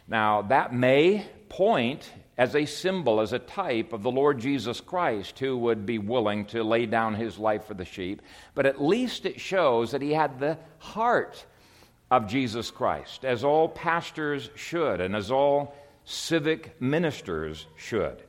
Now, 0.08 0.42
that 0.42 0.74
may 0.74 1.26
point 1.48 2.10
as 2.42 2.56
a 2.56 2.66
symbol, 2.66 3.20
as 3.20 3.32
a 3.32 3.38
type 3.38 3.92
of 3.92 4.02
the 4.02 4.10
Lord 4.10 4.40
Jesus 4.40 4.80
Christ 4.80 5.38
who 5.38 5.56
would 5.58 5.86
be 5.86 5.98
willing 5.98 6.44
to 6.46 6.64
lay 6.64 6.86
down 6.86 7.14
his 7.14 7.38
life 7.38 7.66
for 7.66 7.74
the 7.74 7.84
sheep, 7.84 8.20
but 8.56 8.66
at 8.66 8.82
least 8.82 9.26
it 9.26 9.40
shows 9.40 9.92
that 9.92 10.02
he 10.02 10.12
had 10.12 10.40
the 10.40 10.58
heart 10.78 11.46
of 12.10 12.26
Jesus 12.26 12.72
Christ, 12.72 13.24
as 13.24 13.44
all 13.44 13.68
pastors 13.68 14.50
should, 14.56 15.00
and 15.00 15.14
as 15.14 15.30
all 15.30 15.76
civic 16.04 16.80
ministers 16.82 17.64
should. 17.76 18.20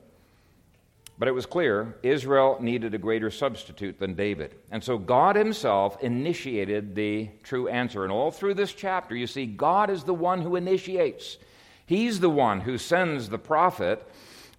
But 1.18 1.28
it 1.28 1.34
was 1.34 1.48
clear 1.48 1.98
Israel 2.04 2.58
needed 2.62 2.94
a 2.94 3.00
greater 3.00 3.32
substitute 3.32 3.98
than 3.98 4.14
David. 4.14 4.54
And 4.70 4.84
so 4.84 5.00
God 5.00 5.36
Himself 5.36 6.04
initiated 6.04 6.94
the 6.94 7.30
true 7.42 7.68
answer. 7.68 8.04
And 8.04 8.12
all 8.14 8.30
through 8.30 8.54
this 8.54 8.74
chapter, 8.74 9.16
you 9.16 9.26
see, 9.26 9.48
God 9.48 9.90
is 9.90 10.04
the 10.04 10.14
one 10.14 10.44
who 10.44 10.56
initiates. 10.56 11.40
He's 11.86 12.20
the 12.20 12.30
one 12.30 12.62
who 12.62 12.78
sends 12.78 13.30
the 13.30 13.38
prophet 13.38 14.08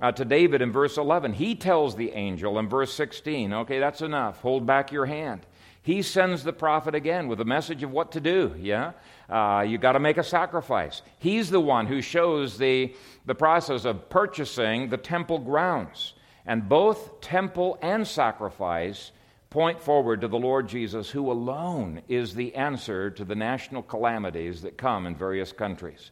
uh, 0.00 0.12
to 0.12 0.24
David 0.24 0.60
in 0.60 0.72
verse 0.72 0.96
11. 0.96 1.34
He 1.34 1.54
tells 1.54 1.96
the 1.96 2.12
angel 2.12 2.58
in 2.58 2.68
verse 2.68 2.92
16, 2.92 3.52
okay, 3.52 3.78
that's 3.78 4.02
enough. 4.02 4.40
Hold 4.40 4.66
back 4.66 4.92
your 4.92 5.06
hand. 5.06 5.46
He 5.82 6.00
sends 6.00 6.44
the 6.44 6.52
prophet 6.52 6.94
again 6.94 7.28
with 7.28 7.40
a 7.40 7.44
message 7.44 7.82
of 7.82 7.90
what 7.90 8.12
to 8.12 8.20
do, 8.20 8.54
yeah? 8.58 8.92
Uh, 9.28 9.64
you 9.66 9.76
got 9.76 9.92
to 9.92 10.00
make 10.00 10.16
a 10.16 10.24
sacrifice. 10.24 11.02
He's 11.18 11.50
the 11.50 11.60
one 11.60 11.86
who 11.86 12.00
shows 12.00 12.56
the, 12.56 12.94
the 13.26 13.34
process 13.34 13.84
of 13.84 14.08
purchasing 14.08 14.88
the 14.88 14.96
temple 14.96 15.38
grounds. 15.38 16.14
And 16.46 16.68
both 16.68 17.20
temple 17.20 17.78
and 17.82 18.06
sacrifice 18.06 19.12
point 19.50 19.80
forward 19.80 20.22
to 20.22 20.28
the 20.28 20.38
Lord 20.38 20.68
Jesus, 20.68 21.10
who 21.10 21.30
alone 21.30 22.02
is 22.08 22.34
the 22.34 22.54
answer 22.54 23.10
to 23.10 23.24
the 23.24 23.34
national 23.34 23.82
calamities 23.82 24.62
that 24.62 24.76
come 24.76 25.06
in 25.06 25.14
various 25.14 25.52
countries. 25.52 26.10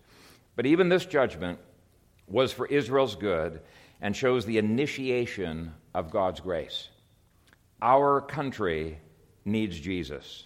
But 0.57 0.67
even 0.67 0.89
this 0.89 1.07
judgment 1.07 1.59
was 2.27 2.53
for 2.53 2.67
Israel's 2.67 3.17
good 3.17 3.61
and 4.01 4.17
shows 4.17 4.45
the 4.45 4.59
initiation 4.59 5.75
of 5.95 6.11
God's 6.11 6.41
grace. 6.41 6.89
Our 7.81 8.21
country 8.21 8.99
needs 9.45 9.79
Jesus. 9.79 10.45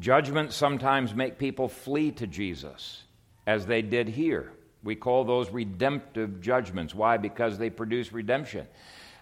Judgments 0.00 0.56
sometimes 0.56 1.14
make 1.14 1.38
people 1.38 1.68
flee 1.68 2.10
to 2.12 2.26
Jesus. 2.26 3.04
as 3.46 3.66
they 3.66 3.82
did 3.82 4.08
here. 4.08 4.52
We 4.82 4.94
call 4.94 5.24
those 5.24 5.50
redemptive 5.50 6.40
judgments. 6.40 6.94
Why? 6.94 7.16
Because 7.16 7.58
they 7.58 7.70
produce 7.70 8.12
redemption 8.12 8.66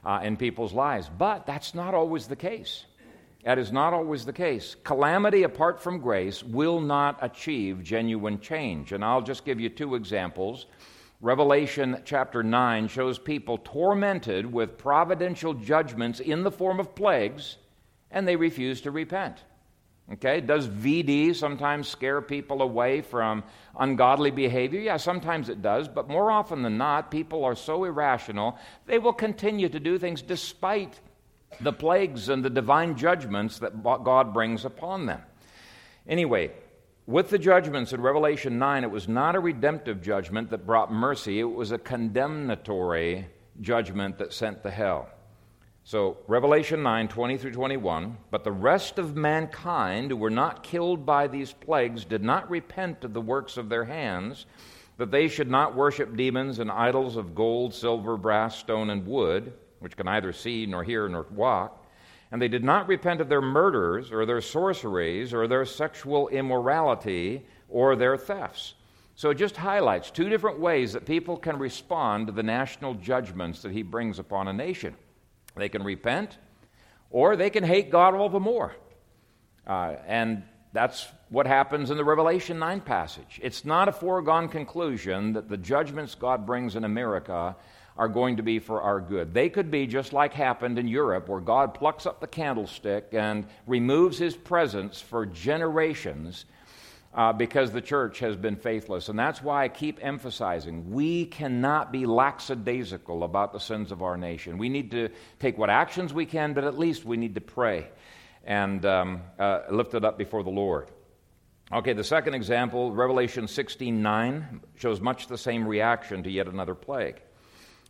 uh, 0.05 0.21
in 0.23 0.37
people's 0.37 0.73
lives. 0.73 1.09
But 1.17 1.47
that's 1.47 1.75
not 1.75 1.95
always 1.95 2.27
the 2.27 2.37
case. 2.37 2.85
That 3.45 3.59
is 3.59 3.73
not 3.73 3.93
always 3.93 4.25
the 4.25 4.33
case. 4.33 4.77
Calamity 4.85 5.43
apart 5.43 5.83
from 5.83 5.99
grace 5.99 6.45
will 6.45 6.81
not 6.81 7.19
achieve 7.21 7.83
genuine 7.83 8.39
change. 8.39 8.93
And 8.93 9.05
I'll 9.05 9.23
just 9.23 9.45
give 9.45 9.59
you 9.59 9.69
two 9.69 9.97
examples. 9.97 10.67
Revelation 11.21 12.03
chapter 12.05 12.43
9 12.43 12.89
shows 12.89 13.19
people 13.19 13.59
tormented 13.59 14.53
with 14.53 14.79
providential 14.79 15.55
judgments 15.55 16.21
in 16.21 16.43
the 16.43 16.51
form 16.51 16.79
of 16.81 16.95
plagues, 16.95 17.59
and 18.11 18.27
they 18.27 18.37
refuse 18.37 18.81
to 18.83 18.91
repent. 18.91 19.39
Okay, 20.13 20.41
does 20.41 20.69
VD 20.69 21.35
sometimes 21.35 21.89
scare 21.89 22.21
people 22.21 22.61
away 22.61 23.01
from 23.01 23.45
ungodly 23.79 24.33
behavior? 24.33 24.81
Yeah, 24.81 24.97
sometimes 24.97 25.49
it 25.49 25.63
does, 25.63 25.89
but 25.89 26.09
more 26.09 26.31
often 26.31 26.63
than 26.63 26.77
not, 26.77 27.11
people 27.11 27.45
are 27.45 27.55
so 27.55 27.85
irrational, 27.85 28.59
they 28.87 28.99
will 28.99 29.13
continue 29.13 29.69
to 29.69 29.79
do 29.81 29.99
things 29.99 30.21
despite 30.21 31.01
the 31.61 31.73
plagues 31.73 32.29
and 32.29 32.45
the 32.45 32.51
divine 32.51 32.97
judgments 32.97 33.59
that 33.59 33.83
God 33.83 34.33
brings 34.33 34.65
upon 34.65 35.07
them. 35.07 35.21
Anyway, 36.07 36.51
with 37.07 37.31
the 37.31 37.39
judgments 37.39 37.93
in 37.93 38.01
Revelation 38.01 38.59
9, 38.59 38.85
it 38.85 38.91
was 38.91 39.09
not 39.09 39.35
a 39.35 39.41
redemptive 39.41 40.03
judgment 40.03 40.51
that 40.51 40.67
brought 40.67 40.93
mercy, 40.93 41.41
it 41.41 41.45
was 41.45 41.73
a 41.73 41.79
condemnatory 41.79 43.27
judgment 43.61 44.19
that 44.19 44.33
sent 44.33 44.63
to 44.63 44.71
hell. 44.71 45.09
So, 45.85 46.19
Revelation 46.29 46.83
9 46.85 47.09
20 47.09 47.39
through 47.39 47.53
21. 47.53 48.17
But 48.31 48.45
the 48.45 48.53
rest 48.53 48.99
of 48.99 49.17
mankind 49.17 50.11
who 50.11 50.17
were 50.17 50.31
not 50.31 50.63
killed 50.63 51.05
by 51.05 51.27
these 51.27 51.53
plagues 51.53 52.05
did 52.05 52.23
not 52.23 52.49
repent 52.49 53.03
of 53.03 53.13
the 53.13 53.21
works 53.21 53.57
of 53.57 53.69
their 53.69 53.85
hands, 53.85 54.47
that 54.99 55.11
they 55.11 55.27
should 55.27 55.51
not 55.51 55.75
worship 55.75 56.17
demons 56.17 56.61
and 56.61 56.71
idols 56.71 57.17
of 57.17 57.35
gold, 57.35 57.75
silver, 57.75 58.17
brass, 58.17 58.59
stone, 58.59 58.91
and 58.91 59.05
wood, 59.07 59.53
which 59.83 59.97
can 59.97 60.07
neither 60.07 60.33
see, 60.33 60.67
nor 60.67 60.85
hear, 60.85 61.09
nor 61.09 61.27
walk. 61.31 61.85
And 62.31 62.41
they 62.41 62.49
did 62.49 62.65
not 62.65 62.89
repent 62.89 63.21
of 63.21 63.29
their 63.29 63.43
murders, 63.43 64.11
or 64.11 64.25
their 64.25 64.41
sorceries, 64.41 65.35
or 65.35 65.47
their 65.47 65.67
sexual 65.67 66.29
immorality, 66.29 67.45
or 67.69 67.95
their 67.95 68.17
thefts. 68.17 68.75
So 69.15 69.31
it 69.31 69.35
just 69.35 69.57
highlights 69.57 70.11
two 70.11 70.29
different 70.29 70.59
ways 70.59 70.95
that 70.95 71.05
people 71.05 71.37
can 71.37 71.59
respond 71.59 72.27
to 72.27 72.33
the 72.33 72.43
national 72.43 72.95
judgments 72.95 73.63
that 73.63 73.73
he 73.73 73.83
brings 73.83 74.19
upon 74.19 74.49
a 74.49 74.53
nation. 74.53 74.97
They 75.55 75.69
can 75.69 75.83
repent, 75.83 76.39
or 77.11 77.37
they 77.37 77.51
can 77.51 77.65
hate 77.65 77.91
God 77.91 78.15
all 78.15 78.31
the 78.31 78.41
more. 78.41 78.75
Uh, 79.67 79.97
and 80.07 80.43
that's 80.73 81.07
what 81.29 81.47
happens 81.47 81.91
in 81.91 81.99
the 81.99 82.05
Revelation 82.05 82.59
9 82.59 82.81
passage. 82.81 83.39
It's 83.43 83.65
not 83.65 83.89
a 83.89 83.93
foregone 83.93 84.49
conclusion 84.49 85.35
that 85.35 85.49
the 85.49 85.59
judgments 85.59 86.15
God 86.15 86.47
brings 86.47 86.77
in 86.77 86.85
America 86.85 87.55
are 87.97 88.09
going 88.09 88.37
to 88.37 88.43
be 88.43 88.59
for 88.59 88.83
our 88.83 89.01
good. 89.01 89.35
They 89.35 89.49
could 89.49 89.71
be 89.71 89.87
just 89.87 90.13
like 90.13 90.33
happened 90.33 90.79
in 90.79 90.89
Europe, 90.89 91.29
where 91.29 91.41
God 91.41 91.75
plucks 91.75 92.07
up 92.07 92.21
the 92.21 92.27
candlestick 92.27 93.09
and 93.13 93.47
removes 93.67 94.19
his 94.19 94.35
presence 94.35 95.01
for 95.01 95.27
generations 95.27 96.47
uh, 97.15 97.33
because 97.33 97.73
the 97.73 97.81
church 97.81 98.21
has 98.21 98.37
been 98.37 98.57
faithless. 98.57 99.09
And 99.09 99.19
that's 99.19 99.43
why 99.43 99.65
I 99.65 99.69
keep 99.69 99.99
emphasizing 100.03 100.91
we 100.91 101.27
cannot 101.27 101.93
be 101.93 102.07
lackadaisical 102.07 103.25
about 103.25 103.53
the 103.53 103.61
sins 103.61 103.93
of 103.93 104.03
our 104.03 104.17
nation. 104.17 104.59
We 104.59 104.69
need 104.69 104.91
to 104.93 105.11
take 105.39 105.59
what 105.59 105.71
actions 105.71 106.15
we 106.15 106.27
can, 106.27 106.55
but 106.55 106.65
at 106.65 106.79
least 106.79 107.05
we 107.05 107.17
need 107.17 107.35
to 107.35 107.41
pray 107.41 107.89
and 108.45 108.85
um, 108.87 109.23
uh, 109.39 109.61
lift 109.71 109.95
it 109.95 110.05
up 110.05 110.19
before 110.19 110.43
the 110.43 110.51
Lord. 110.51 110.91
Okay, 111.71 111.93
the 111.93 112.05
second 112.05 112.35
example, 112.35 112.93
Revelation 112.93 113.47
16:9, 113.47 114.61
shows 114.77 115.01
much 115.01 115.27
the 115.27 115.39
same 115.39 115.67
reaction 115.67 116.23
to 116.23 116.31
yet 116.31 116.47
another 116.47 116.75
plague. 116.75 117.21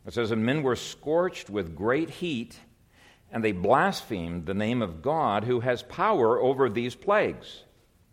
It 0.07 0.13
says, 0.13 0.31
And 0.31 0.45
men 0.45 0.63
were 0.63 0.77
scorched 0.77 1.51
with 1.51 1.77
great 1.77 2.11
heat, 2.11 2.59
and 3.31 3.43
they 3.43 3.53
blasphemed 3.53 4.47
the 4.47 4.55
name 4.55 4.83
of 4.83 5.03
God 5.03 5.45
who 5.45 5.61
has 5.61 5.83
power 5.83 6.41
over 6.41 6.69
these 6.69 6.95
plagues 6.95 7.65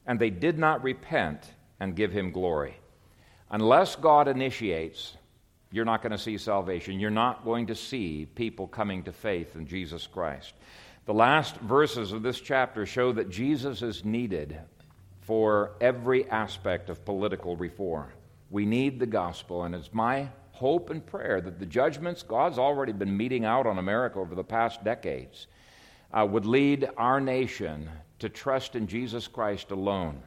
and 0.10 0.20
they 0.20 0.32
did 0.32 0.58
not 0.58 0.84
repent 0.84 1.54
and 1.80 1.96
give 1.96 2.12
him 2.12 2.32
glory. 2.32 2.76
Unless 3.52 3.96
God 3.96 4.28
initiates, 4.28 5.16
you're 5.72 5.86
not 5.86 6.02
going 6.02 6.12
to 6.12 6.18
see 6.18 6.40
salvation. 6.40 7.00
You're 7.00 7.12
not 7.12 7.46
going 7.46 7.68
to 7.68 7.76
see 7.76 8.28
people 8.34 8.68
coming 8.68 9.04
to 9.04 9.12
faith 9.12 9.56
in 9.56 9.68
Jesus 9.68 10.08
Christ. 10.08 10.56
The 11.06 11.14
last 11.14 11.58
verses 11.58 12.12
of 12.12 12.24
this 12.24 12.42
chapter 12.42 12.88
show 12.88 13.12
that 13.12 13.30
Jesus 13.30 13.84
is 13.84 14.04
needed 14.04 14.60
for 15.22 15.74
every 15.80 16.28
aspect 16.32 16.90
of 16.90 17.06
political 17.06 17.56
reform. 17.56 18.10
We 18.50 18.66
need 18.66 19.00
the 19.00 19.06
gospel, 19.06 19.64
and 19.66 19.76
it's 19.76 19.94
my 19.94 20.30
hope 20.60 20.90
and 20.90 21.06
prayer 21.06 21.40
that 21.40 21.58
the 21.58 21.66
judgments 21.66 22.22
God's 22.22 22.60
already 22.60 22.92
been 22.92 23.16
meting 23.16 23.46
out 23.46 23.66
on 23.66 23.78
America 23.78 24.20
over 24.20 24.36
the 24.36 24.44
past 24.44 24.84
decades 24.84 25.48
uh, 26.12 26.28
would 26.30 26.46
lead 26.46 26.90
our 26.98 27.22
nation 27.22 27.90
to 28.20 28.28
trust 28.28 28.76
in 28.76 28.86
Jesus 28.86 29.28
Christ 29.28 29.72
alone 29.72 30.22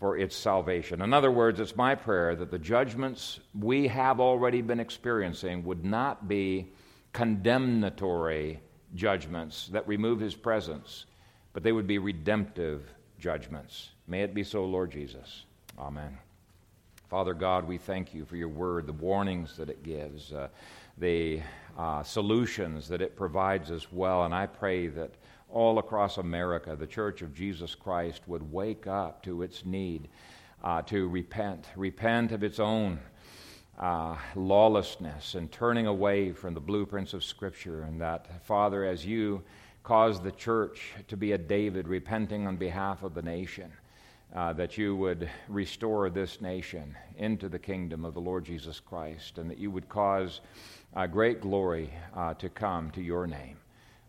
for 0.00 0.18
its 0.18 0.34
salvation. 0.34 1.00
In 1.02 1.14
other 1.14 1.30
words, 1.30 1.60
it's 1.60 1.76
my 1.76 1.94
prayer 1.94 2.34
that 2.34 2.50
the 2.50 2.58
judgments 2.58 3.38
we 3.58 3.86
have 3.86 4.18
already 4.20 4.60
been 4.60 4.80
experiencing 4.80 5.64
would 5.64 5.84
not 5.84 6.26
be 6.26 6.72
condemnatory 7.12 8.60
judgments 8.94 9.68
that 9.68 9.86
remove 9.86 10.18
his 10.18 10.34
presence, 10.34 11.06
but 11.52 11.62
they 11.62 11.72
would 11.72 11.86
be 11.86 11.98
redemptive 11.98 12.82
judgments. 13.18 13.90
May 14.08 14.22
it 14.22 14.34
be 14.34 14.42
so, 14.42 14.64
Lord 14.64 14.90
Jesus. 14.90 15.44
Amen. 15.78 16.18
Father 17.08 17.34
God, 17.34 17.68
we 17.68 17.78
thank 17.78 18.12
you 18.12 18.24
for 18.24 18.34
your 18.34 18.48
word, 18.48 18.86
the 18.88 18.92
warnings 18.92 19.56
that 19.58 19.70
it 19.70 19.84
gives, 19.84 20.32
uh, 20.32 20.48
the 20.98 21.40
uh, 21.78 22.02
solutions 22.02 22.88
that 22.88 23.00
it 23.00 23.14
provides 23.14 23.70
as 23.70 23.92
well. 23.92 24.24
And 24.24 24.34
I 24.34 24.46
pray 24.46 24.88
that 24.88 25.12
all 25.48 25.78
across 25.78 26.18
America, 26.18 26.74
the 26.74 26.86
Church 26.86 27.22
of 27.22 27.32
Jesus 27.32 27.76
Christ 27.76 28.22
would 28.26 28.50
wake 28.50 28.88
up 28.88 29.22
to 29.22 29.42
its 29.42 29.64
need 29.64 30.08
uh, 30.64 30.82
to 30.82 31.08
repent, 31.08 31.66
repent 31.76 32.32
of 32.32 32.42
its 32.42 32.58
own 32.58 32.98
uh, 33.78 34.16
lawlessness 34.34 35.36
and 35.36 35.52
turning 35.52 35.86
away 35.86 36.32
from 36.32 36.54
the 36.54 36.60
blueprints 36.60 37.14
of 37.14 37.22
Scripture. 37.22 37.82
And 37.82 38.00
that, 38.00 38.44
Father, 38.44 38.84
as 38.84 39.06
you 39.06 39.44
cause 39.84 40.20
the 40.20 40.32
church 40.32 40.94
to 41.06 41.16
be 41.16 41.32
a 41.32 41.38
David 41.38 41.86
repenting 41.86 42.48
on 42.48 42.56
behalf 42.56 43.04
of 43.04 43.14
the 43.14 43.22
nation, 43.22 43.70
uh, 44.34 44.52
that 44.52 44.76
you 44.76 44.96
would 44.96 45.30
restore 45.48 46.10
this 46.10 46.40
nation 46.40 46.96
into 47.16 47.48
the 47.48 47.58
kingdom 47.58 48.04
of 48.04 48.14
the 48.14 48.20
Lord 48.20 48.44
Jesus 48.44 48.80
Christ, 48.80 49.38
and 49.38 49.50
that 49.50 49.58
you 49.58 49.70
would 49.70 49.88
cause 49.88 50.40
uh, 50.94 51.06
great 51.06 51.40
glory 51.40 51.92
uh, 52.14 52.34
to 52.34 52.48
come 52.48 52.90
to 52.92 53.02
your 53.02 53.26
name. 53.26 53.56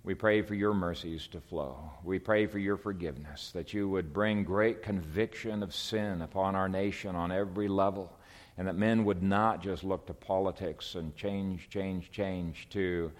We 0.04 0.16
pray 0.16 0.42
for 0.42 0.56
your 0.56 0.74
mercies 0.74 1.28
to 1.34 1.42
flow. 1.42 1.92
We 2.04 2.18
pray 2.20 2.48
for 2.48 2.60
your 2.60 2.78
forgiveness, 2.78 3.52
that 3.52 3.74
you 3.74 3.90
would 3.90 4.14
bring 4.14 4.44
great 4.44 4.82
conviction 4.82 5.64
of 5.64 5.76
sin 5.76 6.22
upon 6.22 6.56
our 6.56 6.70
nation 6.70 7.16
on 7.16 7.32
every 7.32 7.68
level, 7.68 8.12
and 8.58 8.68
that 8.68 8.76
men 8.76 9.06
would 9.06 9.22
not 9.22 9.62
just 9.62 9.84
look 9.84 10.08
to 10.08 10.14
politics 10.14 10.96
and 10.96 11.16
change, 11.16 11.70
change, 11.70 12.10
change 12.10 12.68
to 12.72 13.12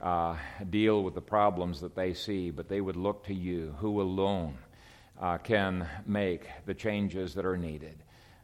uh, 0.00 0.34
deal 0.70 1.02
with 1.02 1.14
the 1.14 1.20
problems 1.20 1.80
that 1.82 1.94
they 1.94 2.14
see, 2.14 2.50
but 2.50 2.68
they 2.68 2.80
would 2.80 2.96
look 2.96 3.24
to 3.26 3.34
you, 3.34 3.74
who 3.78 4.00
alone 4.00 4.56
uh, 5.20 5.38
can 5.38 5.86
make 6.06 6.46
the 6.66 6.74
changes 6.74 7.34
that 7.34 7.44
are 7.44 7.58
needed 7.58 8.02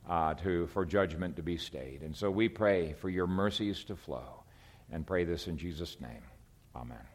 uh, 0.09 0.35
to, 0.35 0.66
for 0.68 0.85
judgment 0.85 1.37
to 1.37 1.43
be 1.43 1.57
stayed. 1.57 2.03
And 2.03 2.14
so 2.14 2.31
we 2.31 2.49
pray 2.49 2.93
for 3.01 3.09
your 3.09 3.27
mercies 3.27 3.83
to 3.85 3.97
flow, 3.97 4.45
and 4.93 5.07
pray 5.07 5.24
this 5.24 5.49
in 5.49 5.57
Jesus' 5.57 6.01
name. 6.01 6.22
Amen. 6.77 6.99